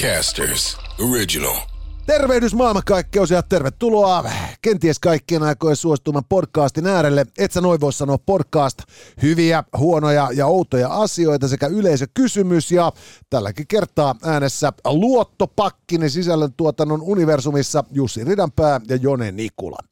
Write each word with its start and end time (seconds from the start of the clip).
Podcasters 0.00 0.78
Original. 1.10 1.56
Tervehdys 2.06 2.54
maailmankaikkeus 2.54 3.30
ja 3.30 3.42
tervetuloa 3.42 4.24
kenties 4.62 4.98
kaikkien 4.98 5.42
aikojen 5.42 5.76
suosituman 5.76 6.24
podcastin 6.28 6.86
äärelle. 6.86 7.26
Et 7.38 7.52
sä 7.52 7.60
noin 7.60 7.80
voi 7.80 7.92
sanoa 7.92 8.18
podcast. 8.18 8.78
Hyviä, 9.22 9.64
huonoja 9.78 10.28
ja 10.34 10.46
outoja 10.46 10.88
asioita 10.88 11.48
sekä 11.48 11.66
yleisökysymys 11.66 12.72
ja 12.72 12.92
tälläkin 13.30 13.66
kertaa 13.66 14.14
äänessä 14.22 14.72
luottopakkinen 14.84 16.10
sisällöntuotannon 16.10 17.02
universumissa 17.02 17.84
Jussi 17.92 18.24
Ridanpää 18.24 18.80
ja 18.88 18.96
Jone 18.96 19.32
Nikula. 19.32 19.89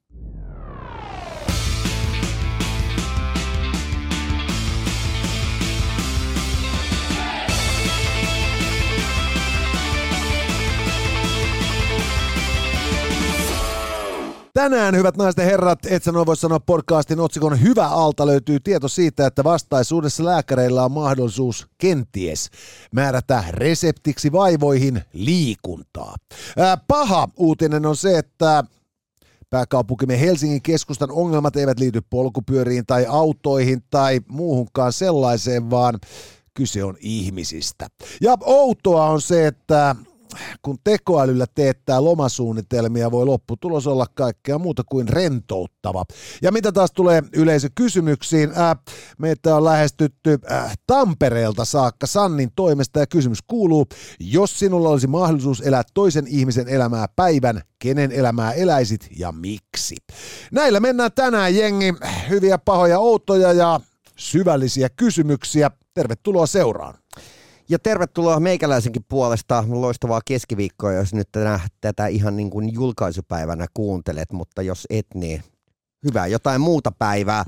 Tänään, 14.59 14.97
hyvät 14.97 15.17
naiset 15.17 15.39
ja 15.39 15.45
herrat, 15.45 15.79
et 15.87 16.03
sä 16.03 16.13
voi 16.13 16.37
sanoa 16.37 16.61
podcastin 16.61 17.21
otsikon 17.21 17.63
Hyvä 17.63 17.87
alta 17.87 18.27
löytyy 18.27 18.61
tieto 18.61 18.89
siitä, 18.89 19.27
että 19.27 19.45
vastaisuudessa 19.45 20.25
lääkäreillä 20.25 20.85
on 20.85 20.93
mahdollisuus 20.93 21.67
kenties 21.79 22.51
määrätä 22.95 23.45
reseptiksi 23.51 24.33
vaivoihin 24.33 25.03
liikuntaa. 25.13 26.15
Paha 26.89 27.29
uutinen 27.37 27.87
on 27.87 27.97
se, 27.97 28.19
että 28.19 28.65
Pääkaupunkimme 29.51 30.21
Helsingin 30.21 30.63
keskustan 30.63 31.11
ongelmat 31.11 31.57
eivät 31.57 31.79
liity 31.79 32.03
polkupyöriin 32.11 32.87
tai 32.87 33.07
autoihin 33.09 33.83
tai 33.91 34.21
muuhunkaan 34.29 34.93
sellaiseen, 34.93 35.71
vaan 35.71 35.99
kyse 36.55 36.85
on 36.85 36.97
ihmisistä. 37.01 37.87
Ja 38.21 38.37
outoa 38.41 39.05
on 39.05 39.21
se, 39.21 39.47
että 39.47 39.97
kun 40.63 40.77
tekoälyllä 40.85 41.47
teettää 41.55 42.05
lomasuunnitelmia, 42.05 43.11
voi 43.11 43.27
lopputulos 43.27 43.87
olla 43.87 44.07
kaikkea 44.15 44.59
muuta 44.59 44.83
kuin 44.91 45.09
rentouttava. 45.09 46.05
Ja 46.43 46.53
mitä 46.53 46.73
taas 46.73 46.93
tulee 46.93 47.23
yleisökysymyksiin, 47.37 48.51
äh, 48.51 48.77
meitä 49.19 49.57
on 49.57 49.65
lähestytty 49.65 50.39
äh, 50.53 50.79
Tampereelta 50.87 51.65
saakka 51.65 52.07
Sannin 52.07 52.51
toimesta 52.57 53.01
ja 53.01 53.07
kysymys 53.07 53.39
kuuluu, 53.47 53.87
jos 54.21 54.59
sinulla 54.59 54.89
olisi 54.89 55.07
mahdollisuus 55.07 55.61
elää 55.61 55.83
toisen 55.95 56.27
ihmisen 56.27 56.69
elämää 56.69 57.07
päivän, 57.17 57.63
kenen 57.79 58.13
elämää 58.13 58.53
eläisit 58.53 59.09
ja 59.19 59.33
miksi? 59.33 59.97
Näillä 60.53 60.81
mennään 60.81 61.13
tänään 61.15 61.55
jengi, 61.55 61.95
hyviä, 62.29 62.59
pahoja, 62.59 62.99
outoja 62.99 63.53
ja 63.53 63.81
syvällisiä 64.17 64.89
kysymyksiä. 64.89 65.71
Tervetuloa 65.95 66.47
seuraan. 66.47 66.95
Ja 67.71 67.79
tervetuloa 67.79 68.41
meikäläisenkin 68.41 69.05
puolesta. 69.09 69.65
Loistavaa 69.69 70.21
keskiviikkoa, 70.25 70.93
jos 70.93 71.15
nyt 71.15 71.29
tänä, 71.33 71.61
tätä 71.81 72.07
ihan 72.07 72.37
niin 72.37 72.51
kuin 72.51 72.73
julkaisupäivänä 72.73 73.67
kuuntelet, 73.75 74.33
mutta 74.33 74.63
jos 74.63 74.87
et, 74.91 75.07
niin 75.15 75.43
hyvää 76.05 76.27
jotain 76.27 76.61
muuta 76.61 76.93
päivää. 76.99 77.45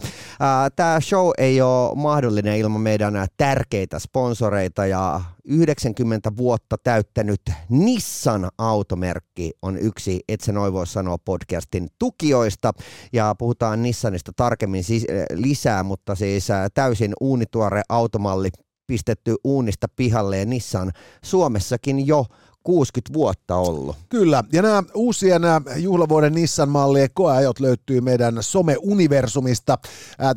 Tämä 0.77 1.01
show 1.01 1.31
ei 1.39 1.61
ole 1.61 1.97
mahdollinen 1.97 2.59
ilman 2.59 2.81
meidän 2.81 3.27
tärkeitä 3.37 3.99
sponsoreita 3.99 4.87
ja 4.87 5.21
90 5.45 6.37
vuotta 6.37 6.77
täyttänyt 6.85 7.41
Nissan-automerkki 7.69 9.51
on 9.63 9.79
yksi, 9.79 10.21
et 10.29 10.41
noin 10.53 10.73
voi 10.73 10.87
sanoa 10.87 11.19
podcastin 11.19 11.89
tukijoista 11.99 12.73
ja 13.13 13.35
puhutaan 13.39 13.83
Nissanista 13.83 14.33
tarkemmin 14.37 14.85
siis, 14.85 15.07
lisää, 15.33 15.83
mutta 15.83 16.15
siis 16.15 16.49
täysin 16.75 17.13
uunituore 17.21 17.83
automalli 17.89 18.51
pistetty 18.91 19.37
uunista 19.45 19.87
pihalle 19.97 20.39
ja 20.39 20.47
Nissan 20.47 20.93
Suomessakin 21.25 22.07
jo 22.07 22.27
60 22.65 23.13
vuotta 23.13 23.57
ollut. 23.57 23.97
Kyllä, 24.09 24.45
ja 24.53 24.63
nämä 24.63 24.83
uusien 24.95 25.43
juhlavuoden 25.77 26.35
Nissan-mallien 26.35 27.09
koeajot 27.15 27.61
löytyy 27.61 28.01
meidän 28.01 28.35
some-universumista. 28.43 29.79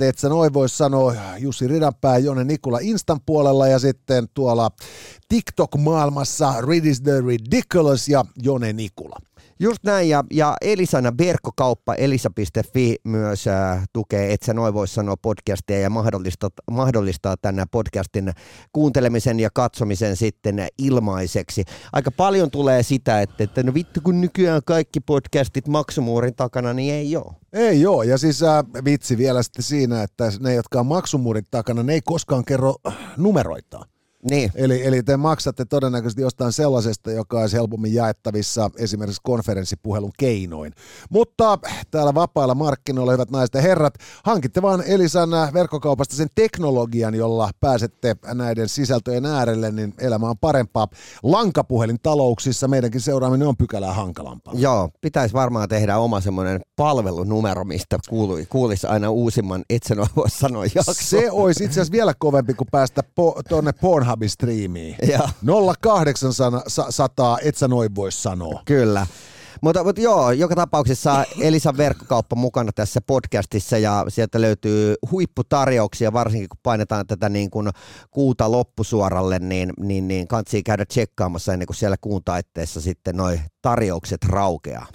Et 0.07 0.17
sä 0.17 0.29
noin 0.29 0.53
voisi 0.53 0.77
sanoa 0.77 1.15
Jussi 1.37 1.67
Ridanpää, 1.67 2.17
Jone 2.17 2.43
Nikula 2.43 2.79
Instan 2.81 3.19
puolella 3.25 3.67
ja 3.67 3.79
sitten 3.79 4.27
tuolla 4.33 4.71
TikTok-maailmassa 5.29 6.61
Read 6.61 6.85
is 6.85 7.01
the 7.01 7.21
Ridiculous 7.27 8.09
ja 8.09 8.25
Jone 8.43 8.73
Nikula. 8.73 9.15
Just 9.63 9.83
näin, 9.83 10.09
ja, 10.09 10.23
ja 10.31 10.57
Elisana 10.61 11.11
verkkokauppa 11.17 11.95
elisa.fi 11.95 12.95
myös 13.03 13.47
äh, 13.47 13.83
tukee, 13.93 14.33
että 14.33 14.45
sä 14.45 14.53
noin 14.53 14.73
voisi 14.73 14.93
sanoa 14.93 15.17
podcastia 15.17 15.79
ja 15.79 15.89
mahdollistaa, 15.89 16.49
mahdollistaa 16.71 17.35
podcastin 17.71 18.33
kuuntelemisen 18.73 19.39
ja 19.39 19.49
katsomisen 19.53 20.15
sitten 20.15 20.67
ilmaiseksi. 20.77 21.63
Aika 21.93 22.11
paljon 22.11 22.51
tulee 22.51 22.83
sitä, 22.83 23.21
että, 23.21 23.43
että 23.43 23.63
no 23.63 23.73
vittu 23.73 23.99
kun 24.03 24.21
nykyään 24.21 24.61
kaikki 24.65 24.99
podcastit 24.99 25.67
maksumuurin 25.67 26.35
takana, 26.35 26.73
niin 26.73 26.93
ei 26.93 27.15
ole. 27.15 27.33
Ei 27.53 27.81
joo, 27.81 28.03
ja 28.03 28.17
siis 28.17 28.43
äh, 28.43 28.65
vitsi 28.85 29.17
vielä 29.17 29.43
sitten 29.43 29.63
siinä, 29.63 30.03
että 30.03 30.31
ne, 30.39 30.53
jotka 30.53 30.79
on 30.79 30.85
maksumuurin 30.85 31.45
takana, 31.51 31.83
ne 31.83 31.93
ei 31.93 32.01
koskaan 32.01 32.45
kerro 32.45 32.75
numeroitaan. 33.17 33.92
Niin. 34.29 34.51
Eli, 34.55 34.85
eli 34.85 35.03
te 35.03 35.17
maksatte 35.17 35.65
todennäköisesti 35.65 36.21
jostain 36.21 36.53
sellaisesta, 36.53 37.11
joka 37.11 37.39
olisi 37.39 37.55
helpommin 37.55 37.93
jaettavissa 37.93 38.71
esimerkiksi 38.77 39.21
konferenssipuhelun 39.23 40.11
keinoin. 40.19 40.73
Mutta 41.09 41.59
täällä 41.91 42.13
vapailla 42.13 42.55
markkinoilla, 42.55 43.11
hyvät 43.11 43.31
naiset 43.31 43.55
ja 43.55 43.61
herrat, 43.61 43.93
hankitte 44.23 44.61
vaan 44.61 44.83
Elisan 44.87 45.29
verkkokaupasta 45.53 46.15
sen 46.15 46.27
teknologian, 46.35 47.15
jolla 47.15 47.49
pääsette 47.59 48.15
näiden 48.33 48.69
sisältöjen 48.69 49.25
äärelle, 49.25 49.71
niin 49.71 49.93
elämä 49.99 50.29
on 50.29 50.37
parempaa. 50.37 50.87
Lankapuhelin 51.23 51.99
talouksissa 52.03 52.67
meidänkin 52.67 53.01
seuraaminen 53.01 53.47
on 53.47 53.57
pykälää 53.57 53.93
hankalampaa. 53.93 54.53
Joo, 54.57 54.89
pitäisi 55.01 55.33
varmaan 55.33 55.69
tehdä 55.69 55.97
oma 55.97 56.21
semmoinen 56.21 56.61
palvelunumero, 56.75 57.63
mistä 57.63 57.97
kuului, 58.09 58.45
kuulisi 58.49 58.87
aina 58.87 59.09
uusimman, 59.09 59.63
et 59.69 59.83
sen 59.83 59.97
voi 59.97 60.29
sanoa 60.29 60.65
jakso. 60.75 60.93
Se 60.93 61.31
olisi 61.31 61.63
itse 61.63 61.73
asiassa 61.73 61.91
vielä 61.91 62.13
kovempi 62.19 62.53
kuin 62.53 62.67
päästä 62.71 63.03
po, 63.15 63.41
tuonne 63.49 63.71
Pornhub 63.71 64.12
Pornhub-striimiin. 64.15 64.95
0800, 65.81 67.37
et 67.41 67.57
sä 67.57 67.67
noin 67.67 67.95
voi 67.95 68.11
sanoa. 68.11 68.61
Kyllä. 68.65 69.07
Mutta, 69.61 69.83
mutta 69.83 70.01
joo, 70.01 70.31
joka 70.31 70.55
tapauksessa 70.55 71.25
Elisan 71.39 71.77
verkkokauppa 71.77 72.35
mukana 72.35 72.71
tässä 72.71 73.01
podcastissa 73.07 73.77
ja 73.77 74.05
sieltä 74.07 74.41
löytyy 74.41 74.95
huipputarjouksia, 75.11 76.13
varsinkin 76.13 76.49
kun 76.49 76.59
painetaan 76.63 77.07
tätä 77.07 77.29
niin 77.29 77.49
kuin 77.49 77.69
kuuta 78.11 78.51
loppusuoralle, 78.51 79.39
niin, 79.39 79.73
niin, 79.79 80.07
niin 80.07 80.27
kansi 80.27 80.63
käydä 80.63 80.85
tsekkaamassa 80.85 81.53
ennen 81.53 81.65
kuin 81.65 81.75
siellä 81.75 81.97
kuun 82.01 82.21
taitteessa 82.25 82.81
sitten 82.81 83.15
noi 83.15 83.39
tarjoukset 83.61 84.25
raukeaa. 84.25 84.87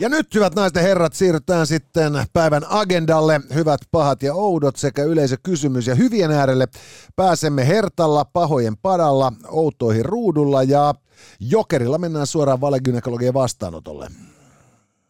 Ja 0.00 0.08
nyt, 0.08 0.34
hyvät 0.34 0.54
naiset 0.54 0.76
ja 0.76 0.82
herrat, 0.82 1.12
siirrytään 1.12 1.66
sitten 1.66 2.12
päivän 2.32 2.62
agendalle. 2.68 3.40
Hyvät, 3.54 3.80
pahat 3.90 4.22
ja 4.22 4.34
oudot 4.34 4.76
sekä 4.76 5.04
yleisökysymys 5.04 5.86
ja 5.86 5.94
hyvien 5.94 6.30
äärelle. 6.30 6.68
Pääsemme 7.16 7.68
hertalla, 7.68 8.24
pahojen 8.24 8.76
padalla, 8.76 9.32
outoihin 9.48 10.04
ruudulla 10.04 10.62
ja 10.62 10.94
jokerilla 11.40 11.98
mennään 11.98 12.26
suoraan 12.26 12.60
valegynekologian 12.60 13.34
vastaanotolle. 13.34 14.08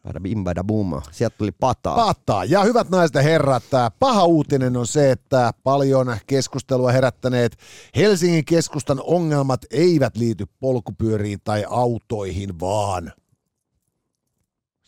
Bada 0.03 0.19
bim, 0.19 0.43
bada 0.43 0.63
boom. 0.63 1.01
Sieltä 1.11 1.35
tuli 1.37 1.51
pataa. 1.51 1.95
Pataa. 1.95 2.45
Ja 2.45 2.63
hyvät 2.63 2.89
naiset 2.89 3.15
ja 3.15 3.21
herrat, 3.21 3.63
paha 3.99 4.25
uutinen 4.25 4.77
on 4.77 4.87
se, 4.87 5.11
että 5.11 5.53
paljon 5.63 6.17
keskustelua 6.27 6.91
herättäneet 6.91 7.57
Helsingin 7.95 8.45
keskustan 8.45 9.01
ongelmat 9.03 9.65
eivät 9.71 10.17
liity 10.17 10.45
polkupyöriin 10.59 11.39
tai 11.43 11.65
autoihin, 11.69 12.59
vaan 12.59 13.11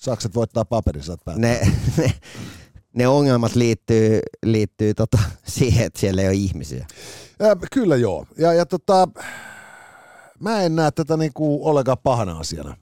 Sakset 0.03 0.36
voittaa 0.36 0.66
paperisat 0.66 1.19
ne, 1.36 1.59
ne, 1.97 2.14
ne 2.94 3.08
ongelmat 3.08 3.56
liittyy, 3.56 4.19
liittyy 4.46 4.94
tota, 4.94 5.17
siihen, 5.47 5.85
että 5.85 6.00
siellä 6.00 6.22
ei 6.22 6.28
ole 6.28 6.35
ihmisiä. 6.35 6.85
Ja, 7.40 7.55
kyllä 7.73 7.96
joo. 7.96 8.26
Ja, 8.38 8.53
ja 8.53 8.66
tota, 8.66 9.08
mä 10.40 10.61
en 10.61 10.76
näe 10.76 10.91
tätä 10.91 11.17
niinku 11.17 11.67
ollenkaan 11.67 11.97
pahana 12.03 12.38
asiana. 12.38 12.78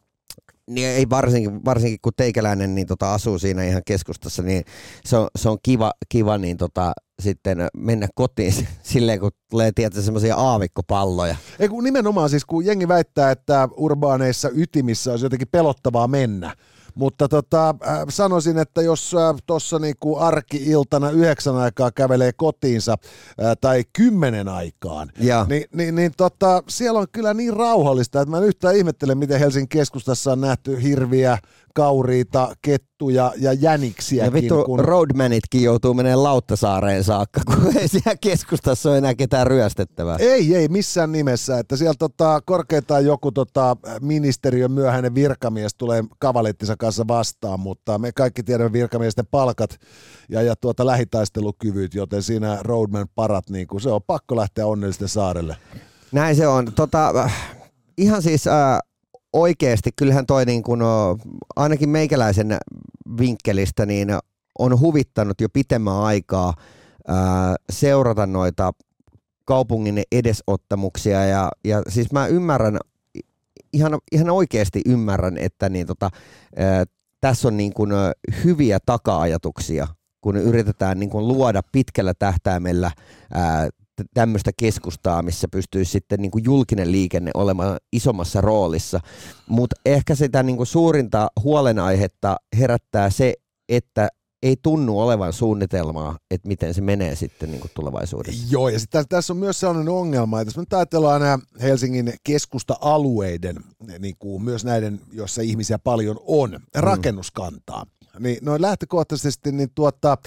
Niin 0.69 0.88
ei 0.88 1.09
varsinkin, 1.09 1.65
varsinkin 1.65 2.00
kun 2.01 2.13
teikäläinen 2.18 2.75
niin 2.75 2.88
tota, 2.88 3.13
asuu 3.13 3.39
siinä 3.39 3.63
ihan 3.63 3.81
keskustassa, 3.85 4.44
niin 4.44 4.63
se 5.06 5.18
on, 5.18 5.27
se 5.35 5.50
on 5.50 5.57
kiva, 5.63 5.91
kiva 6.09 6.38
niin 6.38 6.57
tota, 6.57 6.94
sitten 7.21 7.57
mennä 7.77 8.07
kotiin 8.15 8.53
silleen, 8.83 9.19
kun 9.19 9.31
tulee 9.50 9.71
tietysti 9.71 10.06
semmoisia 10.06 10.35
aavikkopalloja. 10.35 11.35
Ei 11.59 11.69
kun 11.69 11.83
nimenomaan 11.83 12.29
siis, 12.29 12.45
kun 12.45 12.65
jengi 12.65 12.88
väittää, 12.88 13.31
että 13.31 13.69
urbaaneissa 13.77 14.50
ytimissä 14.53 15.12
olisi 15.12 15.25
jotenkin 15.25 15.47
pelottavaa 15.51 16.07
mennä, 16.07 16.56
mutta 16.95 17.27
tota, 17.27 17.69
äh, 17.69 17.99
sanoisin, 18.09 18.57
että 18.57 18.81
jos 18.81 19.15
äh, 19.15 19.35
tuossa 19.45 19.79
niinku 19.79 20.17
arki-iltana 20.17 21.09
yhdeksän 21.09 21.55
aikaa 21.55 21.91
kävelee 21.91 22.31
kotiinsa 22.33 22.91
äh, 22.91 23.57
tai 23.61 23.83
kymmenen 23.93 24.47
aikaan, 24.47 25.11
ja. 25.19 25.45
niin, 25.49 25.63
niin, 25.75 25.95
niin 25.95 26.11
tota, 26.17 26.63
siellä 26.67 26.99
on 26.99 27.07
kyllä 27.11 27.33
niin 27.33 27.53
rauhallista, 27.53 28.21
että 28.21 28.31
mä 28.31 28.38
en 28.38 28.43
yhtään 28.43 28.75
ihmettele, 28.75 29.15
miten 29.15 29.39
Helsingin 29.39 29.69
keskustassa 29.69 30.31
on 30.31 30.41
nähty 30.41 30.83
hirviä, 30.83 31.38
kauriita, 31.73 32.56
kettuja 32.62 33.33
ja 33.38 33.53
jäniksiäkin. 33.53 34.25
Ja 34.25 34.33
vittu 34.33 34.63
kun... 34.63 34.79
roadmanitkin 34.79 35.63
joutuu 35.63 35.94
menemään 35.94 36.23
Lauttasaareen 36.23 37.03
saakka, 37.03 37.41
kun 37.50 37.77
ei 37.77 37.88
siellä 37.88 38.15
keskustassa 38.21 38.89
ole 38.89 38.97
enää 38.97 39.15
ketään 39.15 39.47
ryöstettävää. 39.47 40.18
Ei, 40.19 40.56
ei 40.56 40.68
missään 40.68 41.12
nimessä. 41.12 41.59
Että 41.59 41.75
siellä 41.75 41.94
tota, 42.00 42.41
korkeintaan 42.45 43.06
joku 43.06 43.31
tota, 43.31 43.77
ministeriön 44.01 44.71
myöhäinen 44.71 45.15
virkamies 45.15 45.75
tulee 45.75 46.03
kavalettinsa 46.19 46.75
kanssa 46.77 47.07
vastaan, 47.07 47.59
mutta 47.59 47.97
me 47.97 48.12
kaikki 48.12 48.44
tiedämme 48.44 48.73
virkamiesten 48.73 49.25
palkat 49.31 49.77
ja, 50.29 50.41
ja 50.41 50.56
tuota, 50.56 50.85
lähitaistelukyvyt, 50.85 51.94
joten 51.94 52.23
siinä 52.23 52.57
roadman 52.62 53.07
parat, 53.15 53.50
niin 53.50 53.68
kuin, 53.68 53.81
se 53.81 53.89
on 53.89 54.01
pakko 54.07 54.35
lähteä 54.35 54.65
onnellisten 54.65 55.07
saarelle. 55.07 55.57
Näin 56.12 56.35
se 56.35 56.47
on. 56.47 56.71
Tota, 56.75 57.29
ihan 57.97 58.21
siis 58.21 58.47
äh, 58.47 58.79
oikeasti, 59.33 59.89
kyllähän 59.95 60.25
toi 60.25 60.45
niin 60.45 60.63
kun, 60.63 60.83
ainakin 61.56 61.89
meikäläisen 61.89 62.57
vinkkelistä 63.19 63.86
niin 63.86 64.07
on 64.60 64.80
huvittanut 64.80 65.42
jo 65.42 65.50
pitemmän 65.50 65.98
aikaa 65.98 66.54
äh, 67.10 67.16
seurata 67.72 68.28
noita 68.28 68.72
kaupungin 69.45 70.04
edesottamuksia. 70.12 71.25
Ja, 71.25 71.51
ja 71.63 71.81
siis 71.89 72.12
mä 72.12 72.28
ymmärrän, 72.28 72.80
ihan, 73.74 74.00
ihan 74.12 74.30
oikeasti 74.30 74.81
ymmärrän, 74.86 75.38
että 75.38 75.69
niin 75.69 75.88
tota, 75.88 76.10
äh, 76.60 76.88
tässä 77.22 77.48
on 77.48 77.57
niin 77.57 77.74
kun, 77.74 77.92
hyviä 78.44 78.80
taka-ajatuksia 78.86 79.88
kun 80.22 80.38
yritetään 80.38 81.00
niin 81.00 81.10
kun 81.10 81.28
luoda 81.28 81.62
pitkällä 81.72 82.13
tähtäimellä 82.13 82.92
ää, 83.33 83.69
tämmöistä 84.13 84.51
keskustaa, 84.57 85.21
missä 85.21 85.48
pystyisi 85.51 85.92
sitten 85.92 86.19
niin 86.21 86.31
kuin 86.31 86.44
julkinen 86.44 86.92
liikenne 86.92 87.31
olemaan 87.33 87.77
isommassa 87.94 88.42
roolissa. 88.42 89.00
Mutta 89.48 89.75
ehkä 89.86 90.15
sitä 90.15 90.44
niin 90.44 90.57
kuin 90.57 90.68
suurinta 90.68 91.27
huolenaihetta 91.44 92.38
herättää 92.57 93.09
se, 93.09 93.33
että 93.69 94.07
ei 94.44 94.56
tunnu 94.63 95.00
olevan 95.00 95.33
suunnitelmaa, 95.33 96.18
että 96.31 96.48
miten 96.48 96.74
se 96.74 96.81
menee 96.81 97.15
sitten 97.15 97.51
niin 97.51 97.62
kuin 97.62 97.71
tulevaisuudessa. 97.75 98.48
Joo, 98.50 98.69
ja 98.69 98.80
sitten 98.80 99.06
tässä 99.09 99.33
on 99.33 99.38
myös 99.38 99.59
sellainen 99.59 99.89
ongelma, 99.94 100.42
että 100.42 100.50
jos 100.50 100.57
me 100.57 100.62
nyt 100.62 100.74
ajatellaan 100.74 101.21
nämä 101.21 101.39
Helsingin 101.62 102.13
keskusta-alueiden, 102.24 103.56
niin 104.00 104.15
kuin 104.19 104.44
myös 104.44 104.65
näiden, 104.65 105.01
joissa 105.12 105.42
ihmisiä 105.42 105.80
paljon 105.80 106.19
on, 106.27 106.59
rakennuskantaa, 106.75 107.83
mm 107.83 108.00
niin 108.19 108.37
noin 108.41 108.61
lähtökohtaisesti, 108.61 109.51
niin 109.51 109.69
tuota, 109.75 110.17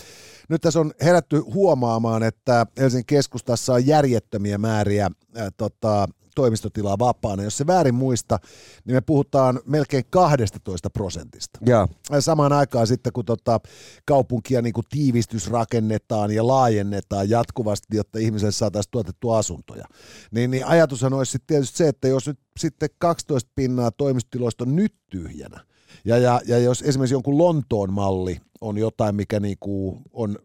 nyt 0.48 0.62
tässä 0.62 0.81
on 0.81 0.92
herätty 1.00 1.38
huomaamaan, 1.38 2.22
että 2.22 2.66
Helsingin 2.78 3.06
keskustassa 3.06 3.75
on 3.75 3.86
järjettömiä 3.86 4.58
määriä 4.58 5.10
ää, 5.34 5.50
tota, 5.56 6.08
toimistotilaa 6.34 6.98
vapaana. 6.98 7.42
Jos 7.42 7.56
se 7.56 7.66
väärin 7.66 7.94
muista, 7.94 8.38
niin 8.84 8.96
me 8.96 9.00
puhutaan 9.00 9.60
melkein 9.66 10.04
12 10.10 10.90
prosentista. 10.90 11.58
Ja. 11.66 11.88
Samaan 12.20 12.52
aikaan 12.52 12.86
sitten, 12.86 13.12
kun 13.12 13.25
tota 13.25 13.60
kaupunkia 14.04 14.62
niin 14.62 14.72
kuin 14.72 14.84
tiivistys 14.90 15.50
rakennetaan 15.50 16.31
ja 16.31 16.46
laajennetaan 16.46 17.31
jatkuvasti, 17.31 17.96
jotta 17.96 18.19
ihmiselle 18.19 18.52
saataisiin 18.52 18.90
tuotettua 18.90 19.38
asuntoja, 19.38 19.84
niin, 20.31 20.50
niin 20.50 20.66
ajatushan 20.66 21.12
olisi 21.12 21.32
sitten 21.32 21.46
tietysti 21.46 21.76
se, 21.76 21.88
että 21.88 22.08
jos 22.08 22.26
nyt 22.26 22.38
sitten 22.58 22.88
12 22.98 23.50
pinnaa 23.54 23.90
toimistotiloista 23.90 24.64
on 24.64 24.76
nyt 24.76 24.94
tyhjänä, 25.10 25.60
ja, 26.04 26.19
ja, 26.19 26.40
ja 26.46 26.58
jos 26.58 26.82
esimerkiksi 26.82 27.14
jonkun 27.14 27.38
Lontoon 27.38 27.92
malli 27.92 28.40
on 28.60 28.78
jotain, 28.78 29.14
mikä 29.14 29.40
niinku 29.40 30.02
on, 30.12 30.38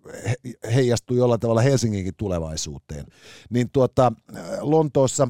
heijastuu 0.73 1.17
jollain 1.17 1.39
tavalla 1.39 1.61
Helsinginkin 1.61 2.13
tulevaisuuteen, 2.17 3.05
niin 3.49 3.69
tuota, 3.73 4.11
Lontoossa 4.61 5.27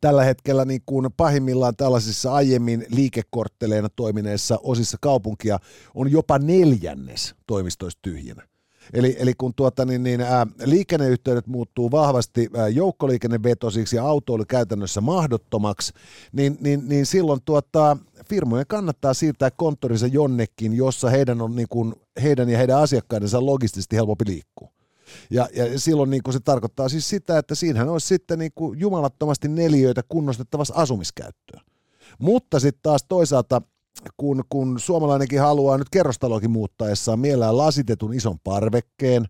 tällä 0.00 0.24
hetkellä 0.24 0.64
niin 0.64 0.82
kuin 0.86 1.08
pahimmillaan 1.16 1.76
tällaisissa 1.76 2.32
aiemmin 2.32 2.86
liikekortteleina 2.88 3.88
toimineissa 3.96 4.58
osissa 4.62 4.98
kaupunkia 5.00 5.58
on 5.94 6.12
jopa 6.12 6.38
neljännes 6.38 7.34
toimistoista 7.46 7.98
tyhjänä. 8.02 8.48
Eli, 8.92 9.16
eli 9.18 9.34
kun 9.34 9.54
tuota, 9.54 9.84
niin, 9.84 10.02
niin, 10.02 10.20
ää, 10.20 10.46
liikenneyhteydet 10.64 11.46
muuttuu 11.46 11.90
vahvasti 11.90 12.48
ää, 12.54 12.68
joukkoliikennevetosiksi 12.68 13.96
ja 13.96 14.04
autoilu 14.04 14.44
käytännössä 14.48 15.00
mahdottomaksi, 15.00 15.92
niin, 16.32 16.56
niin, 16.60 16.88
niin 16.88 17.06
silloin 17.06 17.40
tuota, 17.44 17.96
firmojen 18.28 18.66
kannattaa 18.68 19.14
siirtää 19.14 19.50
konttorinsa 19.50 20.06
jonnekin, 20.06 20.72
jossa 20.72 21.10
heidän 21.10 21.40
on 21.40 21.56
niin 21.56 21.68
kuin, 21.68 21.94
heidän 22.22 22.48
ja 22.48 22.58
heidän 22.58 22.78
asiakkaidensa 22.78 23.46
logistisesti 23.46 23.96
helpompi 23.96 24.24
liikkua. 24.26 24.68
Ja, 25.30 25.48
ja 25.54 25.78
silloin 25.78 26.10
niin 26.10 26.22
kuin 26.22 26.34
se 26.34 26.40
tarkoittaa 26.40 26.88
siis 26.88 27.08
sitä, 27.08 27.38
että 27.38 27.54
siinähän 27.54 27.88
olisi 27.88 28.06
sitten 28.06 28.38
niin 28.38 28.52
kuin 28.54 28.80
jumalattomasti 28.80 29.48
neliöitä 29.48 30.02
kunnostettavassa 30.08 30.74
asumiskäyttöön. 30.76 31.64
Mutta 32.18 32.60
sitten 32.60 32.82
taas 32.82 33.04
toisaalta 33.08 33.62
kun, 34.16 34.44
kun 34.48 34.80
suomalainenkin 34.80 35.40
haluaa 35.40 35.78
nyt 35.78 35.90
kerrostalokin 35.90 36.50
muuttaessaan 36.50 37.18
mielellään 37.18 37.56
lasitetun 37.56 38.14
ison 38.14 38.38
parvekkeen, 38.44 39.24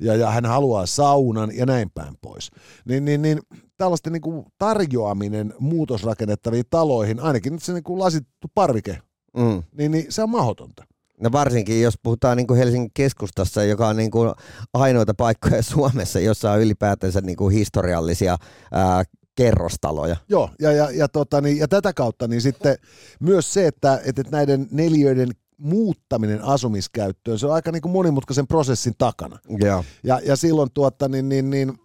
ja, 0.00 0.16
ja 0.16 0.30
hän 0.30 0.46
haluaa 0.46 0.86
saunan 0.86 1.50
ja 1.56 1.66
näin 1.66 1.90
päin 1.94 2.14
pois. 2.22 2.50
Niin, 2.84 3.04
niin, 3.04 3.22
niin 3.22 3.38
tällaisten 3.76 4.12
niin 4.12 4.20
kuin 4.20 4.44
tarjoaminen 4.58 5.54
muutosrakennettaviin 5.58 6.64
taloihin, 6.70 7.20
ainakin 7.20 7.52
nyt 7.52 7.62
se 7.62 7.72
niin 7.72 7.84
kuin 7.84 7.98
lasittu 7.98 8.48
parvike, 8.54 8.98
mm. 9.36 9.62
niin, 9.78 9.90
niin 9.90 10.06
se 10.08 10.22
on 10.22 10.30
mahdotonta. 10.30 10.84
No 11.20 11.32
varsinkin, 11.32 11.82
jos 11.82 11.94
puhutaan 12.02 12.36
niin 12.36 12.46
kuin 12.46 12.58
Helsingin 12.58 12.90
keskustassa, 12.94 13.64
joka 13.64 13.88
on 13.88 13.96
niin 13.96 14.10
kuin 14.10 14.32
ainoita 14.74 15.14
paikkoja 15.14 15.62
Suomessa, 15.72 16.20
jossa 16.20 16.52
on 16.52 16.60
ylipäätänsä 16.60 17.20
niin 17.20 17.36
kuin 17.36 17.54
historiallisia 17.54 18.36
ää, 18.72 19.04
kerrostaloja. 19.34 20.16
Joo, 20.28 20.50
ja, 20.58 20.72
ja, 20.72 20.90
ja, 20.90 21.08
tota, 21.08 21.40
niin, 21.40 21.58
ja 21.58 21.68
tätä 21.68 21.92
kautta 21.92 22.28
niin 22.28 22.40
sitten 22.40 22.76
myös 23.20 23.52
se, 23.52 23.66
että, 23.66 24.00
että 24.04 24.22
näiden 24.30 24.68
neliöiden 24.70 25.28
muuttaminen 25.58 26.44
asumiskäyttöön, 26.44 27.38
se 27.38 27.46
on 27.46 27.54
aika 27.54 27.72
niin 27.72 27.82
kuin 27.82 27.92
monimutkaisen 27.92 28.46
prosessin 28.46 28.94
takana. 28.98 29.38
Ja, 29.60 29.84
ja, 30.04 30.20
ja 30.24 30.36
silloin 30.36 30.70
tuota, 30.74 31.08
niin, 31.08 31.28
niin, 31.28 31.50
niin, 31.50 31.78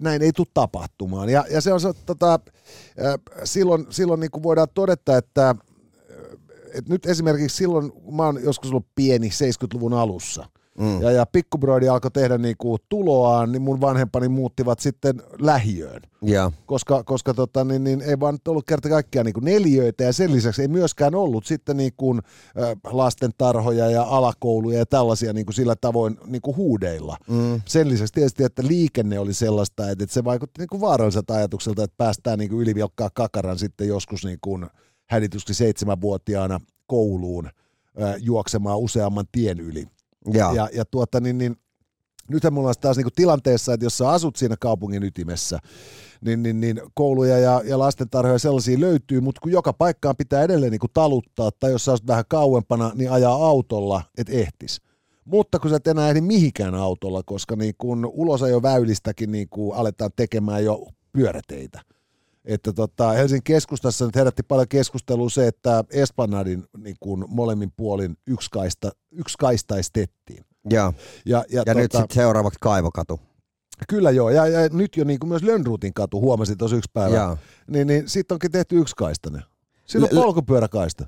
näin 0.00 0.22
ei 0.22 0.32
tule 0.32 0.46
tapahtumaan. 0.54 1.28
Ja, 1.28 1.44
ja 1.50 1.60
se 1.60 1.72
on 1.72 1.80
se, 1.80 1.92
tota, 2.06 2.40
silloin, 3.44 3.86
silloin 3.90 4.20
niin 4.20 4.30
kuin 4.30 4.42
voidaan 4.42 4.68
todeta, 4.74 5.16
että, 5.16 5.54
että 6.74 6.92
nyt 6.92 7.06
esimerkiksi 7.06 7.56
silloin, 7.56 7.92
kun 7.92 8.16
mä 8.16 8.22
oon 8.22 8.40
joskus 8.44 8.70
ollut 8.70 8.86
pieni 8.94 9.28
70-luvun 9.28 9.94
alussa, 9.94 10.46
Mm. 10.78 11.02
Ja, 11.02 11.10
ja 11.10 11.26
pikkubroidi 11.26 11.88
alkoi 11.88 12.10
tehdä 12.10 12.38
niinku 12.38 12.78
tuloaan, 12.88 13.52
niin 13.52 13.62
mun 13.62 13.80
vanhempani 13.80 14.28
muuttivat 14.28 14.80
sitten 14.80 15.22
lähiöön. 15.38 16.02
Ja. 16.22 16.52
Koska, 16.66 17.04
koska 17.04 17.34
tota, 17.34 17.64
niin, 17.64 17.84
niin, 17.84 18.02
ei 18.02 18.20
vaan 18.20 18.38
ollut 18.48 18.66
kerta 18.66 18.88
kaikkiaan 18.88 19.26
niinku 19.26 19.40
neljöitä 19.40 20.04
ja 20.04 20.12
sen 20.12 20.32
lisäksi 20.32 20.62
ei 20.62 20.68
myöskään 20.68 21.14
ollut 21.14 21.46
sitten 21.46 21.76
niinku, 21.76 22.18
lastentarhoja 22.84 23.90
ja 23.90 24.02
alakouluja 24.02 24.78
ja 24.78 24.86
tällaisia 24.86 25.32
niinku 25.32 25.52
sillä 25.52 25.76
tavoin 25.76 26.18
niinku 26.26 26.56
huudeilla. 26.56 27.16
Mm. 27.28 27.60
Sen 27.66 27.88
lisäksi 27.88 28.14
tietysti, 28.14 28.44
että 28.44 28.62
liikenne 28.66 29.18
oli 29.18 29.34
sellaista, 29.34 29.90
että, 29.90 30.04
että 30.04 30.14
se 30.14 30.24
vaikutti 30.24 30.60
niinku 30.60 30.80
vaaralliselta 30.80 31.34
ajatukselta, 31.34 31.84
että 31.84 31.96
päästään 31.96 32.38
niinku 32.38 32.60
ylivilkkaa 32.60 33.10
kakaran 33.14 33.58
sitten 33.58 33.88
joskus 33.88 34.24
niinku 34.24 34.60
häditysti 35.06 35.54
seitsemänvuotiaana 35.54 36.60
kouluun 36.86 37.50
juoksemaan 38.18 38.78
useamman 38.78 39.24
tien 39.32 39.60
yli. 39.60 39.86
Ja, 40.32 40.52
ja, 40.54 40.68
ja 40.72 40.84
tuota, 40.84 41.20
niin, 41.20 41.38
niin, 41.38 41.56
nythän 42.28 42.52
mulla 42.52 42.68
on 42.68 42.74
taas 42.80 42.96
kuin 42.96 43.12
tilanteessa, 43.16 43.72
että 43.72 43.86
jos 43.86 43.98
sä 43.98 44.10
asut 44.10 44.36
siinä 44.36 44.56
kaupungin 44.60 45.02
ytimessä, 45.02 45.58
niin, 46.20 46.42
niin, 46.42 46.60
niin 46.60 46.80
kouluja 46.94 47.38
ja, 47.38 47.62
ja 47.64 47.78
lastentarhoja 47.78 48.38
sellaisia 48.38 48.80
löytyy, 48.80 49.20
mutta 49.20 49.40
kun 49.40 49.52
joka 49.52 49.72
paikkaan 49.72 50.16
pitää 50.16 50.42
edelleen 50.42 50.72
niin 50.72 50.80
kuin 50.80 50.92
taluttaa, 50.94 51.50
tai 51.60 51.70
jos 51.70 51.84
sä 51.84 51.92
asut 51.92 52.06
vähän 52.06 52.24
kauempana, 52.28 52.92
niin 52.94 53.12
ajaa 53.12 53.46
autolla, 53.46 54.02
et 54.18 54.28
ehtis. 54.28 54.80
Mutta 55.24 55.58
kun 55.58 55.70
sä 55.70 55.76
et 55.76 55.86
enää 55.86 56.08
ehdi 56.08 56.20
mihinkään 56.20 56.74
autolla, 56.74 57.22
koska 57.22 57.56
niin 57.56 57.74
kun 57.78 58.12
väylistäkin 58.62 59.32
niin 59.32 59.48
kun 59.48 59.74
aletaan 59.76 60.10
tekemään 60.16 60.64
jo 60.64 60.86
pyöräteitä. 61.12 61.80
Että 62.44 62.72
tota, 62.72 63.10
Helsingin 63.10 63.42
keskustassa 63.42 64.06
nyt 64.06 64.16
herätti 64.16 64.42
paljon 64.42 64.68
keskustelua 64.68 65.30
se, 65.30 65.46
että 65.46 65.84
Esplanadin 65.90 66.64
niin 66.78 66.96
kuin 67.00 67.24
molemmin 67.28 67.72
puolin 67.76 68.16
yksi, 68.26 68.50
kaista, 68.50 68.90
yksi 69.12 69.38
kaistaistettiin. 69.38 70.44
Ja, 70.70 70.80
ja, 70.80 70.92
ja, 71.24 71.44
ja 71.48 71.64
tota, 71.64 71.74
nyt 71.74 71.92
sitten 71.92 72.14
seuraavaksi 72.14 72.58
Kaivokatu. 72.60 73.20
Kyllä 73.88 74.10
joo, 74.10 74.30
ja, 74.30 74.46
ja 74.46 74.68
nyt 74.72 74.96
jo 74.96 75.04
niin 75.04 75.18
kuin 75.18 75.28
myös 75.28 75.42
Lönnruutin 75.42 75.94
katu 75.94 76.20
huomasin 76.20 76.58
tuossa 76.58 76.76
yksi 76.76 76.90
päivä, 76.92 77.36
niin, 77.70 77.86
niin 77.86 78.08
sitten 78.08 78.34
onkin 78.34 78.50
tehty 78.50 78.78
yksi 78.78 78.96
kaistainen. 78.96 79.42
Siinä 79.86 80.08
on 80.12 80.22
polkupyöräkaista. 80.22 81.06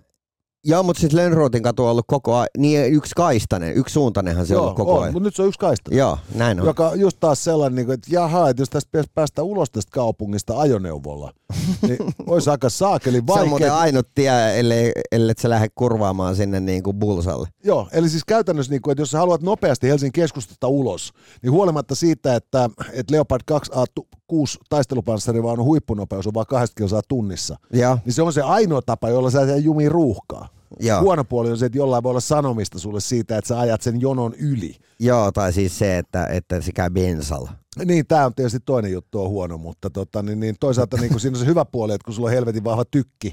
Joo, 0.68 0.82
mutta 0.82 1.00
siis 1.00 1.12
Lönnrotin 1.12 1.62
katu 1.62 1.84
on 1.84 1.90
ollut 1.90 2.04
koko 2.08 2.36
ajan, 2.36 2.48
niin 2.58 2.92
yksi 2.92 3.12
kaistainen, 3.16 3.74
yksi 3.74 3.92
suuntainenhan 3.92 4.46
se 4.46 4.54
Joo, 4.54 4.60
on 4.60 4.64
ollut 4.64 4.76
koko 4.76 4.94
on, 4.94 5.02
ajan. 5.02 5.12
mutta 5.12 5.26
nyt 5.26 5.36
se 5.36 5.42
on 5.42 5.48
yksi 5.48 5.60
kaistainen. 5.60 5.98
Joo, 5.98 6.18
näin 6.34 6.60
on. 6.60 6.66
Joka 6.66 6.92
just 6.94 7.16
taas 7.20 7.44
sellainen, 7.44 7.76
niin 7.76 7.94
että 7.94 8.06
jaha, 8.10 8.48
että 8.48 8.62
jos 8.62 8.70
tästä 8.70 8.88
pitäisi 8.92 9.10
päästä 9.14 9.42
ulos 9.42 9.70
tästä 9.70 9.90
kaupungista 9.92 10.60
ajoneuvolla, 10.60 11.32
niin 11.88 11.98
olisi 12.26 12.50
aika 12.50 12.68
saakeli 12.68 13.26
vaikea. 13.26 13.40
Se 13.40 13.42
on 13.42 13.48
muuten 13.48 13.72
ainut 13.72 14.08
tie, 14.14 14.60
ellei, 14.60 14.92
ellei 15.12 15.34
sä 15.38 15.50
lähde 15.50 15.68
kurvaamaan 15.74 16.36
sinne 16.36 16.60
niin 16.60 16.82
kuin 16.82 16.96
bulsalle. 16.96 17.48
Joo, 17.64 17.88
eli 17.92 18.08
siis 18.08 18.24
käytännössä, 18.24 18.72
niin 18.72 18.82
kuin, 18.82 18.92
että 18.92 19.02
jos 19.02 19.10
sä 19.10 19.18
haluat 19.18 19.42
nopeasti 19.42 19.88
Helsingin 19.88 20.12
keskustasta 20.12 20.68
ulos, 20.68 21.12
niin 21.42 21.52
huolimatta 21.52 21.94
siitä, 21.94 22.34
että, 22.34 22.70
että 22.92 23.14
Leopard 23.14 23.42
2A 23.52 24.04
6 24.26 24.58
taistelupanssari 24.68 25.42
vaan 25.42 25.58
on 25.58 25.64
huippunopeus 25.64 26.26
on 26.26 26.34
vaan 26.34 26.46
20 26.46 26.78
kilsaa 26.78 27.02
tunnissa, 27.08 27.56
ja. 27.72 27.98
niin 28.04 28.12
se 28.12 28.22
on 28.22 28.32
se 28.32 28.42
ainoa 28.42 28.82
tapa, 28.82 29.08
jolla 29.08 29.30
sä 29.30 29.56
jumi 29.56 29.88
ruuhkaa. 29.88 30.55
Joo. 30.80 31.00
Huono 31.00 31.24
puoli 31.24 31.50
on 31.50 31.58
se, 31.58 31.66
että 31.66 31.78
jollain 31.78 32.02
voi 32.02 32.10
olla 32.10 32.20
sanomista 32.20 32.78
sulle 32.78 33.00
siitä, 33.00 33.38
että 33.38 33.48
sä 33.48 33.60
ajat 33.60 33.82
sen 33.82 34.00
jonon 34.00 34.34
yli. 34.34 34.76
Joo, 34.98 35.32
tai 35.32 35.52
siis 35.52 35.78
se, 35.78 35.98
että, 35.98 36.26
että 36.26 36.60
se 36.60 36.72
käy 36.72 36.90
bensalla. 36.90 37.52
Niin, 37.84 38.06
tämä 38.06 38.26
on 38.26 38.34
tietysti 38.34 38.60
toinen 38.60 38.92
juttu 38.92 39.22
on 39.22 39.28
huono, 39.30 39.58
mutta 39.58 39.90
tota, 39.90 40.22
niin, 40.22 40.40
niin 40.40 40.56
toisaalta 40.60 40.96
niin 40.96 41.20
siinä 41.20 41.36
on 41.36 41.40
se 41.40 41.46
hyvä 41.46 41.64
puoli, 41.64 41.94
että 41.94 42.04
kun 42.04 42.14
sulla 42.14 42.28
on 42.28 42.34
helvetin 42.34 42.64
vahva 42.64 42.84
tykki, 42.84 43.32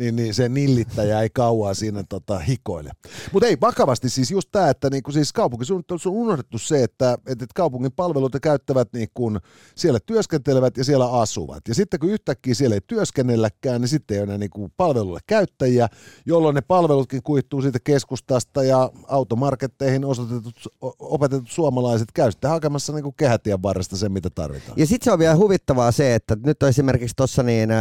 niin, 0.00 0.16
niin 0.16 0.34
se 0.34 0.48
nillittäjä 0.48 1.20
ei 1.20 1.30
kauaa 1.30 1.74
siinä 1.74 2.04
tota, 2.08 2.38
hikoile. 2.38 2.90
Mutta 3.32 3.46
ei, 3.46 3.56
vakavasti 3.60 4.08
siis 4.08 4.30
just 4.30 4.48
tämä, 4.52 4.70
että 4.70 4.90
niinku 4.90 5.12
siis 5.12 5.32
kaupunkisuunnittelussa 5.32 6.08
on 6.08 6.14
unohdettu 6.14 6.58
se, 6.58 6.82
että, 6.82 7.18
että 7.26 7.46
kaupungin 7.54 7.92
palveluita 7.92 8.40
käyttävät 8.40 8.88
niinku, 8.92 9.32
siellä 9.74 9.98
työskentelevät 10.06 10.76
ja 10.76 10.84
siellä 10.84 11.20
asuvat. 11.20 11.68
Ja 11.68 11.74
sitten 11.74 12.00
kun 12.00 12.10
yhtäkkiä 12.10 12.54
siellä 12.54 12.74
ei 12.74 12.80
työskennelläkään, 12.86 13.80
niin 13.80 13.88
sitten 13.88 14.14
ei 14.14 14.20
ole 14.20 14.24
enää 14.24 14.38
niinku 14.38 14.70
palveluille 14.76 15.20
käyttäjiä, 15.26 15.88
jolloin 16.26 16.54
ne 16.54 16.60
palvelutkin 16.60 17.22
kuittuu 17.22 17.62
siitä 17.62 17.78
keskustasta 17.84 18.64
ja 18.64 18.90
automarketteihin 19.08 20.04
osoitetut, 20.04 20.54
opetetut 20.98 21.50
suomalaiset 21.50 22.12
käy 22.14 22.30
sitten 22.30 22.50
hakemassa 22.50 22.92
niinku 22.92 23.12
kehätien 23.12 23.62
varresta 23.62 23.96
sen, 23.96 24.12
mitä 24.12 24.30
tarvitaan. 24.30 24.78
Ja 24.78 24.86
sitten 24.86 25.04
se 25.04 25.12
on 25.12 25.18
vielä 25.18 25.36
huvittavaa 25.36 25.92
se, 25.92 26.14
että 26.14 26.36
nyt 26.46 26.62
on 26.62 26.68
esimerkiksi 26.68 27.16
tuossa 27.16 27.42
niin 27.42 27.70
äh, 27.70 27.78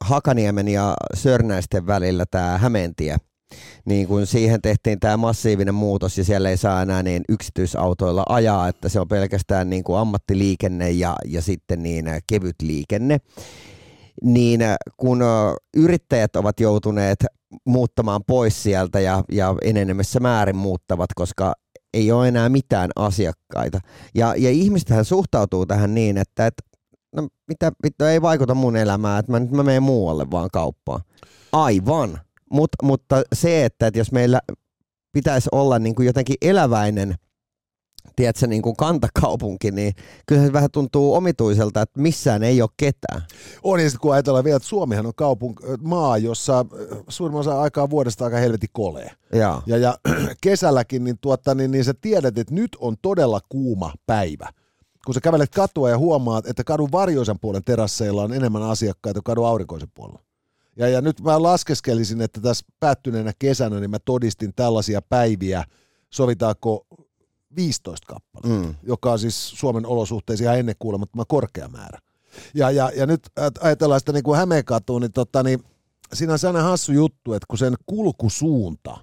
Hakaniemen 0.00 0.68
ja 0.68 0.94
Sörnäisten 1.34 1.86
välillä 1.86 2.24
tämä 2.30 2.58
Hämeentie, 2.58 3.16
niin 3.84 4.06
kun 4.06 4.26
siihen 4.26 4.62
tehtiin 4.62 5.00
tämä 5.00 5.16
massiivinen 5.16 5.74
muutos 5.74 6.18
ja 6.18 6.24
siellä 6.24 6.50
ei 6.50 6.56
saa 6.56 6.82
enää 6.82 7.02
niin 7.02 7.22
yksityisautoilla 7.28 8.22
ajaa, 8.28 8.68
että 8.68 8.88
se 8.88 9.00
on 9.00 9.08
pelkästään 9.08 9.70
niin 9.70 9.84
kuin 9.84 9.98
ammattiliikenne 9.98 10.90
ja, 10.90 11.16
ja 11.24 11.42
sitten 11.42 11.82
niin 11.82 12.04
kevyt 12.26 12.54
liikenne, 12.62 13.18
niin 14.22 14.60
kun 14.96 15.22
yrittäjät 15.76 16.36
ovat 16.36 16.60
joutuneet 16.60 17.24
muuttamaan 17.66 18.20
pois 18.26 18.62
sieltä 18.62 19.00
ja, 19.00 19.24
ja 19.32 19.54
enenemässä 19.62 20.20
määrin 20.20 20.56
muuttavat, 20.56 21.10
koska 21.14 21.52
ei 21.94 22.12
ole 22.12 22.28
enää 22.28 22.48
mitään 22.48 22.90
asiakkaita. 22.96 23.80
Ja, 24.14 24.34
ja 24.36 24.50
ihmistähän 24.50 25.04
suhtautuu 25.04 25.66
tähän 25.66 25.94
niin, 25.94 26.18
että, 26.18 26.46
että 26.46 26.62
no 27.14 27.28
mitä, 27.48 27.72
mitä 27.82 28.10
ei 28.10 28.22
vaikuta 28.22 28.54
mun 28.54 28.76
elämään, 28.76 29.20
että 29.20 29.32
mä 29.32 29.40
nyt 29.40 29.50
mä 29.50 29.62
menen 29.62 29.82
muualle 29.82 30.30
vaan 30.30 30.48
kauppaan. 30.52 31.00
Aivan. 31.52 32.20
Mut, 32.50 32.70
mutta 32.82 33.22
se, 33.32 33.64
että, 33.64 33.86
että 33.86 34.00
jos 34.00 34.12
meillä 34.12 34.40
pitäisi 35.12 35.48
olla 35.52 35.78
niin 35.78 35.94
kuin 35.94 36.06
jotenkin 36.06 36.36
eläväinen 36.42 37.14
tiedätkö, 38.16 38.46
niin 38.46 38.62
kuin 38.62 38.76
kantakaupunki, 38.76 39.70
niin 39.70 39.92
kyllä 40.26 40.46
se 40.46 40.52
vähän 40.52 40.70
tuntuu 40.70 41.14
omituiselta, 41.14 41.82
että 41.82 42.00
missään 42.00 42.42
ei 42.42 42.62
ole 42.62 42.70
ketään. 42.76 43.22
On, 43.62 43.80
ja 43.80 43.90
sitten 43.90 44.00
kun 44.00 44.12
ajatellaan 44.12 44.44
vielä, 44.44 44.56
että 44.56 44.68
Suomihan 44.68 45.06
on 45.06 45.12
kaupunk- 45.22 45.82
maa, 45.82 46.18
jossa 46.18 46.66
suurin 47.08 47.38
osa 47.38 47.60
aikaa 47.60 47.90
vuodesta 47.90 48.24
aika 48.24 48.36
helvetin 48.36 48.68
kolee. 48.72 49.10
Ja, 49.32 49.62
Ja, 49.66 49.76
ja 49.76 49.98
kesälläkin, 50.42 51.04
niin, 51.04 51.18
tuota, 51.20 51.54
niin, 51.54 51.70
niin 51.70 51.84
sä 51.84 51.94
tiedät, 52.00 52.38
että 52.38 52.54
nyt 52.54 52.76
on 52.80 52.96
todella 53.02 53.40
kuuma 53.48 53.92
päivä 54.06 54.48
kun 55.04 55.14
sä 55.14 55.20
kävelet 55.20 55.50
katua 55.50 55.90
ja 55.90 55.98
huomaat, 55.98 56.46
että 56.46 56.64
kadun 56.64 56.92
varjoisen 56.92 57.38
puolen 57.38 57.64
terasseilla 57.64 58.22
on 58.22 58.32
enemmän 58.32 58.62
asiakkaita 58.62 59.18
kuin 59.18 59.24
kadun 59.24 59.46
aurinkoisen 59.46 59.90
puolella. 59.94 60.22
Ja, 60.76 60.88
ja 60.88 61.00
nyt 61.00 61.20
mä 61.20 61.42
laskeskelisin, 61.42 62.20
että 62.20 62.40
tässä 62.40 62.66
päättyneenä 62.80 63.32
kesänä 63.38 63.80
niin 63.80 63.90
mä 63.90 63.98
todistin 63.98 64.52
tällaisia 64.56 65.02
päiviä, 65.02 65.64
sovitaanko 66.10 66.86
15 67.56 68.06
kappaletta, 68.06 68.68
mm. 68.68 68.74
joka 68.82 69.12
on 69.12 69.18
siis 69.18 69.50
Suomen 69.50 69.86
olosuhteisiin 69.86 70.44
ihan 70.44 70.58
ennenkuulumattoman 70.58 71.26
korkea 71.28 71.68
määrä. 71.68 71.98
Ja, 72.54 72.70
ja, 72.70 72.90
ja 72.96 73.06
nyt 73.06 73.20
ajatellaan 73.60 74.00
sitä 74.00 74.12
niin 74.12 74.24
kuin 74.24 74.38
Hämeenkatuun, 74.38 75.02
niin, 75.02 75.12
tota, 75.12 75.42
niin 75.42 75.64
siinä 76.12 76.32
on 76.32 76.38
sellainen 76.38 76.70
hassu 76.70 76.92
juttu, 76.92 77.32
että 77.32 77.46
kun 77.48 77.58
sen 77.58 77.74
kulkusuunta 77.86 78.96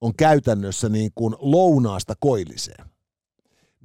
on 0.00 0.14
käytännössä 0.16 0.88
niin 0.88 1.10
kuin 1.14 1.34
lounaasta 1.38 2.14
koilliseen, 2.20 2.84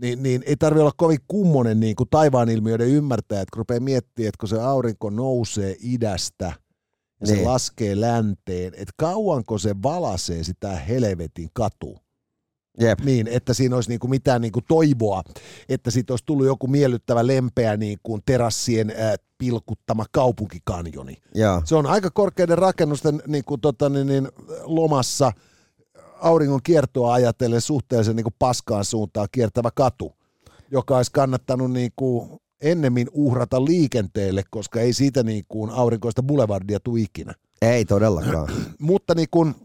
niin, 0.02 0.24
niin 0.24 0.44
ei 0.46 0.56
tarvi 0.56 0.80
olla 0.80 0.92
kovin 0.98 1.20
kummonen 1.28 1.80
niin 1.80 1.96
kuin 1.96 2.10
taivaan 2.10 2.50
ilmiöiden 2.50 2.88
ymmärtäjä, 2.88 3.42
että 3.42 3.52
kun 3.54 3.58
rupeaa 3.60 3.80
miettimään, 3.80 4.28
että 4.28 4.38
kun 4.40 4.50
se 4.50 4.62
aurinko 4.62 5.10
nousee 5.10 5.76
idästä 5.80 6.54
ja 7.22 7.28
se 7.28 7.34
Niin. 7.36 7.48
laskee 7.48 8.02
länteen, 8.02 8.74
että 8.74 8.94
kauanko 8.98 9.58
se 9.58 9.76
valasee 9.84 10.44
sitä 10.44 10.76
helvetin 10.76 11.50
katu. 11.54 11.98
jep. 12.80 13.00
Niin, 13.00 13.28
että 13.28 13.54
siinä 13.54 13.76
olisi 13.76 13.90
niinku 13.90 14.08
mitään 14.08 14.42
niinku 14.42 14.60
toivoa, 14.68 15.24
että 15.70 15.92
siitä 15.92 16.14
olisi 16.14 16.26
tullut 16.26 16.46
joku 16.46 16.68
miellyttävä 16.68 17.28
lempeä 17.28 17.78
niinku 17.78 18.20
terassien 18.26 18.90
äh, 18.90 19.14
pilkuttama 19.38 20.06
kaupunkikanjoni. 20.12 21.18
Joo. 21.36 21.62
Se 21.66 21.76
on 21.76 21.86
aika 21.86 22.10
korkeiden 22.12 22.58
rakennusten 22.58 23.22
niinku, 23.28 23.58
tota, 23.58 23.90
niin, 23.90 24.08
niin, 24.08 24.28
lomassa 24.64 25.32
auringon 26.24 26.60
kiertoa 26.64 27.14
ajatellen 27.14 27.62
suhteellisen 27.62 28.16
niinku, 28.16 28.34
paskaan 28.40 28.86
suuntaan 28.86 29.28
kiertävä 29.32 29.70
katu, 29.76 30.14
joka 30.72 30.98
olisi 30.98 31.12
kannattanut 31.12 31.72
niinku, 31.72 32.40
ennemmin 32.62 33.08
uhrata 33.12 33.66
liikenteelle, 33.66 34.44
koska 34.50 34.82
ei 34.82 34.94
siitä 34.94 35.24
niinku, 35.24 35.70
aurinkoista 35.72 36.24
boulevardia 36.24 36.80
tule 36.80 37.00
ikinä 37.00 37.34
Ei 37.62 37.86
todellakaan. 37.86 38.50
mutta 38.80 39.16
niin 39.16 39.28
kun, 39.32 39.56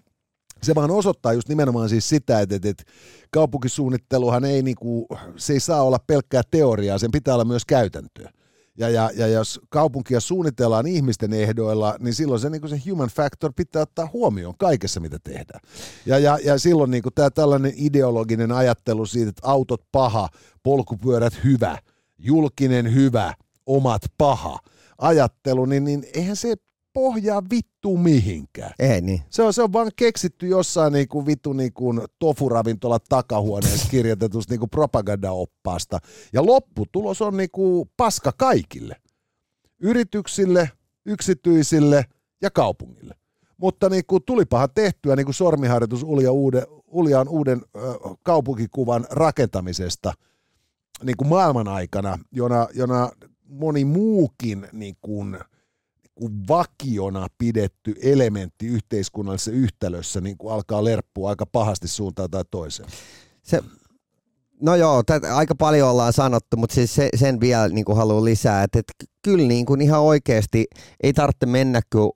se 0.62 0.74
vaan 0.74 0.90
osoittaa 0.90 1.32
just 1.32 1.48
nimenomaan 1.48 1.88
siis 1.88 2.08
sitä, 2.08 2.40
että, 2.40 2.56
että, 2.56 2.68
että 2.68 2.84
kaupunkisuunnitteluhan 3.30 4.44
ei, 4.44 4.62
niin 4.62 4.76
kuin, 4.76 5.06
se 5.36 5.52
ei 5.52 5.60
saa 5.60 5.82
olla 5.82 5.98
pelkkää 6.06 6.42
teoriaa, 6.50 6.98
sen 6.98 7.10
pitää 7.10 7.34
olla 7.34 7.44
myös 7.44 7.64
käytäntöä. 7.64 8.30
Ja, 8.78 8.88
ja, 8.88 9.10
ja 9.14 9.26
jos 9.26 9.60
kaupunkia 9.68 10.20
suunnitellaan 10.20 10.86
ihmisten 10.86 11.32
ehdoilla, 11.32 11.96
niin 11.98 12.14
silloin 12.14 12.40
se, 12.40 12.50
niin 12.50 12.60
kuin 12.60 12.70
se 12.70 12.90
human 12.90 13.08
factor 13.08 13.52
pitää 13.56 13.82
ottaa 13.82 14.10
huomioon 14.12 14.54
kaikessa, 14.58 15.00
mitä 15.00 15.18
tehdään. 15.24 15.60
Ja, 16.06 16.18
ja, 16.18 16.38
ja 16.44 16.58
silloin 16.58 16.90
niin 16.90 17.02
kuin 17.02 17.14
tämä 17.14 17.30
tällainen 17.30 17.72
ideologinen 17.76 18.52
ajattelu 18.52 19.06
siitä, 19.06 19.28
että 19.28 19.48
autot 19.48 19.82
paha, 19.92 20.28
polkupyörät 20.62 21.44
hyvä, 21.44 21.78
julkinen 22.18 22.94
hyvä, 22.94 23.34
omat 23.66 24.02
paha 24.18 24.58
ajattelu, 24.98 25.64
niin, 25.64 25.84
niin 25.84 26.06
eihän 26.14 26.36
se 26.36 26.54
pohjaa 26.92 27.42
vittu 27.50 27.96
mihinkään. 27.96 28.72
Ei 28.78 29.00
niin. 29.00 29.22
Se 29.30 29.42
on, 29.42 29.52
se 29.52 29.62
on 29.62 29.72
vaan 29.72 29.90
keksitty 29.96 30.46
jossain 30.46 30.92
niinku 30.92 31.26
vittu 31.26 31.52
niinku 31.52 31.94
tofuravintola 32.18 32.98
takahuoneessa 33.08 33.88
kirjoitetusta 33.90 34.52
niinku 34.52 34.66
propagandaoppaasta. 34.66 35.98
Ja 36.32 36.46
lopputulos 36.46 37.22
on 37.22 37.36
niinku 37.36 37.88
paska 37.96 38.32
kaikille. 38.32 38.96
Yrityksille, 39.80 40.70
yksityisille 41.06 42.04
ja 42.42 42.50
kaupungille. 42.50 43.14
Mutta 43.56 43.88
niinku 43.88 44.20
tulipahan 44.20 44.68
tehtyä 44.74 45.16
niinku 45.16 45.32
sormiharjoitus 45.32 46.02
Ulja, 46.02 46.32
uuden, 46.32 46.62
Uljaan 46.86 47.28
uuden 47.28 47.62
ö, 47.76 47.80
kaupunkikuvan 48.22 49.06
rakentamisesta 49.10 50.12
niinku 51.02 51.24
maailman 51.24 51.68
aikana, 51.68 52.18
jona, 52.32 52.68
jona 52.74 53.10
moni 53.48 53.84
muukin 53.84 54.68
niinku, 54.72 55.00
kuin 55.02 55.38
vakiona 56.48 57.26
pidetty 57.38 57.94
elementti 58.02 58.66
yhteiskunnallisessa 58.66 59.50
yhtälössä 59.50 60.20
niin 60.20 60.38
kuin 60.38 60.54
alkaa 60.54 60.84
lerppua 60.84 61.28
aika 61.28 61.46
pahasti 61.46 61.88
suuntaan 61.88 62.30
tai 62.30 62.44
toiseen. 62.50 62.88
Se, 63.42 63.62
no 64.62 64.74
joo, 64.74 65.02
tätä 65.02 65.36
aika 65.36 65.54
paljon 65.54 65.88
ollaan 65.88 66.12
sanottu, 66.12 66.56
mutta 66.56 66.74
siis 66.74 66.94
se, 66.94 67.08
sen 67.16 67.40
vielä 67.40 67.68
niin 67.68 67.96
haluan 67.96 68.24
lisää, 68.24 68.62
että, 68.62 68.78
että 68.78 68.92
kyllä 69.22 69.48
niin 69.48 69.66
kuin 69.66 69.80
ihan 69.80 70.00
oikeasti 70.00 70.66
ei 71.02 71.12
tarvitse 71.12 71.46
mennä 71.46 71.80
kuin 71.92 72.10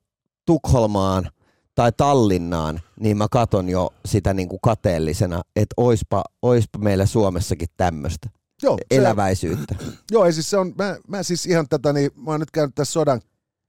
Tukholmaan 0.47 1.31
tai 1.75 1.93
Tallinnaan, 1.97 2.81
niin 3.01 3.17
mä 3.17 3.27
katon 3.31 3.69
jo 3.69 3.91
sitä 4.07 4.35
niin 4.35 4.49
kuin 4.49 4.61
kateellisena, 4.63 5.43
että 5.57 5.75
oispa, 5.77 6.25
oispa 6.43 6.79
meillä 6.79 7.07
Suomessakin 7.07 7.69
tämmöistä 7.77 8.29
Joo, 8.63 8.77
se, 8.77 8.99
eläväisyyttä. 8.99 9.75
joo 10.11 10.25
ei 10.25 10.33
siis 10.33 10.51
se 10.51 10.57
on, 10.57 10.73
mä, 10.79 10.97
mä 11.09 11.23
siis 11.23 11.47
ihan 11.47 11.69
tätä, 11.69 11.93
niin 11.93 12.11
mä 12.17 12.31
oon 12.31 12.41
nyt 12.41 12.51
käynyt 12.51 12.75
tässä 12.75 12.93
sodan 12.93 13.21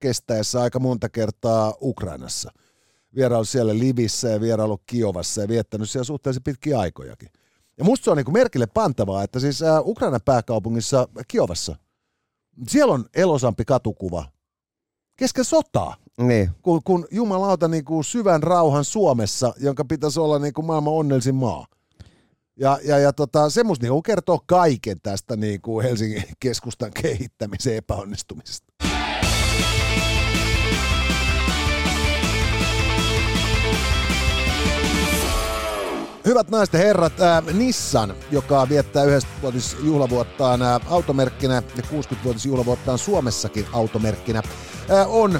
kestäessä 0.03 0.61
aika 0.61 0.79
monta 0.79 1.09
kertaa 1.09 1.73
Ukrainassa. 1.81 2.51
Vierailu 3.15 3.45
siellä 3.45 3.79
Livissä 3.79 4.29
ja 4.29 4.41
vierailu 4.41 4.81
Kiovassa 4.85 5.41
ja 5.41 5.47
viettänyt 5.47 5.89
siellä 5.89 6.03
suhteellisen 6.03 6.43
pitkiä 6.43 6.79
aikojakin. 6.79 7.29
Ja 7.77 7.83
musta 7.83 8.03
se 8.03 8.11
on 8.11 8.17
niin 8.17 8.25
kuin 8.25 8.33
merkille 8.33 8.67
pantavaa, 8.67 9.23
että 9.23 9.39
siis 9.39 9.59
Ukrainan 9.83 10.19
pääkaupungissa 10.25 11.07
Kiovassa, 11.27 11.75
siellä 12.67 12.93
on 12.93 13.05
elosampi 13.15 13.65
katukuva 13.65 14.25
kesken 15.15 15.45
sotaa. 15.45 15.95
Niin. 16.17 16.51
kun, 16.61 16.81
kun 16.83 17.07
jumalauta 17.11 17.67
niin 17.67 17.85
kuin 17.85 18.03
syvän 18.03 18.43
rauhan 18.43 18.85
Suomessa, 18.85 19.53
jonka 19.57 19.85
pitäisi 19.85 20.19
olla 20.19 20.39
niin 20.39 20.53
kuin 20.53 20.65
maailman 20.65 20.93
onnellisin 20.93 21.35
maa. 21.35 21.65
Ja, 22.59 22.79
ja, 22.83 22.99
ja 22.99 23.13
tota, 23.13 23.49
se 23.49 23.63
musta 23.63 23.85
niin 23.85 24.03
kertoo 24.03 24.39
kaiken 24.45 24.97
tästä 25.03 25.35
niin 25.35 25.61
kuin 25.61 25.85
Helsingin 25.85 26.23
keskustan 26.39 26.91
kehittämisen 27.01 27.75
epäonnistumisesta. 27.75 28.92
Hyvät 36.25 36.49
naiset 36.49 36.73
ja 36.73 36.79
herrat, 36.79 37.21
äh, 37.21 37.43
Nissan, 37.53 38.13
joka 38.31 38.69
viettää 38.69 39.03
90-vuotisjuhlavuottaan 39.05 40.61
äh, 40.61 40.81
automerkkinä 40.89 41.53
ja 41.53 41.83
60-vuotisjuhlavuottaan 41.83 42.97
Suomessakin 42.97 43.65
automerkkinä, 43.73 44.43
äh, 44.91 45.13
on 45.13 45.39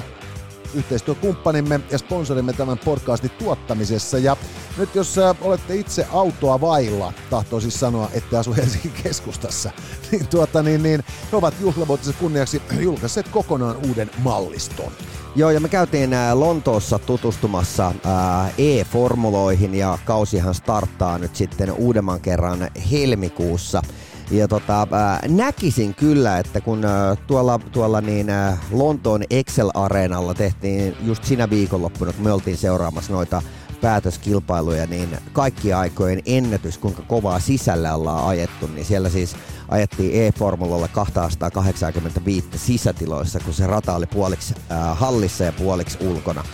yhteistyökumppanimme 0.74 1.80
ja 1.90 1.98
sponsorimme 1.98 2.52
tämän 2.52 2.78
podcastin 2.78 3.30
tuottamisessa. 3.30 4.18
Ja 4.18 4.36
nyt 4.78 4.94
jos 4.94 5.16
olette 5.40 5.74
itse 5.74 6.06
autoa 6.12 6.60
vailla, 6.60 7.12
tahtoo 7.30 7.60
siis 7.60 7.80
sanoa, 7.80 8.10
että 8.12 8.38
asu 8.38 8.54
Helsingin 8.54 8.92
keskustassa, 9.02 9.70
niin, 10.10 10.28
tuota, 10.28 10.62
niin, 10.62 10.82
niin 10.82 11.04
he 11.32 11.36
ovat 11.36 11.54
juhlavuotisen 11.60 12.14
kunniaksi 12.20 12.62
julkaisseet 12.80 13.28
kokonaan 13.28 13.76
uuden 13.88 14.10
malliston. 14.18 14.92
Joo, 15.36 15.50
ja 15.50 15.60
me 15.60 15.68
käytiin 15.68 16.12
ää, 16.12 16.40
Lontoossa 16.40 16.98
tutustumassa 16.98 17.92
ää, 18.04 18.50
e-formuloihin 18.58 19.74
ja 19.74 19.98
kausihan 20.04 20.54
starttaa 20.54 21.18
nyt 21.18 21.36
sitten 21.36 21.72
uudemman 21.72 22.20
kerran 22.20 22.68
helmikuussa. 22.90 23.82
Ja 24.30 24.48
tota, 24.48 24.86
ää, 24.92 25.20
näkisin 25.28 25.94
kyllä, 25.94 26.38
että 26.38 26.60
kun 26.60 26.82
tuolla, 27.26 27.60
tuolla 27.72 28.00
niin, 28.00 28.26
Lontoon 28.70 29.22
Excel-areenalla 29.30 30.34
tehtiin 30.34 30.96
just 31.02 31.24
siinä 31.24 31.50
viikonloppuna, 31.50 32.12
kun 32.12 32.24
me 32.24 32.32
oltiin 32.32 32.56
seuraamassa 32.56 33.12
noita 33.12 33.42
päätöskilpailuja, 33.80 34.86
niin 34.86 35.08
kaikki 35.32 35.72
aikojen 35.72 36.22
ennätys, 36.26 36.78
kuinka 36.78 37.02
kovaa 37.02 37.40
sisällä 37.40 37.94
ollaan 37.94 38.24
ajettu, 38.24 38.66
niin 38.66 38.84
siellä 38.84 39.08
siis 39.10 39.36
ajettiin 39.68 40.22
e-formulalla 40.22 40.88
285 40.88 42.48
sisätiloissa, 42.56 43.40
kun 43.40 43.54
se 43.54 43.66
rata 43.66 43.94
oli 43.94 44.06
puoliksi 44.06 44.54
äh, 44.72 44.98
hallissa 44.98 45.44
ja 45.44 45.52
puoliksi 45.52 45.98
ulkona. 46.00 46.44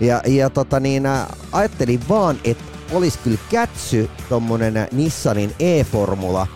Ja, 0.00 0.22
ja 0.26 0.50
tota 0.50 0.80
niin, 0.80 1.06
äh, 1.06 1.26
ajattelin 1.52 2.00
vaan, 2.08 2.40
että 2.44 2.64
olisi 2.92 3.18
kyllä 3.18 3.38
kätsy 3.50 4.10
tommonen 4.28 4.88
Nissanin 4.92 5.54
e-formula, 5.58 6.46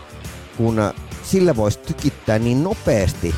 kun 0.57 0.79
äh, 0.79 0.93
sillä 1.23 1.55
voisi 1.55 1.79
tykittää 1.79 2.39
niin 2.39 2.63
nopeasti 2.63 3.35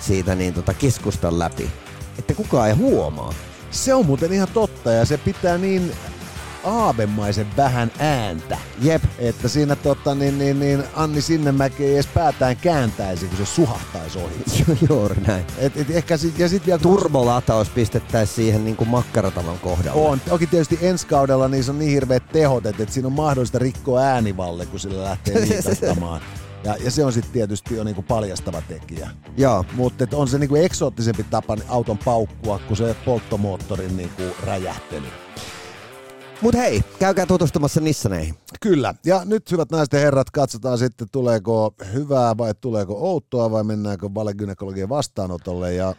siitä 0.00 0.34
niin 0.34 0.54
tota 0.54 0.74
keskustan 0.74 1.38
läpi, 1.38 1.70
että 2.18 2.34
kukaan 2.34 2.68
ei 2.68 2.74
huomaa. 2.74 3.34
Se 3.70 3.94
on 3.94 4.06
muuten 4.06 4.32
ihan 4.32 4.48
totta 4.54 4.92
ja 4.92 5.04
se 5.04 5.18
pitää 5.18 5.58
niin 5.58 5.92
aavemaisen 6.66 7.46
vähän 7.56 7.92
ääntä. 7.98 8.58
Jep. 8.82 9.02
Että 9.18 9.48
siinä 9.48 9.76
tota, 9.76 10.14
niin, 10.14 10.38
niin, 10.38 10.60
niin 10.60 10.84
Anni 10.94 11.20
Sinnemäki 11.20 11.84
ei 11.84 11.94
edes 11.94 12.06
päätään 12.06 12.56
kääntäisi, 12.56 13.26
kun 13.26 13.36
se 13.36 13.46
suhahtaisi 13.46 14.18
ohi. 14.18 14.44
Juuri 14.88 15.20
näin. 15.26 15.44
Et, 15.58 15.76
et 15.76 15.90
ehkä 15.90 16.16
sit, 16.16 16.38
ja 16.38 16.48
sit 16.48 16.66
vielä, 16.66 16.78
Turbolataus 16.78 17.68
pistettäisiin 17.68 18.36
siihen 18.36 18.64
niin 18.64 18.76
kuin 18.76 18.88
makkaratalon 18.88 19.58
kohdalle. 19.58 20.08
on. 20.08 20.20
Toki 20.20 20.46
tietysti 20.46 20.78
ensi 20.82 21.06
kaudella 21.06 21.48
niissä 21.48 21.72
on 21.72 21.78
niin 21.78 21.90
hirveät 21.90 22.28
tehot, 22.32 22.66
että, 22.66 22.82
että 22.82 22.92
siinä 22.92 23.06
on 23.06 23.12
mahdollista 23.12 23.58
rikkoa 23.58 24.00
äänivalle, 24.00 24.66
kun 24.66 24.80
sillä 24.80 25.04
lähtee 25.04 25.40
liikastamaan. 25.46 26.20
Ja, 26.64 26.76
ja 26.84 26.90
se 26.90 27.04
on 27.04 27.12
sitten 27.12 27.32
tietysti 27.32 27.76
jo 27.76 27.84
niinku 27.84 28.02
paljastava 28.02 28.62
tekijä. 28.68 29.10
Joo. 29.36 29.64
Mutta 29.72 30.06
on 30.14 30.28
se 30.28 30.38
niinku 30.38 30.56
eksoottisempi 30.56 31.22
tapa 31.22 31.56
auton 31.68 31.98
paukkua 31.98 32.58
kuin 32.58 32.76
se 32.76 32.96
polttomoottorin 33.04 33.96
niinku 33.96 34.22
räjähtely. 34.46 35.25
Mut 36.42 36.54
hei, 36.54 36.82
käykää 36.98 37.26
tutustumassa 37.26 37.80
Nissaneihin. 37.80 38.34
Kyllä. 38.60 38.94
Ja 39.06 39.22
nyt 39.24 39.50
hyvät 39.52 39.70
naiset 39.70 39.92
ja 39.92 39.98
herrat, 39.98 40.30
katsotaan 40.30 40.78
sitten 40.78 41.08
tuleeko 41.12 41.74
hyvää 41.92 42.36
vai 42.38 42.54
tuleeko 42.60 42.94
outoa 42.98 43.50
vai 43.50 43.64
mennäänkö 43.64 44.10
valegynekologien 44.14 44.88
vastaanotolle. 44.88 45.74
Ja 45.74 45.94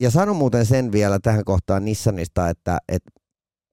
Ja 0.00 0.10
sanon 0.10 0.36
muuten 0.36 0.66
sen 0.66 0.92
vielä 0.92 1.18
tähän 1.22 1.44
kohtaan 1.44 1.84
Nissanista, 1.84 2.48
että, 2.48 2.78
että 2.88 3.10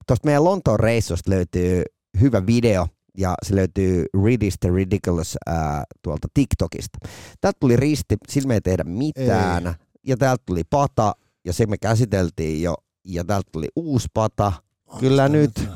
tuosta 0.08 0.26
meidän 0.26 0.44
Lontoon 0.44 0.80
reissusta 0.80 1.32
löytyy 1.32 1.84
hyvä 2.22 2.46
video 2.46 2.88
ja 3.18 3.36
se 3.44 3.56
löytyy 3.56 4.06
Read 4.24 4.42
is 4.42 4.56
the 4.60 4.70
Ridiculous 4.70 5.38
ää, 5.46 5.84
tuolta 6.02 6.28
TikTokista. 6.34 6.98
Täältä 7.42 7.58
tuli 7.60 7.76
risti, 7.76 8.18
sillä 8.30 8.48
me 8.48 8.54
ei 8.54 8.62
tehdä 8.62 8.84
mitään. 8.84 9.68
Ei. 9.68 9.74
Ja 10.08 10.18
täältä 10.18 10.44
tuli 10.46 10.64
pata 10.70 11.14
ja 11.46 11.54
se 11.54 11.66
me 11.66 11.78
käsiteltiin 11.78 12.62
jo. 12.62 12.76
Ja 13.06 13.24
täältä 13.24 13.50
tuli 13.52 13.68
uusi 13.76 14.08
pata. 14.14 14.54
Kyllä 15.00 15.30
nyt 15.30 15.70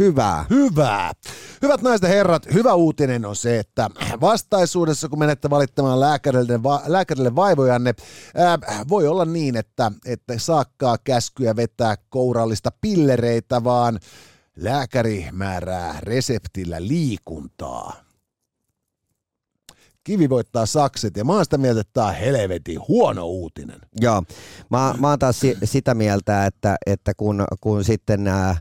hyvää. 0.00 0.44
Hyvää. 0.50 1.12
Hyvät 1.62 1.82
naiset 1.82 2.02
ja 2.02 2.08
herrat, 2.08 2.46
hyvä 2.54 2.74
uutinen 2.74 3.24
on 3.24 3.36
se, 3.36 3.58
että 3.58 3.90
vastaisuudessa, 4.20 5.08
kun 5.08 5.18
menette 5.18 5.50
valittamaan 5.50 6.00
lääkärille, 6.00 6.62
va, 6.62 6.82
lääkärille 6.86 7.36
vaivojanne, 7.36 7.94
ää, 8.34 8.58
voi 8.88 9.06
olla 9.06 9.24
niin, 9.24 9.56
että 9.56 9.92
että 10.06 10.38
saakkaa 10.38 10.98
käskyä 11.04 11.56
vetää 11.56 11.96
kourallista 12.08 12.70
pillereitä, 12.80 13.64
vaan 13.64 13.98
lääkäri 14.56 15.28
määrää 15.32 15.98
reseptillä 16.02 16.76
liikuntaa. 16.80 17.92
Kivi 20.04 20.28
voittaa 20.28 20.66
sakset 20.66 21.16
ja 21.16 21.24
mä 21.24 21.32
oon 21.32 21.44
sitä 21.44 21.58
mieltä, 21.58 21.80
että 21.80 21.92
tää 21.92 22.06
on 22.06 22.14
helvetin 22.14 22.88
huono 22.88 23.26
uutinen. 23.26 23.80
Joo, 24.00 24.22
mä, 24.70 24.94
mä 24.98 25.08
oon 25.08 25.18
taas 25.18 25.40
si- 25.40 25.58
sitä 25.64 25.94
mieltä, 25.94 26.46
että, 26.46 26.76
että 26.86 27.12
kun, 27.16 27.44
kun 27.60 27.84
sitten 27.84 28.24
nämä 28.24 28.56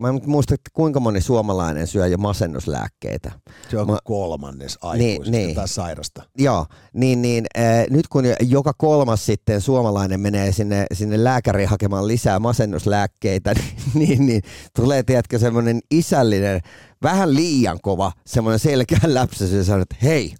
Mä 0.00 0.08
en 0.08 0.20
muista, 0.26 0.54
että 0.54 0.70
kuinka 0.72 1.00
moni 1.00 1.20
suomalainen 1.20 1.86
syö 1.86 2.06
jo 2.06 2.18
masennuslääkkeitä. 2.18 3.32
Se 3.70 3.78
on 3.78 3.86
Mä- 3.86 3.98
kolmannes 4.04 4.78
aikuisista 4.82 5.30
niin. 5.30 5.54
tai 5.54 5.68
sairasta. 5.68 6.22
Joo, 6.38 6.66
niin, 6.92 7.22
niin 7.22 7.46
äh, 7.58 7.86
nyt 7.90 8.08
kun 8.08 8.24
joka 8.40 8.72
kolmas 8.72 9.26
sitten 9.26 9.60
suomalainen 9.60 10.20
menee 10.20 10.52
sinne, 10.52 10.86
sinne 10.92 11.24
lääkäriin 11.24 11.68
hakemaan 11.68 12.08
lisää 12.08 12.38
masennuslääkkeitä, 12.38 13.54
niin, 13.54 13.72
niin, 13.94 14.26
niin 14.26 14.42
tulee, 14.76 15.02
tiedätkö, 15.02 15.38
semmoinen 15.38 15.80
isällinen, 15.90 16.60
vähän 17.02 17.34
liian 17.34 17.78
kova, 17.82 18.12
semmoinen 18.26 18.58
selkeä 18.58 18.98
läpsäsy 19.06 19.56
ja 19.56 19.64
sanoo, 19.64 19.82
että 19.82 19.96
hei, 20.02 20.34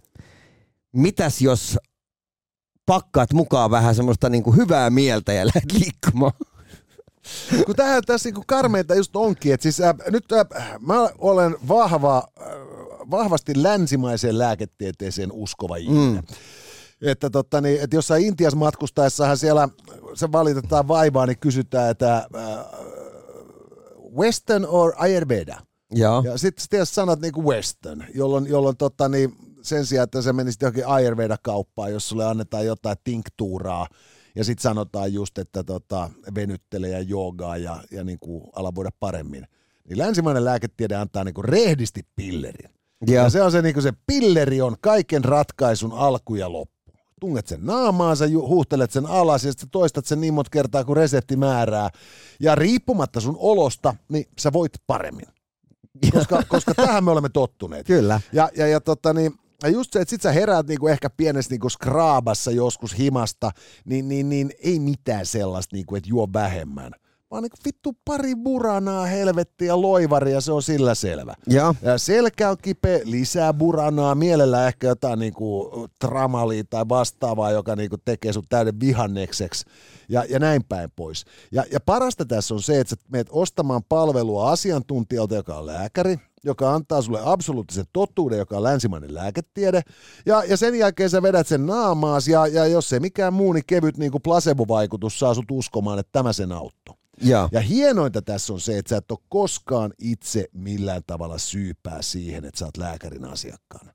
mitäs 0.93 1.41
jos 1.41 1.79
pakkaat 2.87 3.33
mukaan 3.33 3.71
vähän 3.71 3.95
semmoista 3.95 4.29
niin 4.29 4.43
kuin 4.43 4.57
hyvää 4.57 4.91
mieltä 4.91 5.33
ja 5.33 5.47
lähdet 5.47 5.73
liikkumaan? 5.73 6.33
Kun 7.67 7.77
tähän 7.77 8.03
tässä 8.07 8.29
niinku 8.29 8.43
karmeita 8.47 8.95
just 8.95 9.17
onkin, 9.17 9.55
että 9.55 9.63
siis 9.63 9.81
äh, 9.81 9.95
nyt 10.11 10.33
äh, 10.33 10.47
mä 10.81 11.09
olen 11.19 11.57
vahva, 11.69 12.29
äh, 12.41 12.47
vahvasti 13.11 13.63
länsimaiseen 13.63 14.39
lääketieteeseen 14.39 15.33
uskova 15.33 15.77
ihminen. 15.77 16.15
Mm. 16.15 16.37
Että, 17.03 17.31
totta, 17.31 17.61
niin, 17.61 17.81
että 17.81 17.97
jossain 17.97 18.25
Intiassa 18.25 18.59
matkustaessahan 18.59 19.39
siellä 19.39 19.69
se 20.15 20.33
valitetaan 20.33 20.89
vaivaa, 20.89 21.27
niin 21.27 21.39
kysytään, 21.39 21.91
että 21.91 22.17
äh, 22.17 22.25
Western 24.17 24.67
or 24.69 24.93
Ayurveda? 24.97 25.61
Joo. 25.93 26.23
Ja 26.25 26.39
sitten 26.39 26.87
sä 26.87 26.95
sanot 26.95 27.21
niinku 27.21 27.51
Western, 27.51 28.05
jolloin, 28.15 28.47
jolloin 28.47 28.77
tota, 28.77 29.09
niin 29.09 29.37
sen 29.63 29.87
sijaan, 29.87 30.05
että 30.05 30.23
se 30.23 30.33
menisi 30.33 30.59
johonkin 30.61 30.87
Ayurveda-kauppaan, 30.87 31.93
jos 31.93 32.09
sulle 32.09 32.25
annetaan 32.25 32.67
jotain 32.67 32.97
tinktuuraa, 33.05 33.87
ja 34.35 34.45
sitten 34.45 34.63
sanotaan 34.63 35.13
just, 35.13 35.39
että 35.39 35.65
tota, 35.65 36.11
venyttele 36.35 36.89
ja 36.89 37.01
joogaa 37.01 37.57
ja, 37.57 37.83
ja 37.91 38.05
niinku 38.05 38.51
ala 38.57 38.75
voida 38.75 38.91
paremmin. 39.01 39.47
Niin 39.89 39.99
länsimainen 39.99 40.45
lääketiede 40.45 40.97
antaa 40.97 41.25
niinku 41.25 41.43
rehdisti 41.43 42.03
pillerin. 42.17 42.71
Joo. 43.07 43.25
Ja 43.25 43.31
se 43.31 43.43
on 43.43 43.53
se, 43.53 43.63
niinku 43.63 43.81
se 43.81 43.93
pilleri 44.07 44.61
on 44.61 44.77
kaiken 44.81 45.25
ratkaisun 45.25 45.93
alku 45.93 46.35
ja 46.35 46.53
loppu. 46.53 46.93
Tunget 47.21 47.47
sen 47.47 47.61
naamaan, 47.63 48.17
sä 48.17 48.25
huuhtelet 48.29 48.91
sen 48.91 49.07
alas 49.07 49.45
ja 49.45 49.53
sitten 49.53 49.71
toistat 49.71 50.07
sen 50.07 50.21
niin 50.21 50.35
monta 50.35 50.51
kertaa 50.51 50.85
kuin 50.85 50.97
resepti 50.97 51.37
määrää. 51.37 51.91
Ja 52.41 52.55
riippumatta 52.55 53.21
sun 53.21 53.37
olosta, 53.39 53.95
niin 54.09 54.25
sä 54.39 54.53
voit 54.53 54.73
paremmin. 54.87 55.27
Koska, 56.13 56.43
koska 56.49 56.75
tähän 56.75 57.05
me 57.05 57.11
olemme 57.11 57.29
tottuneet. 57.29 57.87
Kyllä. 57.87 58.21
Ja, 58.33 58.51
ja, 58.57 58.67
ja 58.67 58.81
tota 58.81 59.13
niin, 59.13 59.33
ja 59.63 59.69
just 59.69 59.93
se, 59.93 60.01
että 60.01 60.11
sit 60.11 60.23
sä 60.23 60.33
heräät 60.33 60.67
niinku 60.67 60.89
ehkä 60.89 61.11
pienessä 61.11 61.51
niinku 61.51 61.69
skraabassa 61.69 62.51
joskus 62.51 62.99
himasta, 62.99 63.51
niin, 63.85 64.09
niin, 64.09 64.29
niin 64.29 64.51
ei 64.63 64.81
mitään 64.81 65.27
sellaista, 65.27 65.77
niinku, 65.77 65.97
että 65.97 66.11
juo 66.11 66.29
vähemmän. 66.33 66.93
Vaan 67.31 67.43
niinku 67.43 67.57
vittu 67.65 67.97
pari 68.05 68.37
buranaa, 68.37 69.07
helvetti 69.07 69.67
ja 69.67 69.81
loivaria, 69.81 70.41
se 70.41 70.53
on 70.53 70.63
sillä 70.63 70.95
selvä. 70.95 71.35
Joo. 71.47 71.75
Ja 71.83 71.99
selkä 71.99 72.51
on 72.51 72.57
kipeä, 72.63 73.01
lisää 73.05 73.53
buranaa, 73.53 74.15
mielellä 74.15 74.67
ehkä 74.67 74.87
jotain 74.87 75.19
niinku 75.19 75.71
tramalia 75.99 76.65
tai 76.71 76.89
vastaavaa, 76.89 77.51
joka 77.51 77.77
niinku 77.77 77.97
tekee 78.05 78.33
sun 78.33 78.45
täyden 78.49 78.81
vihannekseksi 78.81 79.65
ja, 80.09 80.25
ja 80.29 80.39
näin 80.39 80.65
päin 80.65 80.91
pois. 80.97 81.25
Ja, 81.53 81.65
ja 81.73 81.81
parasta 81.81 82.25
tässä 82.25 82.55
on 82.55 82.63
se, 82.63 82.81
että 82.81 82.91
sä 82.91 82.97
menet 83.13 83.29
ostamaan 83.31 83.83
palvelua 83.89 84.51
asiantuntijalta, 84.51 85.35
joka 85.35 85.59
on 85.59 85.67
lääkäri, 85.67 86.19
joka 86.45 86.75
antaa 86.75 87.03
sulle 87.03 87.21
absoluuttisen 87.25 87.85
totuuden, 87.93 88.39
joka 88.39 88.57
on 88.57 88.63
länsimainen 88.63 89.15
lääketiede, 89.15 89.83
ja, 90.27 90.45
ja 90.45 90.57
sen 90.57 90.75
jälkeen 90.75 91.11
sä 91.11 91.23
vedät 91.23 91.47
sen 91.47 91.67
naamaas, 91.67 92.29
ja, 92.29 92.47
ja 92.47 92.67
jos 92.67 92.89
se 92.89 93.01
mikään 93.01 93.33
muu, 93.33 93.53
niin 93.53 93.67
kevyt 93.67 93.99
niin 93.99 94.13
kuin 94.13 94.23
placebo-vaikutus 94.23 95.19
saa 95.19 95.35
sut 95.35 95.51
uskomaan, 95.51 95.99
että 95.99 96.13
tämä 96.13 96.33
sen 96.33 96.53
auttoi. 96.53 96.95
Joo. 97.23 97.49
Ja 97.53 97.61
hienointa 97.61 98.23
tässä 98.23 98.53
on 98.53 98.61
se, 98.61 98.79
että 98.79 98.89
sä 98.91 98.97
et 98.97 99.11
ole 99.11 99.19
koskaan 99.29 99.93
itse 99.99 100.45
millään 100.53 101.03
tavalla 101.07 101.39
syypää 101.39 102.03
siihen, 102.03 102.45
että 102.45 102.59
sä 102.59 102.65
oot 102.65 102.77
lääkärin 102.77 103.25
asiakkaana. 103.25 103.93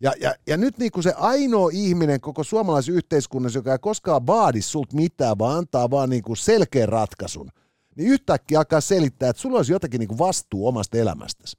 Ja, 0.00 0.12
ja, 0.20 0.34
ja 0.46 0.56
nyt 0.56 0.78
niin 0.78 0.92
kuin 0.92 1.04
se 1.04 1.12
ainoa 1.16 1.70
ihminen 1.72 2.20
koko 2.20 2.44
suomalaisessa 2.44 2.92
yhteiskunnassa, 2.92 3.58
joka 3.58 3.72
ei 3.72 3.78
koskaan 3.78 4.26
vaadi 4.26 4.62
sulta 4.62 4.96
mitään, 4.96 5.38
vaan 5.38 5.58
antaa 5.58 5.90
vaan 5.90 6.10
niin 6.10 6.22
kuin 6.22 6.36
selkeän 6.36 6.88
ratkaisun, 6.88 7.50
niin 7.96 8.08
yhtäkkiä 8.10 8.58
alkaa 8.58 8.80
selittää, 8.80 9.30
että 9.30 9.42
sulla 9.42 9.56
olisi 9.56 9.72
jotakin 9.72 9.98
niin 9.98 10.08
kuin 10.08 10.18
vastuu 10.18 10.68
omasta 10.68 10.98
elämästäsi. 10.98 11.56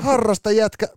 Harrasta 0.00 0.50
jätkä, 0.50 0.88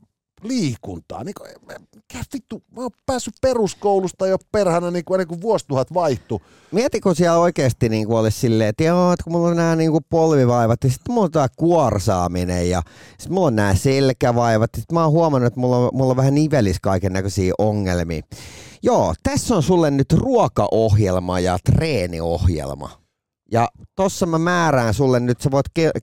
liikuntaa. 0.43 1.23
Niin 1.23 1.33
kuin, 1.33 1.49
mikä 1.95 2.23
vittu, 2.33 2.63
mä 2.75 2.81
oon 2.81 2.91
päässyt 3.05 3.33
peruskoulusta 3.41 4.27
jo 4.27 4.37
perhana 4.51 4.91
niin 4.91 5.05
kuin, 5.05 5.15
ennen 5.15 5.27
kuin 5.27 5.41
vuosituhat 5.41 5.93
vaihtui. 5.93 6.39
Mieti, 6.71 6.99
kun 6.99 7.15
siellä 7.15 7.39
oikeasti 7.39 7.89
niin 7.89 8.07
kuin 8.07 8.17
olisi 8.17 8.39
silleen, 8.39 8.69
että 8.69 8.83
joo, 8.83 9.13
että 9.13 9.23
kun 9.23 9.33
mulla 9.33 9.47
on 9.47 9.55
nämä 9.55 9.75
niin 9.75 9.91
kuin 9.91 10.03
polvivaivat 10.09 10.83
ja 10.83 10.89
sitten 10.89 11.13
mulla 11.13 11.25
on 11.25 11.31
tämä 11.31 11.47
kuorsaaminen 11.55 12.69
ja 12.69 12.81
sitten 13.17 13.33
mulla 13.33 13.47
on 13.47 13.55
nämä 13.55 13.75
selkävaivat. 13.75 14.69
Sitten 14.75 14.93
mä 14.93 15.03
oon 15.03 15.11
huomannut, 15.11 15.47
että 15.47 15.59
mulla 15.59 15.77
on, 15.77 15.89
mulla 15.93 16.11
on 16.11 16.17
vähän 16.17 16.35
nivelis 16.35 16.79
kaiken 16.79 17.13
näköisiä 17.13 17.53
ongelmia. 17.57 18.21
Joo, 18.83 19.13
tässä 19.23 19.55
on 19.55 19.63
sulle 19.63 19.91
nyt 19.91 20.13
ruokaohjelma 20.13 21.39
ja 21.39 21.57
treeniohjelma. 21.65 22.89
Ja 23.51 23.67
tossa 23.95 24.25
mä 24.25 24.37
määrään 24.37 24.93
sulle 24.93 25.19
nyt, 25.19 25.41
sä 25.41 25.51
voit 25.51 25.65
ke- 25.79 26.01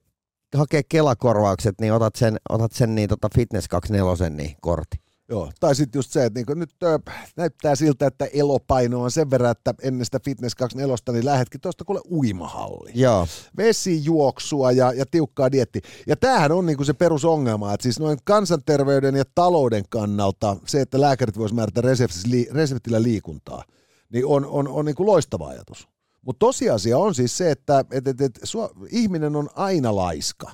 hakea 0.54 0.82
kelakorvaukset, 0.88 1.74
niin 1.80 1.92
otat 1.92 2.16
sen, 2.16 2.36
otat 2.48 2.72
sen 2.72 2.94
niin 2.94 3.08
tota 3.08 3.28
Fitness 3.34 3.68
24 3.68 4.30
niin 4.30 4.56
kortti. 4.60 5.04
Joo, 5.28 5.50
tai 5.60 5.74
sitten 5.74 5.98
just 5.98 6.12
se, 6.12 6.24
että 6.24 6.38
niinku 6.38 6.54
nyt 6.54 6.70
ö, 6.82 6.98
näyttää 7.36 7.74
siltä, 7.74 8.06
että 8.06 8.28
elopaino 8.32 9.02
on 9.02 9.10
sen 9.10 9.30
verran, 9.30 9.50
että 9.50 9.74
ennen 9.82 10.04
sitä 10.04 10.20
Fitness 10.24 10.54
24 10.54 10.96
niin 11.12 11.24
lähetkin 11.24 11.60
tuosta 11.60 11.84
kuule 11.84 12.00
uimahalli. 12.10 12.90
Joo. 12.94 13.26
Vesijuoksua 13.56 14.72
ja, 14.72 14.92
ja 14.92 15.06
tiukkaa 15.06 15.52
dietti. 15.52 15.80
Ja 16.06 16.16
tämähän 16.16 16.52
on 16.52 16.66
niinku 16.66 16.84
se 16.84 16.92
perusongelma, 16.92 17.74
että 17.74 17.82
siis 17.82 18.00
noin 18.00 18.18
kansanterveyden 18.24 19.14
ja 19.14 19.24
talouden 19.34 19.84
kannalta 19.88 20.56
se, 20.66 20.80
että 20.80 21.00
lääkärit 21.00 21.38
voisivat 21.38 21.56
määrätä 21.56 21.80
reseptillä 22.52 23.02
liikuntaa, 23.02 23.64
niin 24.12 24.26
on, 24.26 24.46
on, 24.46 24.68
on 24.68 24.84
niinku 24.84 25.06
loistava 25.06 25.48
ajatus. 25.48 25.88
Mutta 26.26 26.38
tosiasia 26.38 26.98
on 26.98 27.14
siis 27.14 27.36
se, 27.36 27.50
että 27.50 27.84
et, 27.90 28.08
et, 28.08 28.20
et, 28.20 28.40
sua, 28.44 28.70
ihminen 28.90 29.36
on 29.36 29.48
aina 29.54 29.96
laiska. 29.96 30.52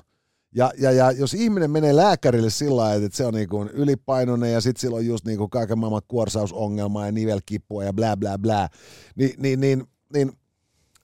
Ja, 0.55 0.71
ja, 0.77 0.91
ja 0.91 1.11
jos 1.11 1.33
ihminen 1.33 1.71
menee 1.71 1.95
lääkärille 1.95 2.49
sillä 2.49 2.75
lailla, 2.75 3.05
että 3.05 3.17
se 3.17 3.25
on 3.25 3.33
niinku 3.33 3.69
ylipainoinen 3.73 4.53
ja 4.53 4.61
sitten 4.61 4.81
sillä 4.81 4.95
on 4.95 5.05
just 5.05 5.25
niinku 5.25 5.47
kaiken 5.47 5.79
maailman 5.79 6.01
kuorsausongelmaa 6.07 7.05
ja 7.05 7.11
nivelkippua 7.11 7.83
ja 7.83 7.93
bla 7.93 8.17
bla 8.17 8.37
bla, 8.39 8.69
niin, 9.15 9.33
niin, 9.37 9.59
niin, 9.59 9.83
niin 10.13 10.31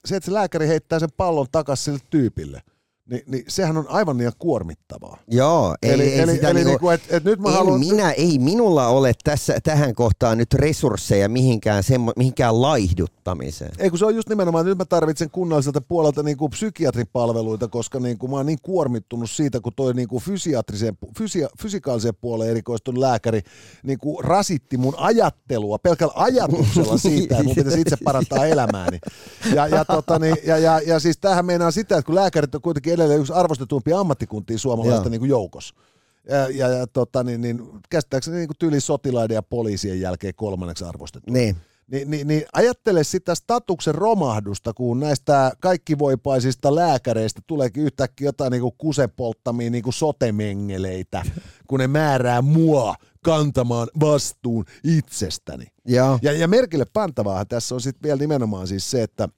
se, 0.04 0.16
että 0.16 0.24
se 0.24 0.32
lääkäri 0.32 0.68
heittää 0.68 0.98
sen 0.98 1.08
pallon 1.16 1.46
takaisin 1.52 1.84
sille 1.84 1.98
tyypille– 2.10 2.62
niin, 3.10 3.22
niin 3.26 3.44
sehän 3.48 3.76
on 3.76 3.86
aivan 3.88 4.18
liian 4.18 4.32
kuormittavaa. 4.38 5.18
Joo, 5.28 5.76
ei, 5.82 5.90
eli, 5.90 6.02
ei 6.02 6.20
eli, 6.20 6.32
sitä 6.32 6.48
eli 6.48 6.54
niinku, 6.54 6.70
niinku, 6.70 6.90
et, 6.90 7.02
et 7.08 7.24
nyt 7.24 7.40
mä 7.40 7.48
ei, 7.48 7.54
haluan... 7.54 7.80
minä, 7.80 8.10
ei 8.10 8.38
minulla 8.38 8.86
ole 8.86 9.12
tässä, 9.24 9.58
tähän 9.62 9.94
kohtaan 9.94 10.38
nyt 10.38 10.54
resursseja 10.54 11.28
mihinkään, 11.28 11.82
semmo, 11.82 12.12
mihinkään 12.16 12.62
laihduttamiseen. 12.62 13.72
Ei 13.78 13.90
kun 13.90 13.98
se 13.98 14.06
on 14.06 14.14
just 14.14 14.28
nimenomaan, 14.28 14.62
että 14.62 14.68
nyt 14.68 14.78
mä 14.78 14.84
tarvitsen 14.84 15.30
kunnalliselta 15.30 15.80
puolelta 15.80 16.22
niinku 16.22 16.48
psykiatripalveluita, 16.48 17.68
koska 17.68 18.00
niinku 18.00 18.28
mä 18.28 18.36
oon 18.36 18.46
niin 18.46 18.58
kuormittunut 18.62 19.30
siitä, 19.30 19.60
kun 19.60 19.72
toi 19.76 19.94
niinku 19.94 20.20
fysiatriseen, 20.20 20.98
fysia, 21.18 21.48
fysikaaliseen 21.62 22.14
puoleen 22.20 22.50
erikoistunut 22.50 23.00
lääkäri 23.00 23.40
niinku 23.82 24.22
rasitti 24.22 24.76
mun 24.76 24.94
ajattelua 24.96 25.78
pelkällä 25.78 26.12
ajatuksella 26.16 26.98
siitä, 27.08 27.34
että 27.34 27.44
mun 27.44 27.54
pitäisi 27.54 27.80
itse 27.80 27.96
parantaa 28.04 28.46
elämääni. 28.46 28.98
Ja, 29.54 29.66
ja, 29.66 29.84
tota, 29.84 30.18
niin, 30.18 30.36
ja, 30.46 30.58
ja, 30.58 30.80
ja 30.86 31.00
siis 31.00 31.18
tämähän 31.18 31.46
meinaa 31.46 31.70
sitä, 31.70 31.96
että 31.96 32.06
kun 32.06 32.14
lääkärit 32.14 32.54
on 32.54 32.62
kuitenkin 32.62 32.97
edelleen 33.04 33.20
yksi 33.20 33.32
arvostetumpia 33.32 34.00
ammattikuntia 34.00 34.58
suomalaista 34.58 35.08
niin 35.08 35.28
joukossa. 35.28 35.74
Ja, 36.28 36.48
ja, 36.48 36.68
ja 36.68 36.86
tota, 36.86 37.24
niin, 37.24 37.40
niin, 37.40 37.62
käsittääkseni 37.90 38.36
niin 38.36 38.48
kuin 38.48 38.56
tyyli 38.58 38.80
sotilaiden 38.80 39.34
ja 39.34 39.42
poliisien 39.42 40.00
jälkeen 40.00 40.34
kolmanneksi 40.34 40.84
arvostettu. 40.84 41.32
Niin. 41.32 41.56
Niin, 41.90 42.10
niin, 42.10 42.28
niin 42.28 42.42
ajattele 42.52 43.04
sitä 43.04 43.34
statuksen 43.34 43.94
romahdusta, 43.94 44.72
kun 44.74 45.00
näistä 45.00 45.52
kaikkivoipaisista 45.60 46.74
lääkäreistä 46.74 47.40
tuleekin 47.46 47.82
yhtäkkiä 47.82 48.28
jotain 48.28 48.50
niin 48.50 48.60
kuin 48.60 48.74
kusepolttamia 48.78 49.70
niin 49.70 49.82
kuin 49.82 49.94
sotemengeleitä, 49.94 51.22
kun 51.66 51.80
ne 51.80 51.86
määrää 51.86 52.42
mua 52.42 52.94
kantamaan 53.24 53.88
vastuun 54.00 54.64
itsestäni. 54.84 55.66
Joo. 55.84 56.18
Ja, 56.22 56.32
ja 56.32 56.48
merkille 56.48 56.84
pantavaa 56.92 57.44
tässä 57.44 57.74
on 57.74 57.80
sitten 57.80 58.02
vielä 58.02 58.18
nimenomaan 58.18 58.66
siis 58.66 58.90
se, 58.90 59.02
että 59.02 59.28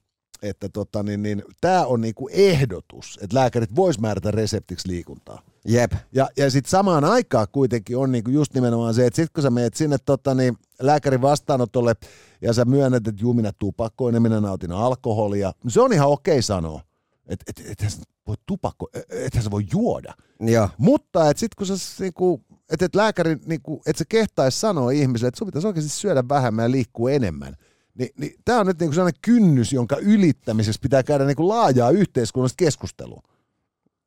että 0.41 0.69
tota, 0.69 1.03
niin, 1.03 1.23
niin, 1.23 1.43
tämä 1.61 1.85
on 1.85 2.01
niinku 2.01 2.29
ehdotus, 2.31 3.19
että 3.21 3.35
lääkärit 3.35 3.75
vois 3.75 3.99
määrätä 3.99 4.31
reseptiksi 4.31 4.87
liikuntaa. 4.87 5.41
Jep. 5.65 5.91
Ja, 6.11 6.29
ja 6.37 6.51
sitten 6.51 6.69
samaan 6.69 7.03
aikaan 7.03 7.47
kuitenkin 7.51 7.97
on 7.97 8.11
niinku 8.11 8.31
just 8.31 8.53
nimenomaan 8.53 8.93
se, 8.93 9.05
että 9.05 9.15
sitten 9.15 9.33
kun 9.33 9.43
sä 9.43 9.49
menet 9.49 9.73
sinne 9.73 9.97
tota, 10.05 10.35
niin, 10.35 10.57
lääkärin 10.81 11.21
vastaanotolle 11.21 11.95
ja 12.41 12.53
sä 12.53 12.65
myönnät, 12.65 13.07
että 13.07 13.21
juu 13.21 13.33
minä 13.33 13.51
tupakoin 13.59 14.15
ja 14.15 14.21
minä 14.21 14.41
nautin 14.41 14.71
alkoholia, 14.71 15.51
niin 15.63 15.71
se 15.71 15.81
on 15.81 15.93
ihan 15.93 16.09
okei 16.09 16.41
sanoa. 16.41 16.81
Että 17.27 17.45
et, 17.47 17.71
et, 17.71 17.83
et 17.83 18.01
voi 18.27 18.35
tupakko, 18.45 18.89
ethän 19.09 19.43
sä 19.43 19.51
voi 19.51 19.63
juoda. 19.73 20.13
Joo. 20.39 20.69
Mutta 20.77 21.29
että 21.29 21.39
sitten 21.39 21.55
kun 21.57 21.77
sä 21.77 22.03
niinku, 22.03 22.41
että 22.69 22.85
et 22.85 22.95
lääkäri, 22.95 23.37
niinku, 23.45 23.81
että 23.85 23.97
se 23.97 24.05
kehtaisi 24.09 24.59
sanoa 24.59 24.91
ihmiselle, 24.91 25.27
että 25.27 25.37
sun 25.37 25.47
pitäisi 25.47 25.67
oikeasti 25.67 25.89
syödä 25.89 26.23
vähemmän 26.29 26.63
ja 26.63 26.71
liikkua 26.71 27.11
enemmän, 27.11 27.55
niin, 27.97 28.09
niin 28.17 28.33
tämä 28.45 28.59
on 28.59 28.67
nyt 28.67 28.79
niinku 28.79 28.93
sellainen 28.93 29.19
kynnys, 29.21 29.73
jonka 29.73 29.97
ylittämisessä 29.97 30.79
pitää 30.81 31.03
käydä 31.03 31.25
niinku 31.25 31.47
laajaa 31.47 31.89
yhteiskunnallista 31.89 32.57
keskustelua. 32.57 33.21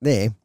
Niin. 0.04 0.32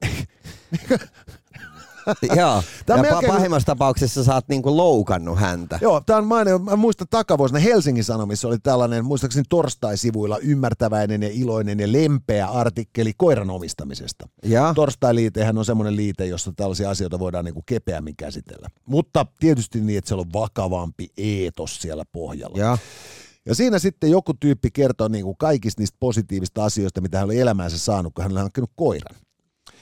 Joo, 2.36 2.64
Tää 2.86 2.98
ja 2.98 3.02
melkein- 3.04 3.34
pahimmassa 3.34 3.66
tapauksessa 3.66 4.24
sä 4.24 4.34
oot 4.34 4.48
niinku 4.48 4.78
loukannut 4.78 5.40
häntä. 5.40 5.80
Joo, 5.82 6.02
tämä 6.06 6.20
on 6.20 6.28
maine, 6.28 6.58
mä 6.58 6.76
muistan 6.76 7.08
takavuosina 7.10 7.60
Helsingin 7.60 8.04
Sanomissa 8.04 8.48
oli 8.48 8.60
tällainen, 8.60 9.06
muistaakseni 9.06 9.44
torstai-sivuilla 9.50 10.38
ymmärtäväinen 10.38 11.24
ja 11.24 11.30
iloinen 11.32 11.80
ja 11.80 11.92
lempeä 11.92 12.48
artikkeli 12.48 13.14
koiran 13.18 13.50
omistamisesta. 13.50 14.30
Ja, 14.44 14.74
Torstai-liitehän 14.76 15.58
on 15.58 15.66
semmoinen 15.66 15.96
liite, 15.96 16.26
jossa 16.26 16.54
tällaisia 16.56 16.90
asioita 16.90 17.20
voidaan 17.20 17.46
niinku 17.46 17.64
kepeämmin 17.66 18.16
käsitellä. 18.16 18.68
Mutta 18.86 19.26
tietysti 19.40 19.82
niin, 19.82 19.98
että 19.98 20.08
siellä 20.08 20.22
on 20.22 20.34
vakavampi 20.34 21.08
eetos 21.18 21.82
siellä 21.82 22.04
pohjalla. 22.12 22.60
ja, 22.60 22.78
Ja 23.46 23.56
siinä 23.56 23.80
sitten 23.80 24.12
joku 24.12 24.34
tyyppi 24.34 24.72
kertoo 24.72 25.08
niin 25.08 25.26
kuin 25.26 25.38
kaikista 25.38 25.82
niistä 25.82 25.98
positiivista 26.00 26.66
asioista, 26.66 27.02
mitä 27.02 27.18
hän 27.18 27.26
oli 27.26 27.40
elämäänsä 27.40 27.78
saanut, 27.78 28.14
kun 28.14 28.24
hän 28.24 28.32
oli 28.32 28.40
hankkinut 28.40 28.72
koiran. 28.76 29.16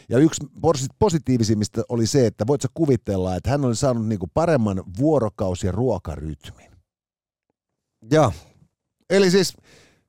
Ja 0.10 0.17
yksi 0.17 0.46
posi- 0.62 0.88
positiivisimmista 1.00 1.82
oli 1.89 2.08
se, 2.08 2.28
että 2.28 2.48
voit 2.48 2.62
sä 2.62 2.67
kuvitella, 2.74 3.36
että 3.36 3.50
hän 3.50 3.65
oli 3.65 3.76
saanut 3.76 4.08
niin 4.08 4.20
kuin 4.20 4.32
paremman 4.34 4.84
vuorokausi- 5.00 5.65
ja 5.65 5.72
ruokarytmin. 5.72 6.72
ja, 8.12 8.32
Eli 9.10 9.32
siis 9.32 9.58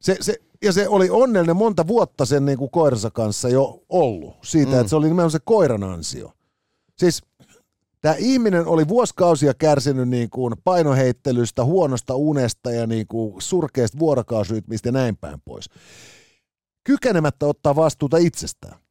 se, 0.01 0.17
se, 0.21 0.37
ja 0.63 0.73
se 0.73 0.89
oli 0.89 1.11
onnellinen 1.11 1.57
monta 1.57 1.87
vuotta 1.87 2.25
sen 2.25 2.45
niin 2.45 2.59
kuin 2.59 2.71
koiransa 2.71 3.11
kanssa 3.11 3.49
jo 3.49 3.85
ollut 3.89 4.37
siitä, 4.45 4.73
mm. 4.73 4.81
että 4.81 4.91
se 4.91 4.97
oli 4.97 5.07
nimenomaan 5.07 5.31
se 5.31 5.39
koiran 5.45 5.83
ansio. 5.85 6.33
Siis 6.99 7.23
tämä 8.01 8.15
ihminen 8.19 8.67
oli 8.67 8.89
vuosikausia 8.89 9.55
kärsinyt 9.55 10.09
niin 10.09 10.31
kuin 10.31 10.55
painoheittelystä, 10.65 11.65
huonosta 11.65 12.15
unesta 12.15 12.71
ja 12.71 12.87
niin 12.87 13.07
kuin 13.07 13.43
surkeasta 13.43 13.99
vuorokausrytmistä 13.99 14.89
ja 14.89 14.93
näin 14.93 15.17
päin 15.17 15.41
pois. 15.45 15.71
Kykenemättä 16.85 17.47
ottaa 17.47 17.77
vastuuta 17.77 18.17
itsestään. 18.17 18.88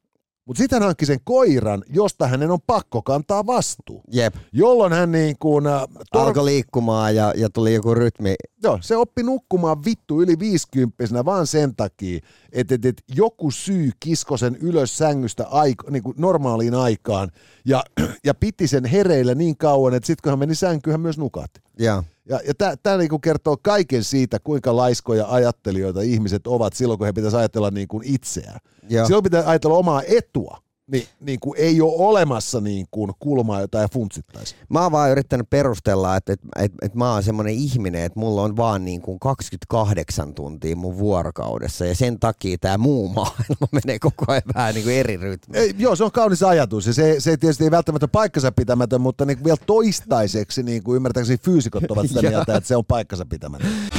Mutta 0.48 0.58
sitten 0.58 0.76
hän 0.76 0.86
hankki 0.86 1.06
sen 1.06 1.18
koiran, 1.24 1.82
josta 1.90 2.26
hänen 2.26 2.50
on 2.50 2.58
pakko 2.66 3.02
kantaa 3.02 3.46
vastuu. 3.46 4.02
jep. 4.12 4.34
Jolloin 4.52 4.92
hän 4.92 5.12
niin 5.12 5.36
kuin, 5.38 5.66
äh, 5.66 5.82
tor- 6.16 6.20
Alkoi 6.20 6.44
liikkumaan 6.44 7.16
ja, 7.16 7.32
ja 7.36 7.50
tuli 7.50 7.74
joku 7.74 7.94
rytmi. 7.94 8.34
Joo, 8.62 8.78
se 8.82 8.96
oppi 8.96 9.22
nukkumaan 9.22 9.84
vittu 9.84 10.22
yli 10.22 10.38
viisikymppisenä 10.38 11.24
vaan 11.24 11.46
sen 11.46 11.76
takia, 11.76 12.20
että, 12.52 12.74
että, 12.74 12.88
että 12.88 13.02
joku 13.14 13.50
syy 13.50 13.90
kisko 14.00 14.36
sen 14.36 14.56
ylös 14.56 14.98
sängystä 14.98 15.46
aiko, 15.46 15.90
niin 15.90 16.02
kuin 16.02 16.14
normaaliin 16.18 16.74
aikaan 16.74 17.28
ja, 17.64 17.84
ja 18.26 18.34
piti 18.34 18.66
sen 18.66 18.84
hereillä 18.84 19.34
niin 19.34 19.56
kauan, 19.56 19.94
että 19.94 20.06
sitten 20.06 20.22
kun 20.22 20.30
hän 20.32 20.38
meni 20.38 20.54
sänkyyn, 20.54 20.92
hän 20.92 21.00
myös 21.00 21.18
nukahti. 21.18 21.60
Ja, 21.78 22.04
Ja, 22.28 22.40
ja 22.46 22.76
tämä 22.82 22.96
niinku 22.96 23.18
kertoo 23.18 23.56
kaiken 23.62 24.04
siitä, 24.04 24.38
kuinka 24.38 24.76
laiskoja 24.76 25.26
ajattelijoita 25.28 26.00
ihmiset 26.00 26.46
ovat 26.46 26.72
silloin, 26.72 26.98
kun 26.98 27.06
he 27.06 27.12
pitäisi 27.12 27.36
ajatella 27.36 27.70
niin 27.70 27.88
kuin 27.88 28.02
itseään. 28.06 28.60
Ja. 28.90 29.04
Silloin 29.04 29.24
pitää 29.24 29.42
ajatella 29.46 29.76
omaa 29.76 30.02
etua. 30.08 30.58
Niin, 30.92 31.06
niin 31.20 31.40
kuin 31.40 31.58
ei 31.58 31.80
ole 31.80 31.92
olemassa 31.96 32.60
niin 32.60 32.86
kuin 32.90 33.12
kulmaa, 33.18 33.60
jota 33.60 33.82
ei 33.82 33.88
funtsittaisi. 33.92 34.54
Mä 34.68 34.82
oon 34.82 34.92
vaan 34.92 35.10
yrittänyt 35.10 35.50
perustella, 35.50 36.16
että, 36.16 36.32
että, 36.32 36.48
että, 36.56 36.78
että 36.82 36.98
mä 36.98 37.12
oon 37.12 37.22
semmoinen 37.22 37.54
ihminen, 37.54 38.02
että 38.02 38.20
mulla 38.20 38.42
on 38.42 38.56
vaan 38.56 38.84
niin 38.84 39.02
kuin 39.02 39.18
28 39.18 40.34
tuntia 40.34 40.76
mun 40.76 40.98
vuorokaudessa 40.98 41.86
ja 41.86 41.94
sen 41.94 42.18
takia 42.18 42.58
tämä 42.60 42.78
muu 42.78 43.08
maailma 43.08 43.68
menee 43.84 43.98
koko 43.98 44.24
ajan 44.28 44.42
vähän 44.54 44.74
niin 44.74 44.84
kuin 44.84 44.96
eri 44.96 45.16
rytmiin. 45.16 45.62
Ei, 45.62 45.74
joo, 45.78 45.96
se 45.96 46.04
on 46.04 46.12
kaunis 46.12 46.42
ajatus 46.42 46.86
ja 46.86 46.92
se, 46.92 47.16
se 47.18 47.36
tietysti 47.36 47.64
ei 47.64 47.70
välttämättä 47.70 48.08
paikkansa 48.08 48.52
pitämätön, 48.52 49.00
mutta 49.00 49.24
niin 49.24 49.44
vielä 49.44 49.58
toistaiseksi 49.66 50.62
niin 50.62 50.82
kuin 50.82 50.96
ymmärtääkseni 50.96 51.38
fyysikot 51.44 51.90
ovat 51.90 52.08
sitä 52.08 52.20
Joo. 52.26 52.30
mieltä, 52.30 52.56
että 52.56 52.68
se 52.68 52.76
on 52.76 52.84
paikkansa 52.84 53.26
pitämätön. 53.26 53.97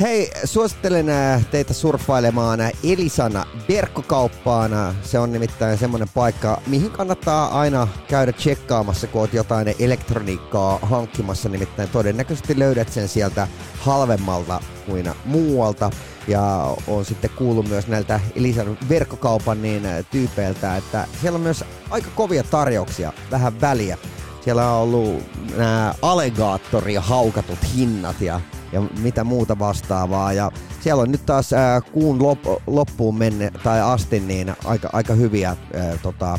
Hei, 0.00 0.30
suosittelen 0.44 1.08
äh, 1.08 1.46
teitä 1.46 1.74
surffailemaan 1.74 2.60
Elisan 2.84 3.32
verkkokauppaan. 3.68 4.70
Se 5.02 5.18
on 5.18 5.32
nimittäin 5.32 5.78
semmoinen 5.78 6.08
paikka, 6.14 6.62
mihin 6.66 6.90
kannattaa 6.90 7.60
aina 7.60 7.88
käydä 8.08 8.32
tsekkaamassa, 8.32 9.06
kun 9.06 9.20
oot 9.20 9.32
jotain 9.32 9.74
elektroniikkaa 9.78 10.78
hankkimassa. 10.82 11.48
Nimittäin 11.48 11.88
todennäköisesti 11.88 12.58
löydät 12.58 12.92
sen 12.92 13.08
sieltä 13.08 13.48
halvemmalta 13.78 14.60
kuin 14.86 15.10
muualta. 15.24 15.90
Ja 16.28 16.74
on 16.86 17.04
sitten 17.04 17.30
kuullut 17.30 17.68
myös 17.68 17.86
näiltä 17.86 18.20
Elisan 18.36 18.78
verkkokaupan 18.88 19.62
niin 19.62 19.86
äh, 19.86 20.04
tyypeiltä, 20.10 20.76
että 20.76 21.06
siellä 21.20 21.36
on 21.36 21.42
myös 21.42 21.64
aika 21.90 22.10
kovia 22.14 22.42
tarjouksia, 22.42 23.12
vähän 23.30 23.60
väliä. 23.60 23.98
Siellä 24.40 24.72
on 24.72 24.82
ollut 24.82 25.22
nämä 25.56 25.94
alligaattori 26.02 26.94
haukatut 26.94 27.58
hinnat 27.76 28.20
ja 28.20 28.40
ja 28.72 28.82
mitä 29.02 29.24
muuta 29.24 29.58
vastaavaa. 29.58 30.32
Ja 30.32 30.52
siellä 30.80 31.02
on 31.02 31.12
nyt 31.12 31.26
taas 31.26 31.52
ää, 31.52 31.80
kuun 31.80 32.22
lop, 32.22 32.38
loppuun 32.66 33.18
menne, 33.18 33.50
tai 33.62 33.80
asti 33.80 34.20
niin 34.20 34.54
aika, 34.64 34.90
aika 34.92 35.14
hyviä 35.14 35.48
ää, 35.48 35.96
tota, 36.02 36.38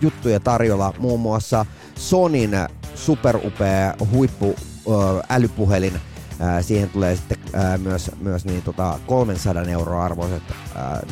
juttuja 0.00 0.40
tarjolla. 0.40 0.94
Muun 0.98 1.20
muassa 1.20 1.66
Sonin 1.94 2.50
superupea 2.94 3.94
huippu 4.12 4.54
ää, 4.56 5.36
älypuhelin. 5.36 6.00
Ää, 6.40 6.62
siihen 6.62 6.90
tulee 6.90 7.16
sitten 7.16 7.38
ää, 7.52 7.78
myös, 7.78 8.10
myös 8.20 8.44
niin, 8.44 8.62
tota 8.62 8.98
300 9.06 9.62
euroa 9.62 10.04
arvoiset 10.04 10.42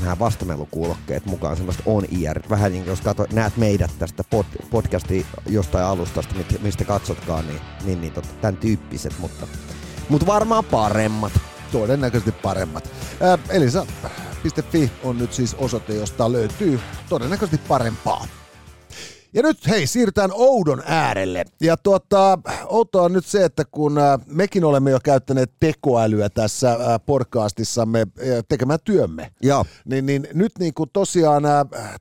nämä 0.00 0.18
vastamelukuulokkeet 0.18 1.26
mukaan, 1.26 1.56
semmoista 1.56 1.82
on 1.86 2.04
ear 2.24 2.40
Vähän 2.50 2.72
niin 2.72 2.86
jos 2.86 3.00
kato, 3.00 3.26
näet 3.32 3.56
meidät 3.56 3.90
tästä 3.98 4.24
pod, 4.30 4.46
podcasti 4.70 5.26
jostain 5.46 5.84
alustasta, 5.84 6.34
mistä 6.62 6.84
katsotkaan, 6.84 7.46
niin, 7.46 7.60
niin, 7.84 8.00
niin 8.00 8.12
tota, 8.12 8.28
tämän 8.40 8.56
tyyppiset, 8.56 9.14
mutta 9.18 9.46
mutta 10.08 10.26
varmaan 10.26 10.64
paremmat. 10.64 11.32
Todennäköisesti 11.72 12.32
paremmat. 12.32 12.90
Elisa.fi 13.48 14.92
on 15.04 15.18
nyt 15.18 15.32
siis 15.32 15.54
osoite, 15.54 15.94
josta 15.94 16.32
löytyy 16.32 16.80
todennäköisesti 17.08 17.68
parempaa. 17.68 18.26
Ja 19.34 19.42
nyt 19.42 19.68
hei, 19.68 19.86
siirrytään 19.86 20.30
Oudon 20.34 20.82
äärelle. 20.86 21.44
Ja 21.60 21.76
tuota, 21.76 22.38
outoa 22.66 23.02
on 23.02 23.12
nyt 23.12 23.26
se, 23.26 23.44
että 23.44 23.64
kun 23.70 23.98
äh, 23.98 24.20
mekin 24.26 24.64
olemme 24.64 24.90
jo 24.90 24.98
käyttäneet 25.04 25.52
tekoälyä 25.60 26.28
tässä 26.28 26.72
äh, 26.72 26.78
podcastissamme 27.06 28.00
äh, 28.00 28.26
tekemään 28.48 28.78
työmme, 28.84 29.30
Joo. 29.42 29.64
Niin, 29.84 30.06
niin 30.06 30.28
nyt 30.34 30.52
niin 30.58 30.74
kuin 30.74 30.90
tosiaan 30.92 31.42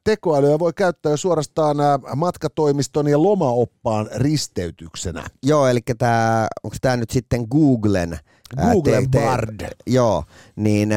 tekoälyä 0.04 0.60
voi 0.60 0.74
käyttää 0.74 1.10
jo 1.10 1.18
suorastaan 1.18 1.78
matkatoimiston 2.16 3.08
ja 3.08 3.24
lomaoppaan 3.24 4.10
risteytyksenä. 4.16 5.24
Joo, 5.44 5.68
eli 5.68 5.80
tämä, 5.98 6.48
onko 6.64 6.78
tämä 6.82 6.98
nyt 6.98 7.10
sitten 7.10 7.46
Googlen 7.52 8.20
Googlen 8.62 9.12
te, 9.12 9.20
te, 9.20 9.26
Bard. 9.26 9.68
Joo, 9.88 10.24
niin 10.56 10.90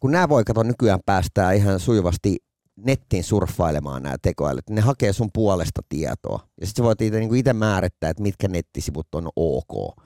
kun 0.00 0.10
nämä 0.10 0.28
voi 0.28 0.44
katsoa 0.44 0.64
nykyään 0.64 1.00
päästää 1.06 1.52
ihan 1.52 1.80
sujuvasti 1.80 2.36
nettiin 2.84 3.24
surffailemaan 3.24 4.02
nämä 4.02 4.16
tekoälyt. 4.22 4.70
Ne 4.70 4.80
hakee 4.80 5.12
sun 5.12 5.30
puolesta 5.32 5.80
tietoa. 5.88 6.40
Ja 6.60 6.66
sitten 6.66 6.82
sä 6.82 6.86
voit 6.86 7.00
itse 7.00 7.20
niin 7.20 7.56
määrittää, 7.56 8.10
että 8.10 8.22
mitkä 8.22 8.48
nettisivut 8.48 9.14
on 9.14 9.28
ok. 9.36 9.96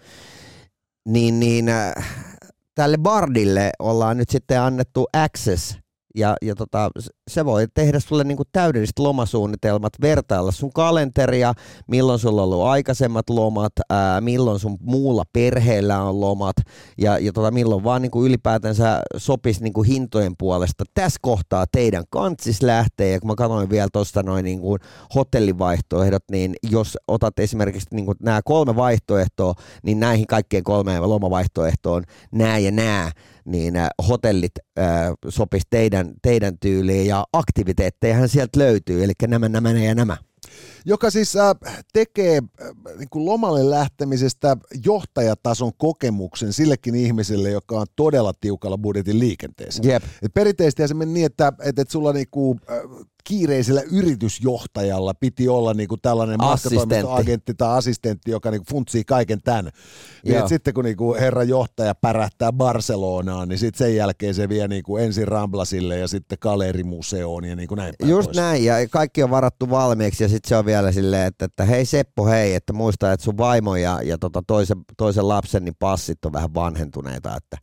Niin, 1.09 1.41
niin 1.41 1.69
äh, 1.69 1.95
tälle 2.75 2.97
Bardille 2.99 3.71
ollaan 3.79 4.17
nyt 4.17 4.29
sitten 4.29 4.61
annettu 4.61 5.07
access 5.13 5.84
ja, 6.14 6.37
ja 6.42 6.55
tota, 6.55 6.90
se 7.31 7.44
voi 7.44 7.66
tehdä 7.74 8.00
sulle 8.00 8.24
niinku 8.24 8.42
täydelliset 8.53 8.98
lomasuunnitelmat, 8.98 9.92
vertailla 10.00 10.53
sun 10.53 10.72
kalenteria, 10.72 11.55
milloin 11.88 12.18
sulla 12.18 12.42
on 12.42 12.48
ollut 12.48 12.66
aikaisemmat 12.66 13.31
lomat, 13.31 13.72
ää, 13.90 14.20
milloin 14.20 14.59
sun 14.59 14.79
muulla 14.81 15.24
perheellä 15.33 16.03
on 16.03 16.20
lomat 16.20 16.57
ja, 16.98 17.18
ja 17.18 17.33
tota, 17.33 17.50
milloin 17.50 17.85
vaan 17.85 18.03
niinku 18.03 18.24
ylipäätänsä 18.24 19.03
sopisi 19.16 19.62
niinku 19.62 19.83
hintojen 19.83 20.35
puolesta. 20.38 20.85
Tässä 20.94 21.18
kohtaa 21.22 21.64
teidän 21.72 22.05
kantsis 22.11 22.62
lähtee 22.62 23.12
ja 23.12 23.20
kun 23.20 23.31
mä 23.31 23.35
katsoin 23.35 23.70
vielä 23.70 23.88
tuosta 23.92 24.22
noin 24.22 24.44
niinku 24.44 24.77
hotellivaihtoehdot, 25.14 26.24
niin 26.31 26.55
jos 26.70 26.98
otat 27.09 27.38
esimerkiksi 27.38 27.88
niinku 27.92 28.14
nämä 28.22 28.40
kolme 28.44 28.77
vaihtoehtoa, 28.77 29.55
niin 29.83 30.00
näihin 30.00 30.27
kaikkien 30.27 30.64
kolmeen 30.64 31.09
lomavaihtoehtoon 31.09 32.03
nämä 32.33 32.59
ja 32.59 32.70
nämä 32.70 33.11
niin 33.44 33.74
hotellit 34.09 34.53
äh, 34.79 34.87
sopisi 35.29 35.66
teidän, 35.70 36.04
teidän 36.23 36.59
tyyliin 36.59 37.07
ja 37.07 37.25
aktiviteettejahan 37.33 38.29
sieltä 38.29 38.59
löytyy, 38.59 39.05
eli 39.05 39.12
nämä, 39.27 39.49
nämä 39.49 39.71
ja 39.71 39.95
nämä 39.95 40.17
joka 40.85 41.11
siis 41.11 41.37
äh, 41.37 41.55
tekee 41.92 42.42
äh, 42.62 42.97
niin 42.99 43.09
kuin 43.11 43.25
lomalle 43.25 43.70
lähtemisestä 43.70 44.57
johtajatason 44.85 45.73
kokemuksen 45.79 46.53
sillekin 46.53 46.94
ihmiselle, 46.94 47.51
joka 47.51 47.81
on 47.81 47.87
todella 47.97 48.33
tiukalla 48.40 48.79
budjetin 48.79 49.18
liikenteessä. 49.18 49.83
Yep. 49.87 50.03
Et 50.23 50.35
perinteisesti 50.35 50.88
se 50.88 50.94
meni 50.94 51.12
niin, 51.12 51.27
että, 51.27 51.49
että, 51.49 51.83
että 51.83 51.92
sulla 51.92 52.12
niinku, 52.12 52.57
äh, 52.70 53.07
kiireisellä 53.25 53.83
yritysjohtajalla 53.92 55.14
piti 55.14 55.49
olla 55.49 55.75
niinku 55.75 55.97
tällainen 55.97 56.38
matkatoimistoagentti 56.38 57.55
tai 57.55 57.79
assistentti, 57.79 58.31
joka 58.31 58.51
niinku 58.51 58.66
funtsii 58.70 59.05
kaiken 59.05 59.42
tämän. 59.42 59.70
Niin 60.25 60.49
sitten 60.49 60.75
kun 60.75 60.85
niinku 60.85 61.14
herra 61.14 61.42
johtaja 61.42 61.94
pärähtää 61.94 62.53
Barcelonaan, 62.53 63.49
niin 63.49 63.59
sitten 63.59 63.87
sen 63.87 63.97
jälkeen 63.97 64.35
se 64.35 64.49
vie 64.49 64.68
niinku 64.68 64.97
ensin 64.97 65.29
Ramblasille 65.29 65.99
ja 65.99 66.09
sitten 66.09 66.38
Galerimuseoon 66.40 67.44
ja 67.44 67.57
niinku 67.57 67.75
näin 67.75 67.94
päin 67.99 68.11
Just 68.11 68.27
pois. 68.27 68.37
näin, 68.37 68.64
ja 68.64 68.75
kaikki 68.90 69.23
on 69.23 69.31
varattu 69.31 69.70
valmiiksi 69.70 70.25
ja 70.25 70.29
sitten 70.29 70.49
se 70.49 70.57
on 70.57 70.66
vielä 70.66 70.74
silleen, 70.93 71.27
että, 71.27 71.45
että 71.45 71.65
hei 71.65 71.85
Seppo, 71.85 72.27
hei, 72.27 72.55
että 72.55 72.73
muista, 72.73 73.13
että 73.13 73.25
sun 73.25 73.39
vaimo 73.39 73.77
ja, 73.77 74.03
ja 74.03 74.19
tota 74.19 74.43
toisen, 74.47 74.77
toisen 74.97 75.29
lapsen 75.29 75.65
niin 75.65 75.77
passit 75.79 76.25
on 76.25 76.33
vähän 76.33 76.55
vanhentuneita, 76.55 77.37
että 77.37 77.59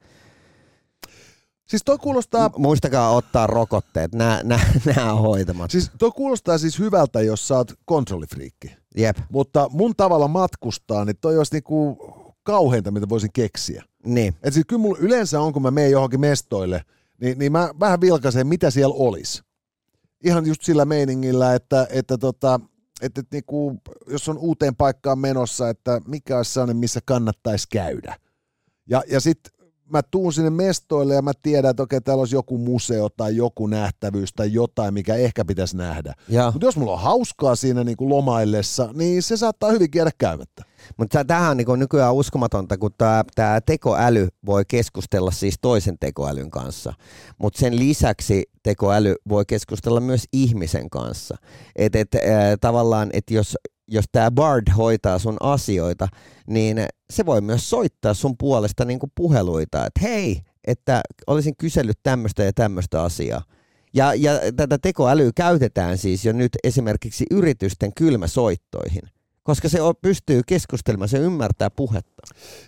Siis 1.72 1.84
toi 1.86 1.98
kuulostaa... 1.98 2.50
Muistakaa 2.58 3.12
ottaa 3.12 3.48
rokotteet, 3.48 4.16
nämä, 4.16 4.42
nämä, 4.44 4.64
nämä 4.96 5.14
on 5.14 5.22
hoitamat. 5.22 5.72
Siis 5.72 5.92
toi 6.00 6.12
kuulostaa 6.12 6.58
siis 6.58 6.80
hyvältä, 6.80 7.22
jos 7.22 7.48
sä 7.48 7.58
oot 7.58 7.74
kontrollifriikki. 7.86 8.76
Jep. 8.98 9.18
Mutta 9.32 9.70
mun 9.70 9.96
tavalla 9.98 10.28
matkustaa, 10.28 11.06
niin 11.06 11.16
toi 11.22 11.38
olisi 11.38 11.54
niinku 11.54 11.98
kauheinta, 12.44 12.92
mitä 12.92 13.10
voisin 13.10 13.30
keksiä. 13.34 13.84
Niin. 14.06 14.36
Et 14.44 14.54
siis 14.54 14.66
kyllä 14.66 14.82
mulla 14.82 14.98
yleensä 15.02 15.42
on, 15.42 15.54
kun 15.54 15.62
mä 15.62 15.72
menen 15.72 15.92
johonkin 15.92 16.20
mestoille, 16.20 16.82
niin, 17.22 17.40
niin 17.40 17.52
mä 17.52 17.70
vähän 17.80 18.02
vilkaisen, 18.02 18.48
mitä 18.48 18.72
siellä 18.72 18.96
olisi. 18.96 19.42
Ihan 20.24 20.46
just 20.46 20.62
sillä 20.62 20.86
meiningillä, 20.86 21.56
että, 21.56 21.88
että 21.90 22.18
tota, 22.18 22.60
että, 23.02 23.22
että 23.22 23.36
niinku, 23.36 23.78
jos 24.08 24.30
on 24.30 24.38
uuteen 24.38 24.76
paikkaan 24.76 25.20
menossa, 25.20 25.70
että 25.70 26.02
mikä 26.08 26.38
olisi 26.38 26.54
sellainen, 26.54 26.78
missä 26.78 27.00
kannattaisi 27.06 27.68
käydä. 27.72 28.16
Ja, 28.90 29.04
ja 29.08 29.20
sitten 29.20 29.54
mä 29.90 30.02
tuun 30.04 30.34
sinne 30.34 30.50
mestoille 30.50 31.16
ja 31.16 31.22
mä 31.22 31.32
tiedän, 31.42 31.72
että 31.72 31.84
okei, 31.84 32.02
täällä 32.02 32.22
olisi 32.22 32.36
joku 32.36 32.58
museo 32.58 33.10
tai 33.10 33.36
joku 33.36 33.68
nähtävyys 33.68 34.34
tai 34.34 34.54
jotain, 34.54 34.94
mikä 34.94 35.16
ehkä 35.16 35.46
pitäisi 35.46 35.78
nähdä. 35.78 36.14
Mutta 36.52 36.66
jos 36.66 36.78
mulla 36.78 36.94
on 36.94 37.00
hauskaa 37.02 37.56
siinä 37.56 37.84
niin 37.84 37.98
kuin 37.98 38.10
lomaillessa, 38.10 38.90
niin 38.94 39.24
se 39.24 39.38
saattaa 39.38 39.72
hyvin 39.72 39.90
jäädä 39.96 40.12
käymättä. 40.18 40.64
Mutta 40.98 41.26
tämähän 41.26 41.52
on 41.52 41.58
niin 41.58 41.80
nykyään 41.80 42.14
uskomatonta, 42.14 42.78
kun 42.78 42.92
tämä 43.36 43.62
tekoäly 43.66 44.28
voi 44.46 44.64
keskustella 44.68 45.32
siis 45.32 45.56
toisen 45.62 45.98
tekoälyn 46.00 46.52
kanssa. 46.52 46.94
Mutta 47.38 47.60
sen 47.60 47.80
lisäksi 47.80 48.44
tekoäly 48.64 49.16
voi 49.30 49.44
keskustella 49.48 50.00
myös 50.00 50.24
ihmisen 50.34 50.90
kanssa. 50.90 51.38
Et, 51.76 51.96
et, 51.96 52.16
äh, 52.16 52.22
tavallaan, 52.62 53.10
että 53.14 53.34
jos, 53.34 53.58
jos 53.88 54.06
tämä 54.12 54.32
Bard 54.32 54.72
hoitaa 54.78 55.20
sun 55.20 55.38
asioita, 55.40 56.08
niin 56.48 56.86
se 57.10 57.26
voi 57.26 57.42
myös 57.42 57.70
soittaa 57.70 58.14
sun 58.14 58.38
puolesta 58.38 58.86
niin 58.86 59.00
kuin 59.00 59.12
puheluita, 59.16 59.86
että 59.86 60.00
hei, 60.02 60.42
että 60.68 61.02
olisin 61.28 61.56
kysellyt 61.58 62.00
tämmöistä 62.04 62.44
ja 62.44 62.54
tämmöistä 62.54 63.04
asiaa. 63.04 63.42
Ja, 63.94 64.14
ja 64.14 64.32
tätä 64.56 64.78
tekoälyä 64.78 65.32
käytetään 65.36 65.98
siis 65.98 66.26
jo 66.26 66.34
nyt 66.34 66.52
esimerkiksi 66.64 67.26
yritysten 67.32 67.94
kylmäsoittoihin– 67.94 69.02
koska 69.52 69.70
se 69.70 69.80
pystyy 70.02 70.42
keskustelemaan, 70.46 71.10
se 71.10 71.18
ymmärtää 71.18 71.70
puhetta. 71.70 72.22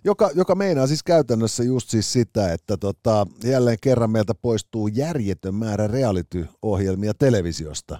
Joka, 0.03 0.29
joka 0.35 0.55
meinaa 0.55 0.87
siis 0.87 1.03
käytännössä 1.03 1.63
just 1.63 1.89
siis 1.89 2.13
sitä, 2.13 2.53
että 2.53 2.77
tota, 2.77 3.27
jälleen 3.43 3.77
kerran 3.81 4.09
meiltä 4.09 4.35
poistuu 4.35 4.87
järjetön 4.87 5.55
määrä 5.55 5.87
reality-ohjelmia 5.87 7.13
televisiosta. 7.13 7.99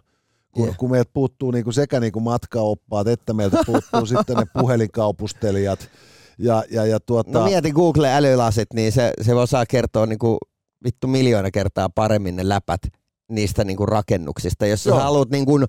Kun, 0.52 0.64
yeah. 0.64 0.78
kun 0.78 0.92
meiltä 0.92 1.12
puuttuu 1.14 1.52
niinku 1.52 1.72
sekä 1.72 2.00
niinku 2.00 2.20
matkaoppaat, 2.20 3.08
että 3.08 3.34
meiltä 3.34 3.58
puuttuu 3.66 4.06
sitten 4.06 4.38
ne 4.38 4.46
puhelinkaupustelijat. 4.60 5.90
Ja, 6.38 6.64
ja, 6.72 6.86
ja 6.86 7.00
tuota... 7.00 7.40
No 7.40 7.46
mieti 7.46 7.72
Google-älylasit, 7.72 8.74
niin 8.74 8.92
se, 8.92 9.14
se 9.22 9.34
osaa 9.34 9.66
kertoa 9.66 10.06
niinku 10.06 10.38
vittu 10.84 11.08
miljoona 11.08 11.52
kertaa 11.52 11.90
paremmin 11.90 12.36
ne 12.36 12.50
läpät 12.50 12.82
niistä 13.30 13.64
niinku 13.64 13.86
rakennuksista. 13.86 14.66
Jos 14.66 14.86
Joo. 14.86 14.98
sä 14.98 15.04
haluat 15.04 15.30
niinku, 15.30 15.60
äh, 15.60 15.68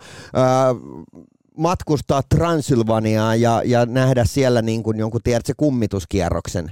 matkustaa 1.56 2.22
Transylvaniaan 2.22 3.40
ja, 3.40 3.62
ja 3.64 3.86
nähdä 3.86 4.24
siellä 4.24 4.62
niin 4.62 4.82
kuin 4.82 4.98
jonkun 4.98 5.20
tiedätkö, 5.24 5.52
kummituskierroksen, 5.56 6.70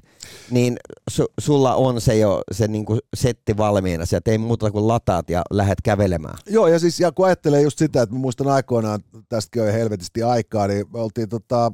niin 0.50 0.76
su, 1.10 1.26
sulla 1.40 1.74
on 1.74 2.00
se 2.00 2.18
jo 2.18 2.42
se 2.52 2.68
niin 2.68 2.84
kuin 2.84 3.00
setti 3.14 3.56
valmiina, 3.56 4.06
sieltä 4.06 4.30
ei 4.30 4.38
muuta 4.38 4.70
kuin 4.70 4.88
lataat 4.88 5.30
ja 5.30 5.42
lähdet 5.50 5.78
kävelemään. 5.84 6.38
Joo, 6.46 6.66
ja 6.66 6.78
siis 6.78 7.00
ja 7.00 7.12
kun 7.12 7.26
ajattelee 7.26 7.62
just 7.62 7.78
sitä, 7.78 8.02
että 8.02 8.14
muistan 8.14 8.48
aikoinaan, 8.48 9.00
tästäkin 9.28 9.62
on 9.62 9.72
helvetisti 9.72 10.22
aikaa, 10.22 10.66
niin 10.66 10.86
me 10.92 11.00
oltiin 11.00 11.28
tota, 11.28 11.72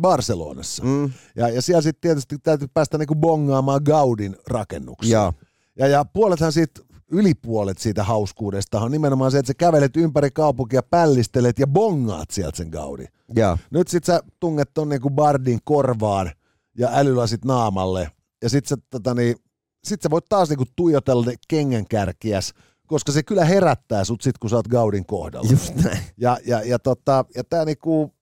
Barcelonassa. 0.00 0.84
Mm. 0.84 1.10
Ja, 1.36 1.48
ja 1.48 1.62
siellä 1.62 1.82
sitten 1.82 2.00
tietysti 2.00 2.38
täytyy 2.38 2.68
päästä 2.74 2.98
niinku 2.98 3.14
bongaamaan 3.14 3.80
Gaudin 3.84 4.36
rakennuksia. 4.46 5.18
Joo. 5.18 5.32
Ja, 5.78 5.88
ja 5.88 6.04
puolethan 6.04 6.52
siitä, 6.52 6.82
yli 7.12 7.34
puolet 7.34 7.78
siitä 7.78 8.04
hauskuudesta 8.04 8.80
on 8.80 8.90
nimenomaan 8.90 9.30
se, 9.30 9.38
että 9.38 9.46
sä 9.46 9.54
kävelet 9.54 9.96
ympäri 9.96 10.30
kaupunkia, 10.30 10.82
pällistelet 10.82 11.58
ja 11.58 11.66
bongaat 11.66 12.30
sieltä 12.30 12.56
sen 12.56 12.68
Gaudin. 12.68 13.08
Joo. 13.34 13.58
Nyt 13.70 13.88
sit 13.88 14.04
sä 14.04 14.20
tunget 14.40 14.70
ton 14.74 14.88
niinku 14.88 15.10
bardin 15.10 15.58
korvaan 15.64 16.30
ja 16.78 16.88
älylasit 16.92 17.44
naamalle. 17.44 18.10
Ja 18.42 18.48
sit 18.48 18.66
sä, 18.66 18.76
tota 18.90 19.14
niin, 19.14 19.36
sit 19.84 20.02
sä 20.02 20.10
voit 20.10 20.24
taas 20.28 20.48
niinku 20.48 20.64
tuijotella 20.76 21.24
ne 21.26 21.34
kengänkärkiäs, 21.48 22.54
koska 22.86 23.12
se 23.12 23.22
kyllä 23.22 23.44
herättää 23.44 24.04
sut 24.04 24.22
sit, 24.22 24.38
kun 24.38 24.50
sä 24.50 24.56
oot 24.56 24.68
Gaudin 24.68 25.06
kohdalla. 25.06 25.50
Just 25.50 25.74
näin. 25.74 25.98
Ja, 26.16 26.38
ja, 26.46 26.62
ja, 26.62 26.78
tota, 26.78 27.24
ja 27.34 27.44
tää 27.44 27.64
niinku, 27.64 28.12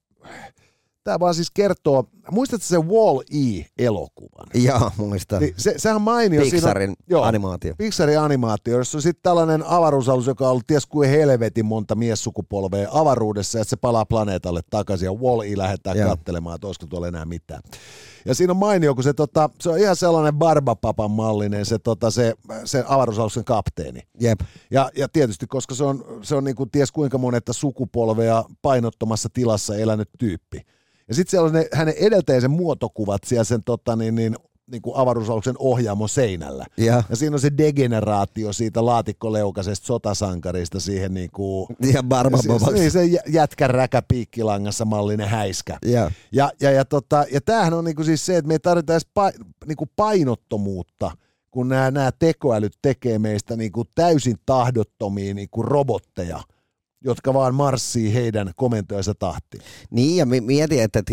tää 1.03 1.19
vaan 1.19 1.35
siis 1.35 1.51
kertoo, 1.51 2.09
muistatko 2.31 2.65
se 2.65 2.77
Wall-E-elokuvan? 2.77 4.47
Joo, 4.53 4.91
muista. 4.97 5.39
Niin 5.39 5.53
se, 5.57 5.73
sehän 5.77 6.01
mainio. 6.01 6.41
siinä 6.41 6.55
Pixarin 6.55 6.93
joo, 7.09 7.23
animaatio. 7.23 7.75
Pixarin 7.77 8.19
animaatio, 8.19 8.77
jossa 8.77 8.97
on 8.97 9.01
sitten 9.01 9.23
tällainen 9.23 9.63
avaruusalus, 9.67 10.27
joka 10.27 10.45
on 10.45 10.51
ollut 10.51 10.67
ties 10.67 10.85
kuin 10.85 11.09
helvetin 11.09 11.65
monta 11.65 11.95
miessukupolvea 11.95 12.89
avaruudessa, 12.91 13.57
ja 13.57 13.63
se 13.63 13.75
palaa 13.75 14.05
planeetalle 14.05 14.61
takaisin, 14.69 15.05
ja 15.05 15.13
Wall-E 15.13 15.57
lähdetään 15.57 15.97
Joo. 15.97 16.09
katselemaan, 16.09 16.55
että 16.55 16.67
olisiko 16.67 16.85
tuolla 16.87 17.07
enää 17.07 17.25
mitään. 17.25 17.61
Ja 18.25 18.35
siinä 18.35 18.51
on 18.51 18.57
mainio, 18.57 18.95
kun 18.95 19.03
se, 19.03 19.13
tota, 19.13 19.49
se 19.59 19.69
on 19.69 19.79
ihan 19.79 19.95
sellainen 19.95 20.33
barbapapan 20.33 21.11
mallinen 21.11 21.65
se, 21.65 21.79
tota, 21.79 22.11
se, 22.11 22.33
se 22.65 22.83
avaruusaluksen 22.87 23.45
kapteeni. 23.45 24.01
Jep. 24.19 24.39
Ja, 24.71 24.91
ja 24.97 25.09
tietysti, 25.09 25.47
koska 25.47 25.75
se 25.75 25.83
on, 25.83 26.05
se 26.21 26.35
on 26.35 26.43
niin 26.43 26.55
kuin 26.55 26.71
ties 26.71 26.91
kuinka 26.91 27.17
monetta 27.17 27.53
sukupolvea 27.53 28.43
painottomassa 28.61 29.29
tilassa 29.33 29.75
elänyt 29.75 30.09
tyyppi. 30.19 30.65
Ja 31.11 31.15
sitten 31.15 31.31
siellä 31.31 31.47
on 31.47 31.53
ne, 31.53 31.67
hänen 31.73 31.93
edeltäjänsä 31.97 32.47
muotokuvat 32.47 33.23
siellä 33.25 33.43
sen 33.43 33.63
tota, 33.63 33.95
niin, 33.95 34.15
niin, 34.15 34.35
niin 34.71 34.81
kuin 34.81 34.97
avaruusaluksen 34.97 35.55
ohjaamon 35.59 36.09
seinällä. 36.09 36.65
Ja, 36.77 37.03
Ja 37.09 37.15
siinä 37.15 37.35
on 37.35 37.39
se 37.39 37.51
degeneraatio 37.57 38.53
siitä 38.53 38.85
laatikkoleukasesta 38.85 39.87
sotasankarista 39.87 40.79
siihen 40.79 41.13
niin 41.13 41.31
kuin... 41.31 41.67
ja 41.93 42.03
Barbabovaksi. 42.03 42.73
Niin, 42.73 42.91
se 42.91 43.05
jä- 43.05 43.23
jätkän 43.27 43.69
räkä 43.69 44.01
piikkilangassa 44.07 44.85
mallinen 44.85 45.29
häiskä. 45.29 45.77
Ja, 45.85 46.11
Ja, 46.31 46.51
ja, 46.61 46.71
ja, 46.71 46.85
tota, 46.85 47.25
ja 47.31 47.41
tämähän 47.41 47.73
on 47.73 47.83
niinku 47.83 48.03
siis 48.03 48.25
se, 48.25 48.37
että 48.37 48.47
me 48.47 48.53
ei 48.53 48.59
tarvita 48.59 48.93
edes 48.93 49.07
pa, 49.13 49.31
niinku 49.67 49.85
painottomuutta, 49.95 51.11
kun 51.51 51.69
nämä, 51.69 51.91
nämä 51.91 52.11
tekoälyt 52.19 52.73
tekee 52.81 53.19
meistä 53.19 53.55
niinku 53.55 53.83
täysin 53.95 54.37
tahdottomia 54.45 55.33
niinku 55.33 55.63
robotteja, 55.63 56.39
jotka 57.03 57.33
vaan 57.33 57.55
marssii 57.55 58.13
heidän 58.13 58.51
komentojensa 58.55 59.13
tahtiin. 59.19 59.63
niin, 59.91 60.17
ja 60.17 60.25
mi- 60.25 60.41
mieti, 60.41 60.81
että, 60.81 61.03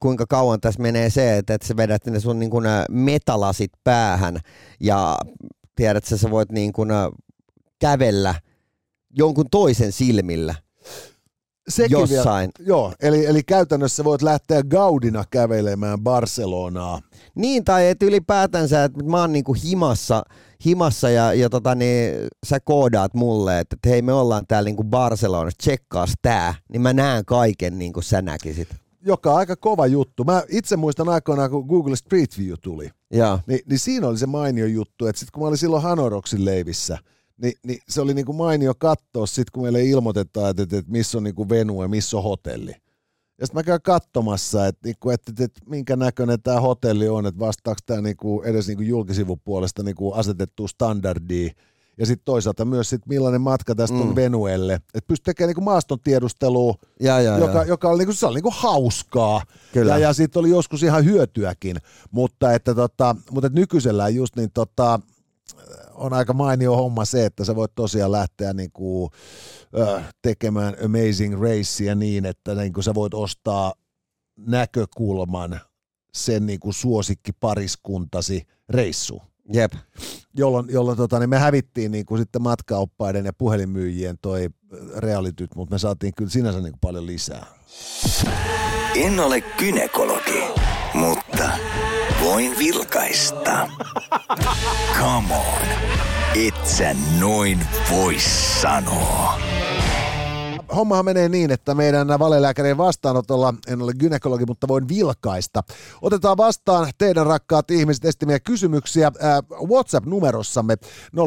kuinka 0.00 0.26
kauan 0.28 0.60
tässä 0.60 0.82
menee 0.82 1.10
se, 1.10 1.38
että, 1.38 1.54
että 1.54 1.66
sä 1.66 1.76
vedät 1.76 2.06
ne 2.06 2.20
sun 2.20 2.38
niin 2.38 2.50
kuin, 2.50 2.66
ä, 2.66 2.84
metalasit 2.90 3.70
päähän 3.84 4.40
ja 4.80 5.18
tiedät, 5.76 6.04
että 6.04 6.16
sä 6.16 6.30
voit 6.30 6.52
niin 6.52 6.72
kuin, 6.72 6.90
ä, 6.90 7.10
kävellä 7.78 8.34
jonkun 9.10 9.46
toisen 9.50 9.92
silmillä 9.92 10.54
Sekin 11.68 11.98
jossain. 11.98 12.50
Vielä, 12.58 12.68
joo, 12.68 12.92
eli, 13.00 13.26
eli 13.26 13.42
käytännössä 13.42 14.04
voit 14.04 14.22
lähteä 14.22 14.62
Gaudina 14.62 15.24
kävelemään 15.30 16.00
Barcelonaa. 16.00 17.00
Niin, 17.34 17.64
tai 17.64 17.88
että 17.88 18.06
ylipäätänsä, 18.06 18.84
että 18.84 19.04
mä 19.04 19.20
oon 19.20 19.32
niinku 19.32 19.56
himassa, 19.64 20.22
himassa 20.66 21.10
ja, 21.10 21.32
ja 21.32 21.50
tota, 21.50 21.74
niin, 21.74 22.14
sä 22.46 22.60
koodaat 22.60 23.14
mulle, 23.14 23.58
että, 23.60 23.74
että 23.76 23.88
hei 23.88 24.02
me 24.02 24.12
ollaan 24.12 24.44
täällä 24.48 24.68
niinku 24.68 24.84
Barcelonassa, 24.84 25.58
tsekkaas 25.58 26.12
tää, 26.22 26.54
niin 26.72 26.80
mä 26.80 26.92
näen 26.92 27.24
kaiken 27.24 27.78
niin 27.78 27.92
kuin 27.92 28.04
sä 28.04 28.22
näkisit. 28.22 28.68
joka 29.06 29.30
on 29.30 29.38
aika 29.38 29.56
kova 29.56 29.86
juttu. 29.86 30.24
Mä 30.24 30.42
itse 30.48 30.76
muistan 30.76 31.08
aikoinaan, 31.08 31.50
kun 31.50 31.66
Google 31.66 31.96
Street 31.96 32.38
View 32.38 32.54
tuli, 32.62 32.90
Joo, 33.10 33.40
niin, 33.46 33.60
niin 33.68 33.78
siinä 33.78 34.08
oli 34.08 34.18
se 34.18 34.26
mainio 34.26 34.66
juttu, 34.66 35.06
että 35.06 35.20
sitten 35.20 35.32
kun 35.32 35.42
mä 35.42 35.46
olin 35.48 35.58
silloin 35.58 35.82
Hanoroksin 35.82 36.44
leivissä, 36.44 36.98
niin, 37.42 37.52
niin 37.66 37.78
se 37.88 38.00
oli 38.00 38.14
niinku 38.14 38.32
mainio 38.32 38.74
katsoa 38.78 39.26
sitten, 39.26 39.52
kun 39.52 39.62
meille 39.62 39.84
ilmoitetaan, 39.84 40.50
että, 40.50 40.62
että, 40.62 40.78
että 40.78 40.92
missä 40.92 41.18
on 41.18 41.24
niinku 41.24 41.48
venu 41.48 41.82
ja 41.82 41.88
missä 41.88 42.16
on 42.16 42.22
hotelli. 42.22 42.74
Ja 43.40 43.46
sitten 43.46 43.58
mä 43.58 43.62
käyn 43.62 43.82
katsomassa, 43.82 44.66
että, 44.66 44.80
niinku, 44.84 45.10
että, 45.10 45.30
että, 45.30 45.44
että 45.44 45.60
minkä 45.66 45.96
näköinen 45.96 46.42
tämä 46.42 46.60
hotelli 46.60 47.08
on, 47.08 47.26
että 47.26 47.40
vastaako 47.40 47.80
tämä 47.86 48.00
niinku 48.00 48.42
edes 48.42 48.66
niinku 48.66 48.82
julkisivun 48.82 49.40
puolesta 49.44 49.82
niinku 49.82 50.12
asetettu 50.12 50.68
standardiin. 50.68 51.50
Ja 51.98 52.06
sitten 52.06 52.24
toisaalta 52.24 52.64
myös, 52.64 52.90
sit 52.90 53.06
millainen 53.06 53.40
matka 53.40 53.74
tästä 53.74 53.96
mm. 53.96 54.02
Mm. 54.02 54.08
on 54.08 54.16
Venuelle. 54.16 54.74
Että 54.74 55.06
pystyy 55.08 55.24
tekemään 55.24 55.48
niinku 55.48 55.60
maaston 55.60 56.00
tiedustelua, 56.00 56.74
ja, 57.00 57.20
ja, 57.20 57.38
joka, 57.38 57.58
ja. 57.58 57.64
joka 57.64 57.88
oli, 57.88 57.98
niinku, 57.98 58.12
se 58.12 58.26
oli 58.26 58.34
niinku 58.34 58.52
hauskaa. 58.56 59.42
Kyllä. 59.72 59.92
Ja, 59.92 59.98
ja 59.98 60.12
siitä 60.12 60.38
oli 60.38 60.50
joskus 60.50 60.82
ihan 60.82 61.04
hyötyäkin, 61.04 61.76
mutta, 62.10 62.52
että 62.52 62.74
tota, 62.74 63.16
mutta 63.30 63.46
että 63.46 63.60
nykyisellään 63.60 64.14
just 64.14 64.36
niin 64.36 64.50
tota, 64.54 65.00
on 65.94 66.12
aika 66.12 66.32
mainio 66.32 66.76
homma 66.76 67.04
se, 67.04 67.24
että 67.24 67.44
sä 67.44 67.56
voit 67.56 67.74
tosiaan 67.74 68.12
lähteä 68.12 68.52
niinku, 68.52 69.10
ö, 69.78 70.02
tekemään 70.22 70.76
Amazing 70.84 71.42
Racea 71.42 71.94
niin, 71.94 72.26
että 72.26 72.54
niinku 72.54 72.82
sä 72.82 72.94
voit 72.94 73.14
ostaa 73.14 73.72
näkökulman 74.36 75.60
sen 76.12 76.46
niinku 76.46 76.72
suosikkipariskuntasi 76.72 78.46
reissuun. 78.68 79.22
Jep. 79.52 79.72
Jolloin, 80.34 80.66
jolloin 80.70 80.96
tota, 80.96 81.18
niin 81.18 81.30
me 81.30 81.38
hävittiin 81.38 81.92
niin 81.92 82.06
kuin 82.06 82.18
sitten 82.18 82.42
matkaoppaiden 82.42 83.24
ja 83.24 83.32
puhelinmyyjien 83.32 84.18
toi 84.22 84.48
realityt, 84.96 85.50
mutta 85.56 85.74
me 85.74 85.78
saatiin 85.78 86.12
kyllä 86.16 86.30
sinänsä 86.30 86.60
niin 86.60 86.72
kuin 86.72 86.80
paljon 86.80 87.06
lisää. 87.06 87.46
En 88.94 89.20
ole 89.20 89.40
kynekologi, 89.40 90.44
mutta 90.94 91.50
voin 92.24 92.58
vilkaista. 92.58 93.68
Come 94.98 95.34
on, 95.34 95.68
et 96.46 96.66
sä 96.66 96.96
noin 97.20 97.60
voi 97.90 98.16
sanoa. 98.60 99.38
hommahan 100.76 101.04
menee 101.04 101.28
niin, 101.28 101.50
että 101.50 101.74
meidän 101.74 102.08
valelääkärin 102.18 102.76
vastaanotolla, 102.78 103.54
en 103.68 103.82
ole 103.82 103.92
gynekologi, 103.94 104.46
mutta 104.46 104.68
voin 104.68 104.88
vilkaista. 104.88 105.62
Otetaan 106.02 106.36
vastaan 106.36 106.90
teidän 106.98 107.26
rakkaat 107.26 107.70
ihmiset 107.70 108.04
estimiä 108.04 108.40
kysymyksiä 108.40 109.12
ää, 109.20 109.42
WhatsApp-numerossamme 109.68 110.76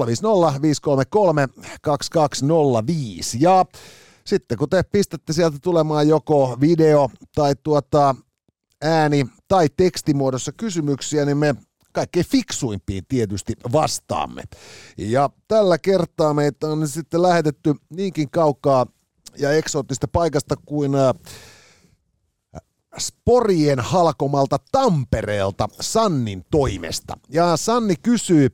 050 0.06 0.62
533 0.62 1.48
2205. 1.82 3.38
Ja 3.42 3.66
sitten 4.26 4.58
kun 4.58 4.70
te 4.70 4.84
pistätte 4.84 5.34
sieltä 5.34 5.58
tulemaan 5.62 6.08
joko 6.08 6.58
video 6.62 7.10
tai 7.36 7.54
tuota 7.64 8.16
ääni- 8.82 9.28
tai 9.48 9.68
tekstimuodossa 9.78 10.52
kysymyksiä, 10.52 11.26
niin 11.26 11.38
me 11.38 11.56
kaikkein 11.94 12.26
fiksuimpiin 12.26 13.04
tietysti 13.08 13.54
vastaamme. 13.72 14.44
Ja 14.98 15.30
tällä 15.48 15.78
kertaa 15.78 16.34
meitä 16.34 16.68
on 16.68 16.88
sitten 16.88 17.22
lähetetty 17.22 17.76
niinkin 17.90 18.30
kaukaa 18.30 18.86
ja 19.38 19.52
eksoottista 19.52 20.08
paikasta 20.08 20.56
kuin 20.66 20.96
ä, 20.96 21.14
Sporien 22.98 23.80
halkomalta 23.80 24.58
Tampereelta 24.72 25.70
Sannin 25.82 26.46
toimesta. 26.52 27.18
Ja 27.30 27.58
Sanni 27.58 27.96
kysyy, 27.96 28.50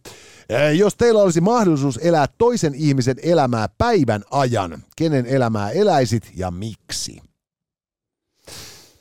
ä, 0.51 0.71
jos 0.71 0.95
teillä 0.95 1.21
olisi 1.21 1.41
mahdollisuus 1.41 1.99
elää 2.01 2.25
toisen 2.37 2.75
ihmisen 2.75 3.15
elämää 3.23 3.69
päivän 3.77 4.23
ajan, 4.31 4.83
kenen 4.95 5.25
elämää 5.25 5.71
eläisit 5.71 6.31
ja 6.35 6.51
miksi? 6.51 7.21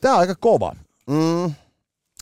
Tämä 0.01 0.15
on 0.15 0.21
aika 0.21 0.35
kova. 0.35 0.77
Mm, 1.11 1.55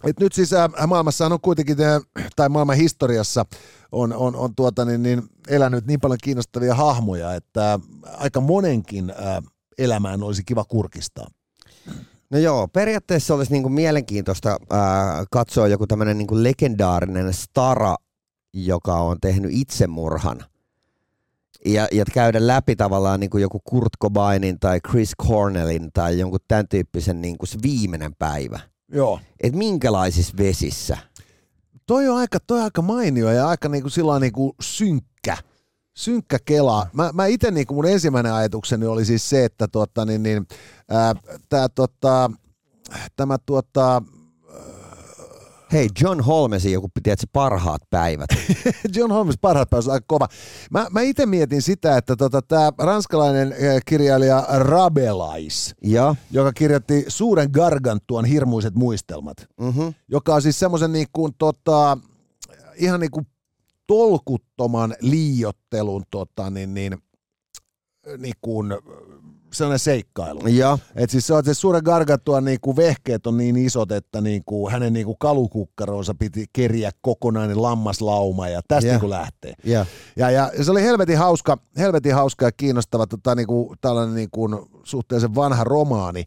Et 0.05 0.21
nyt 0.21 0.33
siis 0.33 0.53
äh, 0.53 0.71
maailmassahan 0.87 1.33
on 1.33 1.41
kuitenkin, 1.41 1.77
äh, 1.81 2.01
tai 2.37 2.49
maailman 2.49 2.77
historiassa 2.77 3.47
on, 3.93 4.13
on, 4.13 4.37
on 4.37 4.55
tuota, 4.55 4.85
niin, 4.85 5.03
niin, 5.03 5.23
elänyt 5.49 5.87
niin 5.87 6.01
paljon 6.01 6.19
kiinnostavia 6.23 6.75
hahmoja, 6.75 7.35
että 7.35 7.73
äh, 7.73 7.81
aika 8.05 8.41
monenkin 8.41 9.11
äh, 9.11 9.43
elämään 9.79 10.23
olisi 10.23 10.43
kiva 10.45 10.65
kurkistaa. 10.65 11.27
No 12.31 12.39
joo, 12.39 12.69
periaatteessa 12.69 13.35
olisi 13.35 13.53
niinku 13.53 13.69
mielenkiintoista 13.69 14.57
ää, 14.71 15.25
katsoa 15.31 15.69
joku 15.69 15.87
tämmöinen 15.87 16.19
niinku 16.19 16.43
legendaarinen 16.43 17.33
stara, 17.33 17.97
joka 18.53 18.95
on 18.95 19.21
tehnyt 19.21 19.51
itsemurhan. 19.55 20.45
Ja, 21.65 21.89
ja 21.93 22.05
käydä 22.13 22.47
läpi 22.47 22.77
tavallaan 22.77 23.21
niinku 23.21 23.39
joku 23.39 23.61
Kurt 23.65 23.93
Cobainin 24.03 24.61
tai 24.61 24.81
Chris 24.91 25.13
Cornellin 25.23 25.91
tai 25.93 26.19
jonkun 26.19 26.41
tämän 26.49 26.69
tyyppisen 26.69 27.21
niinku 27.21 27.47
se 27.47 27.59
viimeinen 27.63 28.15
päivä. 28.19 28.61
Joo. 28.93 29.21
Et 29.41 29.55
minkälaisissa 29.55 30.37
vesissä. 30.37 30.99
Toi 31.87 32.09
on 32.09 32.17
aika, 32.17 32.39
toi 32.41 32.59
on 32.59 32.65
aika 32.65 32.83
mainio 32.83 33.31
ja 33.31 33.49
aika 33.49 33.69
niinku 33.69 33.91
sillä 33.91 34.19
niinku 34.21 34.55
synkkä. 34.61 35.37
Synkkä 35.97 36.39
kela. 36.45 36.87
Mä, 36.93 37.11
mä 37.13 37.27
itse 37.27 37.51
niinku 37.51 37.75
mun 37.75 37.87
ensimmäinen 37.87 38.33
ajatukseni 38.33 38.87
oli 38.87 39.05
siis 39.05 39.31
se, 39.31 39.45
että 39.45 39.69
tuota, 39.69 40.05
niin, 40.05 40.23
niin, 40.23 40.47
ää, 40.91 41.15
tää, 41.49 41.69
tota, 41.69 42.31
tämä 43.17 43.39
tuota, 43.47 44.03
Hei, 45.75 45.89
John 46.01 46.21
Holmesin 46.21 46.73
joku, 46.73 46.89
tiedätkö, 47.03 47.27
parhaat 47.33 47.83
päivät. 47.91 48.31
John 48.97 49.13
Holmes 49.13 49.39
parhaat 49.41 49.71
päivät 49.71 49.87
on 49.87 49.93
aika 49.93 50.05
kova. 50.09 50.29
Mä, 50.71 50.87
mä 50.91 51.01
itse 51.01 51.27
mietin 51.27 51.63
sitä, 51.63 51.97
että 51.97 52.17
tota, 52.17 52.43
tämä 52.43 52.73
ranskalainen 52.79 53.53
eh, 53.53 53.83
kirjailija 53.87 54.47
Rabelais, 54.49 55.75
ja, 55.85 56.15
joka 56.31 56.53
kirjoitti 56.53 57.05
Suuren 57.09 57.51
Gargantuan 57.53 58.25
hirmuiset 58.25 58.75
muistelmat, 58.75 59.37
mm-hmm. 59.61 59.95
joka 60.09 60.35
on 60.35 60.43
siis 60.43 60.59
semmoisen 60.59 60.93
niin 60.93 61.07
kuin, 61.13 61.33
tota, 61.39 61.99
ihan 62.77 63.01
niin 63.01 63.11
kuin 63.11 63.27
tolkuttoman 63.87 64.95
liiottelun 65.01 66.03
tota, 66.11 66.51
niin, 66.51 66.75
niin, 66.75 66.99
niin 68.19 68.35
kuin, 68.41 68.73
sellainen 69.55 69.79
seikkailu. 69.79 70.47
ja, 70.47 70.79
Et 70.97 71.11
siis 71.11 71.27
se 71.27 71.35
on 71.35 71.45
se 71.45 71.55
suuren 71.55 71.83
gargantuan 71.85 72.45
niinku 72.45 72.77
vehkeet 72.77 73.27
on 73.27 73.37
niin 73.37 73.57
isot, 73.57 73.93
että 73.93 74.21
niinku 74.21 74.71
hänen 74.71 74.93
niinku 74.93 75.15
kalukukkaronsa 75.15 76.15
piti 76.15 76.47
keriä 76.53 76.91
kokonainen 77.01 77.63
lammaslauma 77.63 78.49
ja 78.49 78.61
tästä 78.69 78.87
Joo. 78.87 78.93
niinku 78.93 79.11
lähtee. 79.11 79.55
ja. 79.65 79.87
Ja, 80.17 80.31
ja 80.31 80.51
se 80.63 80.71
oli 80.71 80.83
helvetin 80.83 81.19
hauska, 81.19 81.59
helvetin 81.79 82.15
hauska 82.15 82.45
ja 82.45 82.53
kiinnostava 82.53 83.07
tota, 83.07 83.35
niinku, 83.35 83.75
tällainen 83.81 84.15
niinku, 84.15 84.69
suhteellisen 84.85 85.35
vanha 85.35 85.65
romaani. 85.65 86.25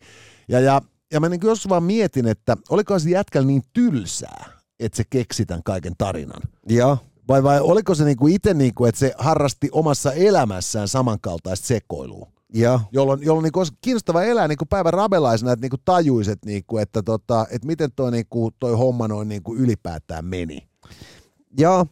Ja, 0.47 0.59
ja, 0.59 0.81
ja 1.13 1.19
mä 1.19 1.29
niinku 1.29 1.47
joskus 1.47 1.69
vaan 1.69 1.83
mietin, 1.83 2.27
että 2.27 2.57
oliko 2.69 2.99
se 2.99 3.09
jätkällä 3.09 3.47
niin 3.47 3.63
tylsää, 3.73 4.45
että 4.79 4.97
se 4.97 5.03
keksi 5.09 5.45
tämän 5.45 5.63
kaiken 5.63 5.93
tarinan. 5.97 6.41
ja. 6.69 6.97
Vai, 7.27 7.43
vai 7.43 7.59
oliko 7.61 7.95
se 7.95 8.05
niinku 8.05 8.27
itse, 8.27 8.53
niinku, 8.53 8.85
että 8.85 8.99
se 8.99 9.13
harrasti 9.17 9.69
omassa 9.71 10.13
elämässään 10.13 10.87
samankaltaista 10.87 11.67
sekoilua? 11.67 12.31
Ja. 12.53 12.79
jolloin, 12.91 13.19
jolloin 13.23 13.43
niinku 13.43 13.59
olisi 13.59 13.73
kiinnostava 13.81 14.23
elää 14.23 14.47
niinku 14.47 14.65
päivän 14.65 14.93
rabelaisena, 14.93 15.51
että 15.51 15.63
niinku 15.63 15.77
tajuisit, 15.85 16.45
niinku, 16.45 16.77
että, 16.77 17.03
tota, 17.03 17.45
että 17.51 17.67
miten 17.67 17.89
toi, 17.95 18.11
niinku, 18.11 18.51
toi 18.59 18.73
homma 18.73 19.07
noin 19.07 19.29
niinku 19.29 19.55
ylipäätään 19.55 20.25
meni. 20.25 20.67
Joo, 21.57 21.85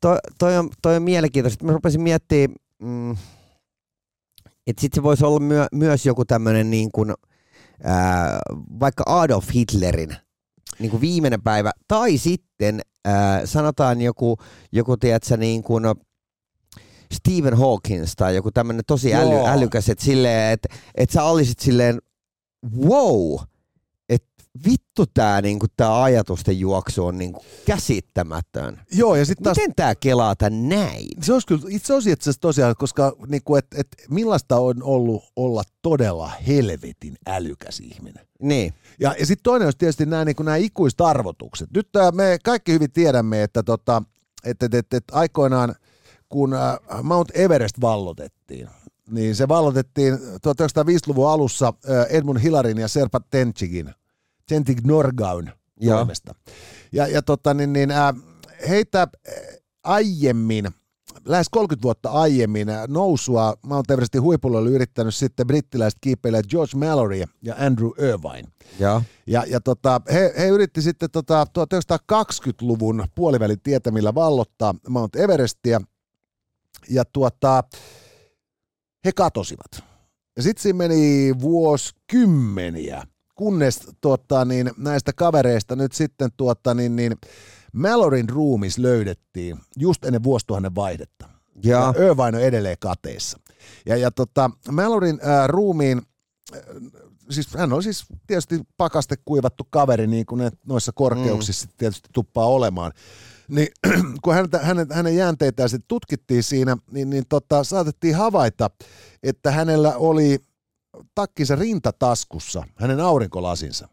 toi, 0.00 0.18
toi, 0.38 0.58
on, 0.58 0.70
toi 0.82 0.96
on 0.96 1.02
mielenkiintoista. 1.02 1.64
Mä 1.64 1.72
rupesin 1.72 2.02
miettimään, 2.02 2.56
mm, 2.82 3.10
että 4.66 4.80
sitten 4.80 4.98
se 4.98 5.02
voisi 5.02 5.24
olla 5.24 5.40
myö, 5.40 5.66
myös 5.72 6.06
joku 6.06 6.24
tämmöinen 6.24 6.70
niin 6.70 6.92
kuin, 6.92 7.14
ää, 7.82 8.38
vaikka 8.80 9.04
Adolf 9.06 9.48
Hitlerin 9.54 10.16
niin 10.78 10.90
kuin 10.90 11.00
viimeinen 11.00 11.42
päivä, 11.42 11.70
tai 11.88 12.18
sitten 12.18 12.80
ää, 13.04 13.46
sanotaan 13.46 14.00
joku, 14.00 14.36
joku 14.72 14.96
tiedätkö, 14.96 15.36
niin 15.36 15.62
kuin 15.62 15.84
Stephen 17.12 17.58
Hawkins 17.58 18.16
tai 18.16 18.34
joku 18.34 18.50
tämmöinen 18.50 18.84
tosi 18.86 19.14
äly, 19.14 19.34
Joo. 19.34 19.46
älykäs, 19.46 19.88
että 19.88 20.04
silleen, 20.04 20.52
että 20.52 20.68
et 20.94 21.10
sä 21.10 21.22
olisit 21.24 21.58
silleen, 21.58 21.98
wow, 22.86 23.40
että 24.08 24.28
vittu 24.66 25.06
tää, 25.14 25.42
niinku, 25.42 25.66
tää 25.76 26.02
ajatusten 26.02 26.60
juoksu 26.60 27.06
on 27.06 27.18
niinku 27.18 27.44
käsittämätön. 27.66 28.80
Joo, 28.92 29.14
ja 29.16 29.24
sitten 29.24 29.44
taas 29.44 29.56
Miten 29.56 29.74
tää 29.74 29.94
kelaa 29.94 30.36
tän 30.36 30.68
näin? 30.68 31.08
se 31.22 31.32
olisi 31.32 31.46
kyllä 31.46 31.62
itse 31.68 31.94
asiassa 31.94 32.32
tosiaan, 32.40 32.74
koska 32.78 33.12
niinku, 33.26 33.56
et, 33.56 33.66
et 33.76 33.86
millaista 34.10 34.56
on 34.56 34.82
ollut 34.82 35.24
olla 35.36 35.62
todella 35.82 36.28
helvetin 36.46 37.16
älykäs 37.26 37.80
ihminen. 37.80 38.26
Niin, 38.42 38.74
Ja, 39.00 39.14
ja 39.18 39.26
sitten 39.26 39.42
toinen 39.42 39.66
olisi 39.66 39.78
tietysti 39.78 40.06
nämä, 40.06 40.24
niin 40.24 40.36
nämä 40.38 40.56
ikuiset 40.56 41.00
arvotukset. 41.00 41.68
Nyt 41.76 41.96
äh, 41.96 42.12
me 42.12 42.38
kaikki 42.44 42.72
hyvin 42.72 42.92
tiedämme, 42.92 43.42
että 43.42 43.62
tota, 43.62 44.02
et, 44.44 44.62
et, 44.62 44.74
et, 44.74 44.94
et 44.94 45.04
aikoinaan 45.12 45.74
kun 46.32 46.54
äh, 46.54 46.78
Mount 47.02 47.28
Everest 47.34 47.80
vallotettiin, 47.80 48.68
niin 49.10 49.36
se 49.36 49.48
vallotettiin 49.48 50.14
1905-luvun 50.14 51.30
alussa 51.30 51.66
äh, 51.90 52.06
Edmund 52.10 52.40
Hillarin 52.42 52.78
ja 52.78 52.88
Serpa 52.88 53.20
Tenchigin, 53.30 53.94
Tenchig 54.48 54.80
Norgaun 54.84 55.50
toimesta. 55.96 56.34
Ja, 56.92 57.06
ja 57.06 57.22
tota, 57.22 57.54
niin, 57.54 57.72
niin, 57.72 57.90
äh, 57.90 58.14
heitä 58.68 59.02
äh, 59.02 59.34
aiemmin, 59.84 60.68
lähes 61.24 61.48
30 61.48 61.82
vuotta 61.82 62.10
aiemmin 62.10 62.68
nousua 62.88 63.54
Mount 63.62 63.90
Everestin 63.90 64.22
huipulle 64.22 64.58
oli 64.58 64.70
yrittänyt 64.70 65.14
sitten 65.14 65.46
brittiläiset 65.46 65.98
kiipeilijät 66.00 66.46
George 66.46 66.78
Mallory 66.78 67.24
ja 67.42 67.54
Andrew 67.58 67.90
Irvine. 67.98 68.48
joo, 68.78 69.02
Ja, 69.26 69.44
ja 69.46 69.60
tota, 69.60 70.00
he, 70.12 70.34
he 70.38 70.48
yritti 70.48 70.82
sitten 70.82 71.10
tota 71.10 71.46
1920-luvun 71.58 73.04
puolivälin 73.14 73.60
tietämillä 73.60 74.14
vallottaa 74.14 74.74
Mount 74.88 75.16
Everestia, 75.16 75.80
ja 76.88 77.04
tuota, 77.04 77.64
he 79.04 79.12
katosivat. 79.12 79.84
Ja 80.36 80.42
sitten 80.42 80.62
siinä 80.62 80.76
meni 80.76 81.34
vuosikymmeniä, 81.40 83.06
kunnes 83.34 83.80
tuota, 84.00 84.44
niin, 84.44 84.70
näistä 84.76 85.12
kavereista 85.12 85.76
nyt 85.76 85.92
sitten 85.92 86.30
tuota, 86.36 86.74
niin, 86.74 86.96
niin, 86.96 87.16
Malloryn 87.72 88.28
ruumis 88.28 88.78
löydettiin 88.78 89.58
just 89.76 90.04
ennen 90.04 90.22
vuosituhannen 90.22 90.74
vaihdetta. 90.74 91.28
ja, 91.64 91.78
Ja 91.78 91.94
Irvine 91.96 92.38
on 92.38 92.44
edelleen 92.44 92.76
kateessa. 92.80 93.38
Ja, 93.86 93.96
ja 93.96 94.10
tota, 94.10 94.50
Malloryn 94.70 95.18
ää, 95.22 95.46
ruumiin, 95.46 96.02
ää, 96.52 96.60
siis 97.30 97.54
hän 97.54 97.72
oli 97.72 97.82
siis 97.82 98.04
tietysti 98.26 98.60
pakaste 98.76 99.16
kuivattu 99.24 99.66
kaveri, 99.70 100.06
niin 100.06 100.26
kuin 100.26 100.38
ne 100.38 100.50
noissa 100.66 100.92
korkeuksissa 100.94 101.66
mm. 101.66 101.72
tietysti 101.76 102.08
tuppaa 102.12 102.46
olemaan. 102.46 102.92
Niin 103.52 103.68
kun 104.22 104.34
häntä, 104.34 104.58
hänen, 104.58 104.86
hänen 104.92 105.16
jäänteitään 105.16 105.68
sitten 105.68 105.88
tutkittiin 105.88 106.42
siinä, 106.42 106.76
niin, 106.90 107.10
niin 107.10 107.24
tota, 107.28 107.64
saatettiin 107.64 108.16
havaita, 108.16 108.70
että 109.22 109.50
hänellä 109.50 109.96
oli 109.96 110.38
takkinsa 111.14 111.56
rintataskussa 111.56 112.62
hänen 112.76 113.00
aurinkolasinsa, 113.00 113.88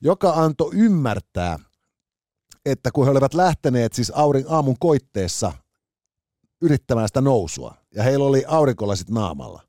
joka 0.00 0.32
antoi 0.32 0.70
ymmärtää, 0.74 1.58
että 2.64 2.90
kun 2.90 3.04
he 3.04 3.10
olivat 3.10 3.34
lähteneet 3.34 3.92
siis 3.92 4.12
aurin, 4.14 4.44
aamun 4.48 4.76
koitteessa 4.78 5.52
yrittämään 6.62 7.08
sitä 7.08 7.20
nousua, 7.20 7.74
ja 7.94 8.02
heillä 8.02 8.24
oli 8.24 8.44
aurinkolasit 8.48 9.10
naamalla, 9.10 9.62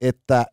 että 0.00 0.46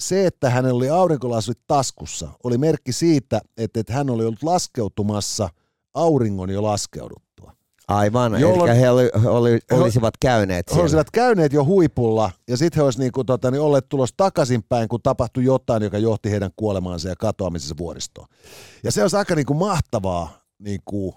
se, 0.00 0.26
että 0.26 0.50
hänellä 0.50 0.76
oli 0.76 0.90
aurinkolasit 0.90 1.58
taskussa, 1.66 2.28
oli 2.44 2.58
merkki 2.58 2.92
siitä, 2.92 3.40
että, 3.56 3.80
että 3.80 3.92
hän 3.92 4.10
oli 4.10 4.24
ollut 4.24 4.42
laskeutumassa 4.42 5.48
auringon 5.94 6.50
jo 6.50 6.62
laskeuduttua. 6.62 7.52
aivan. 7.88 8.32
Jolloin- 8.40 8.70
Eli 8.70 8.80
he, 8.80 8.90
oli, 8.90 9.10
he 9.22 9.28
oli, 9.28 9.58
olisivat 9.72 10.14
käyneet 10.20 10.66
He 10.66 10.70
siellä. 10.70 10.82
olisivat 10.82 11.10
käyneet 11.10 11.52
jo 11.52 11.64
huipulla, 11.64 12.30
ja 12.48 12.56
sitten 12.56 12.76
he 12.80 12.84
olisivat 12.84 13.00
niinku, 13.02 13.24
tota, 13.24 13.50
niin 13.50 13.60
olleet 13.60 13.88
tulossa 13.88 14.14
takaisinpäin, 14.16 14.88
kun 14.88 15.02
tapahtui 15.02 15.44
jotain, 15.44 15.82
joka 15.82 15.98
johti 15.98 16.30
heidän 16.30 16.50
kuolemaansa 16.56 17.08
ja 17.08 17.16
katoamisensa 17.16 17.74
vuoristoon. 17.78 18.26
Ja 18.84 18.92
se 18.92 19.02
olisi 19.02 19.16
aika 19.16 19.34
niinku 19.34 19.54
mahtavaa 19.54 20.40
niinku, 20.58 21.14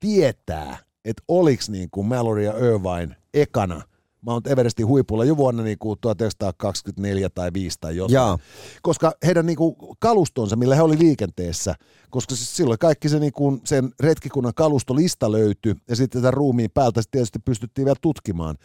tietää, 0.00 0.76
että 1.04 1.22
oliko 1.28 1.62
niinku 1.68 2.02
Mallory 2.02 2.44
ja 2.44 2.52
Irvine 2.58 3.16
ekana 3.34 3.82
Mount 4.20 4.46
Everestin 4.46 4.86
huipulla 4.86 5.24
jo 5.24 5.36
vuonna 5.36 5.62
niinku 5.62 5.96
1924 5.96 7.30
tai 7.30 7.50
5 7.52 7.78
tai 7.80 7.96
jotain. 7.96 8.14
Joo. 8.14 8.38
Koska 8.82 9.12
heidän 9.26 9.46
niinku 9.46 9.96
kalustonsa, 9.98 10.56
millä 10.56 10.74
he 10.74 10.82
oli 10.82 10.98
liikenteessä, 10.98 11.74
koska 12.10 12.34
siis 12.34 12.56
silloin 12.56 12.78
kaikki 12.78 13.08
se 13.08 13.18
niinku, 13.18 13.60
sen 13.64 13.90
retkikunnan 14.00 14.54
kalustolista 14.54 15.32
löytyi 15.32 15.74
ja 15.88 15.96
sitten 15.96 16.22
tätä 16.22 16.30
ruumiin 16.30 16.70
päältä 16.74 17.02
tietysti 17.10 17.38
pystyttiin 17.38 17.84
vielä 17.84 17.96
tutkimaan. 18.00 18.56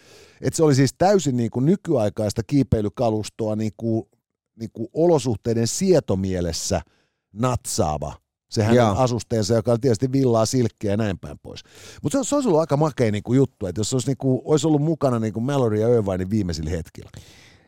Et 0.41 0.53
se 0.53 0.63
oli 0.63 0.75
siis 0.75 0.93
täysin 0.97 1.37
niinku 1.37 1.59
nykyaikaista 1.59 2.41
kiipeilykalustoa 2.43 3.55
niinku, 3.55 4.09
niinku 4.59 4.89
olosuhteiden 4.93 5.67
sietomielessä 5.67 6.81
natsaava 7.33 8.24
se 8.55 8.63
hänen 8.63 8.77
Joo. 8.77 8.95
asusteensa, 8.97 9.53
joka 9.53 9.71
on 9.71 9.81
tietysti 9.81 10.11
villaa, 10.11 10.45
silkkeä 10.45 10.91
ja 10.91 10.97
näin 10.97 11.19
päin 11.19 11.39
pois. 11.43 11.63
Mutta 12.03 12.23
se, 12.23 12.29
se 12.29 12.35
olisi 12.35 12.49
ollut 12.49 12.59
aika 12.59 12.77
makea 12.77 13.11
niinku 13.11 13.33
juttu, 13.33 13.67
että 13.67 13.79
jos 13.79 13.93
olisi, 13.93 14.07
niinku, 14.07 14.41
olisi 14.45 14.67
ollut 14.67 14.81
mukana 14.81 15.19
niinku 15.19 15.39
Mallory 15.39 15.79
ja 15.79 15.87
Irvinein 15.87 16.29
viimeisillä 16.29 16.69
hetkillä. 16.69 17.09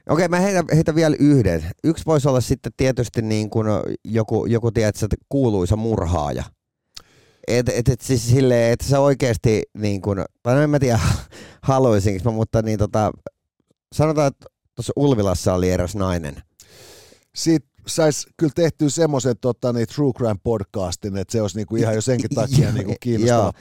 Okei, 0.09 0.27
mä 0.27 0.39
heitän, 0.39 0.65
heitän 0.75 0.95
vielä 0.95 1.15
yhden. 1.19 1.65
Yksi 1.83 2.05
voisi 2.05 2.29
olla 2.29 2.41
sitten 2.41 2.71
tietysti 2.77 3.21
niin 3.21 3.49
kuin 3.49 3.67
joku, 4.05 4.45
joku 4.45 4.71
tiedätkö, 4.71 5.05
että 5.05 5.15
kuuluisa 5.29 5.75
murhaaja. 5.75 6.43
Et, 7.47 7.69
et, 7.69 7.89
et 7.89 8.01
siis 8.01 8.29
silleen, 8.29 8.73
että 8.73 8.85
se 8.85 8.97
oikeasti 8.97 9.63
niin 9.77 10.01
kuin, 10.01 10.25
tai 10.43 10.55
no 10.55 10.61
en 10.61 10.69
mä 10.69 10.79
tiedä 10.79 10.99
haluaisinko 11.61 12.31
mutta 12.31 12.61
niin 12.61 12.79
tota, 12.79 13.11
sanotaan, 13.93 14.27
että 14.27 14.45
tuossa 14.75 14.93
Ulvilassa 14.95 15.53
oli 15.53 15.71
eräs 15.71 15.95
nainen. 15.95 16.35
siitä 17.35 17.67
saisi 17.87 18.29
kyllä 18.37 18.53
tehtyä 18.55 18.89
semmoisen 18.89 19.35
tota, 19.41 19.73
niin 19.73 19.87
True 19.87 20.13
Crime 20.13 20.39
podcastin, 20.43 21.17
että 21.17 21.31
se 21.31 21.41
olisi 21.41 21.57
niinku 21.57 21.75
ihan 21.75 21.95
jo 21.95 22.01
senkin 22.01 22.29
takia 22.29 22.71
niinku 22.73 22.95
kiinnostava. 22.99 23.41
Joo, 23.41 23.53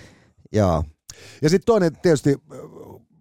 joo. 0.53 0.85
Ja 1.43 1.51
sitten 1.51 1.66
toinen 1.66 1.97
tietysti, 2.03 2.31
äh, 2.31 2.59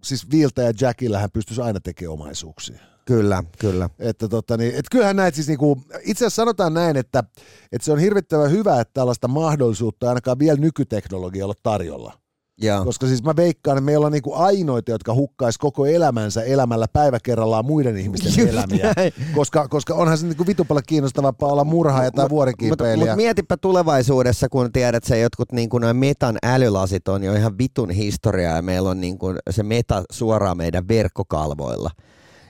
siis 0.04 0.32
Viltä 0.32 0.62
ja 0.62 0.74
Jackillä 0.82 1.20
hän 1.20 1.32
pystyisi 1.32 1.62
aina 1.62 1.80
tekemään 1.80 2.14
omaisuuksia. 2.14 2.80
Kyllä, 3.06 3.44
kyllä. 3.60 3.90
Että 4.00 4.28
tota, 4.28 4.58
niin, 4.58 4.76
et 4.76 4.86
kyllähän 4.92 5.16
näitä 5.16 5.36
siis 5.36 5.48
niinku, 5.48 5.82
itse 6.02 6.26
asiassa 6.26 6.42
sanotaan 6.42 6.74
näin, 6.74 6.98
että, 6.98 7.24
että 7.72 7.86
se 7.86 7.92
on 7.92 8.00
hirvittävän 8.00 8.52
hyvä, 8.52 8.82
että 8.82 8.94
tällaista 8.94 9.28
mahdollisuutta 9.28 10.10
ainakaan 10.10 10.40
vielä 10.40 10.58
nykyteknologialla 10.58 11.54
tarjolla. 11.64 12.25
Joo. 12.62 12.86
Koska 12.86 13.08
siis 13.08 13.24
mä 13.24 13.36
veikkaan, 13.36 13.78
että 13.78 13.86
me 13.86 13.98
ollaan 13.98 14.14
niinku 14.14 14.34
ainoita, 14.34 14.92
jotka 14.92 15.14
hukkais 15.14 15.58
koko 15.58 15.86
elämänsä 15.86 16.44
elämällä 16.44 16.86
päivä 16.94 17.18
kerrallaan 17.24 17.66
muiden 17.66 17.98
ihmisten 17.98 18.34
Just 18.38 18.54
elämiä. 18.54 18.94
näin. 18.98 19.14
Koska, 19.36 19.68
koska 19.68 19.94
onhan 19.96 20.18
se 20.18 20.28
niinku 20.28 20.48
vitu 20.48 20.66
paljon 20.66 20.84
kiinnostavampaa 20.88 21.52
olla 21.52 21.64
murhaaja 21.64 22.12
tai 22.12 22.24
Mutta 22.24 22.30
vuorikiipeilijä. 22.36 23.12
mut 23.12 23.16
mietipä 23.16 23.58
tulevaisuudessa, 23.58 24.50
kun 24.50 24.72
tiedät, 24.72 24.96
että 24.96 25.08
se 25.08 25.20
jotkut 25.20 25.52
niin 25.52 25.70
kuin 25.70 25.82
noin 25.82 25.98
metan 25.98 26.38
älylasit 26.44 27.08
on 27.08 27.24
jo 27.24 27.34
ihan 27.34 27.58
vitun 27.58 27.90
historiaa 27.90 28.56
ja 28.56 28.62
meillä 28.62 28.90
on 28.90 29.02
niin 29.02 29.18
kuin 29.18 29.38
se 29.50 29.64
meta 29.64 30.04
suoraan 30.12 30.58
meidän 30.58 30.88
verkkokalvoilla. 30.88 31.92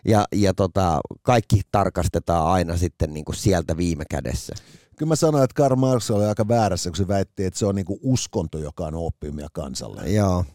Ja, 0.07 0.25
ja 0.35 0.53
tota, 0.53 0.99
kaikki 1.21 1.61
tarkastetaan 1.71 2.47
aina 2.47 2.77
sitten 2.77 3.13
niin 3.13 3.25
kuin 3.25 3.35
sieltä 3.35 3.77
viime 3.77 4.03
kädessä. 4.09 4.55
Kyllä 4.97 5.09
mä 5.09 5.15
sanoin, 5.15 5.43
että 5.43 5.53
Karl 5.55 5.75
Marx 5.75 6.11
oli 6.11 6.25
aika 6.25 6.47
väärässä, 6.47 6.89
kun 6.89 6.97
se 6.97 7.07
väitti, 7.07 7.45
että 7.45 7.59
se 7.59 7.65
on 7.65 7.75
niinku 7.75 7.99
uskonto, 8.01 8.57
joka 8.57 8.85
on 8.85 8.95
oppiumia 8.95 9.47
kansalle. 9.53 10.09
Joo. 10.09 10.45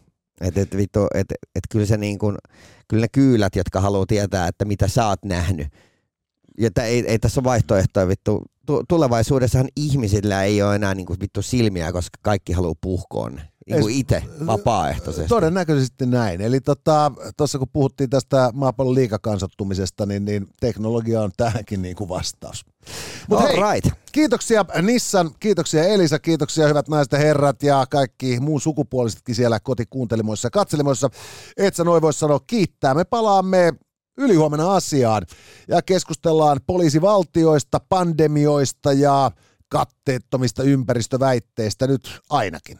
Et, 0.41 0.57
et, 0.57 0.77
vittu, 0.77 1.07
et, 1.13 1.27
et 1.55 1.63
kyllä, 1.71 1.85
se 1.85 1.97
niin 1.97 2.19
kuin, 2.19 2.37
kyllä 2.87 3.01
ne 3.01 3.07
kyylät, 3.11 3.55
jotka 3.55 3.81
haluaa 3.81 4.05
tietää, 4.05 4.47
että 4.47 4.65
mitä 4.65 4.87
sä 4.87 5.07
oot 5.07 5.25
nähnyt. 5.25 5.67
Ja 6.57 6.71
tä, 6.71 6.83
ei, 6.83 7.07
ei 7.07 7.19
tässä 7.19 7.39
ole 7.39 7.43
vaihtoehtoja 7.43 8.07
vittu. 8.07 8.43
Tu- 8.65 8.83
Tulevaisuudessahan 8.89 9.67
ihmisillä 9.75 10.43
ei 10.43 10.61
ole 10.61 10.75
enää 10.75 10.95
niin 10.95 11.05
kuin, 11.05 11.19
vittu 11.19 11.41
silmiä, 11.41 11.91
koska 11.91 12.19
kaikki 12.21 12.53
haluaa 12.53 12.75
puhkoa 12.81 13.29
ne. 13.29 13.50
Niin 13.69 13.81
kuin 13.81 13.95
itse, 13.95 14.23
vapaaehtoisesti. 14.45 15.29
Todennäköisesti 15.29 16.05
näin. 16.05 16.41
Eli 16.41 16.61
tuossa 16.61 17.11
tota, 17.37 17.59
kun 17.59 17.67
puhuttiin 17.73 18.09
tästä 18.09 18.49
maapallon 18.53 18.95
liikakansattumisesta, 18.95 20.05
niin, 20.05 20.25
niin 20.25 20.47
teknologia 20.59 21.21
on 21.21 21.31
tähänkin 21.37 21.81
niin 21.81 21.95
kuin 21.95 22.09
vastaus. 22.09 22.65
Mut 23.29 23.39
All 23.39 23.47
hei, 23.47 23.73
right. 23.73 23.97
Kiitoksia 24.11 24.65
Nissan, 24.81 25.31
kiitoksia 25.39 25.83
Elisa, 25.83 26.19
kiitoksia 26.19 26.67
hyvät 26.67 26.87
naiset 26.87 27.11
ja 27.11 27.19
herrat 27.19 27.63
ja 27.63 27.85
kaikki 27.89 28.39
muun 28.39 28.61
sukupuolisetkin 28.61 29.35
siellä 29.35 29.59
kotikuuntelimoissa 29.59 30.45
ja 30.45 30.51
katselemoissa. 30.51 31.09
Et 31.57 31.75
sä 31.75 31.83
noin 31.83 32.01
voi 32.01 32.13
sanoa 32.13 32.39
kiittää. 32.47 32.93
Me 32.93 33.03
palaamme 33.03 33.73
ylihuomenna 34.17 34.75
asiaan 34.75 35.25
ja 35.67 35.81
keskustellaan 35.81 36.59
poliisivaltioista, 36.67 37.79
pandemioista 37.89 38.93
ja 38.93 39.31
katteettomista 39.69 40.63
ympäristöväitteistä 40.63 41.87
nyt 41.87 42.19
ainakin. 42.29 42.79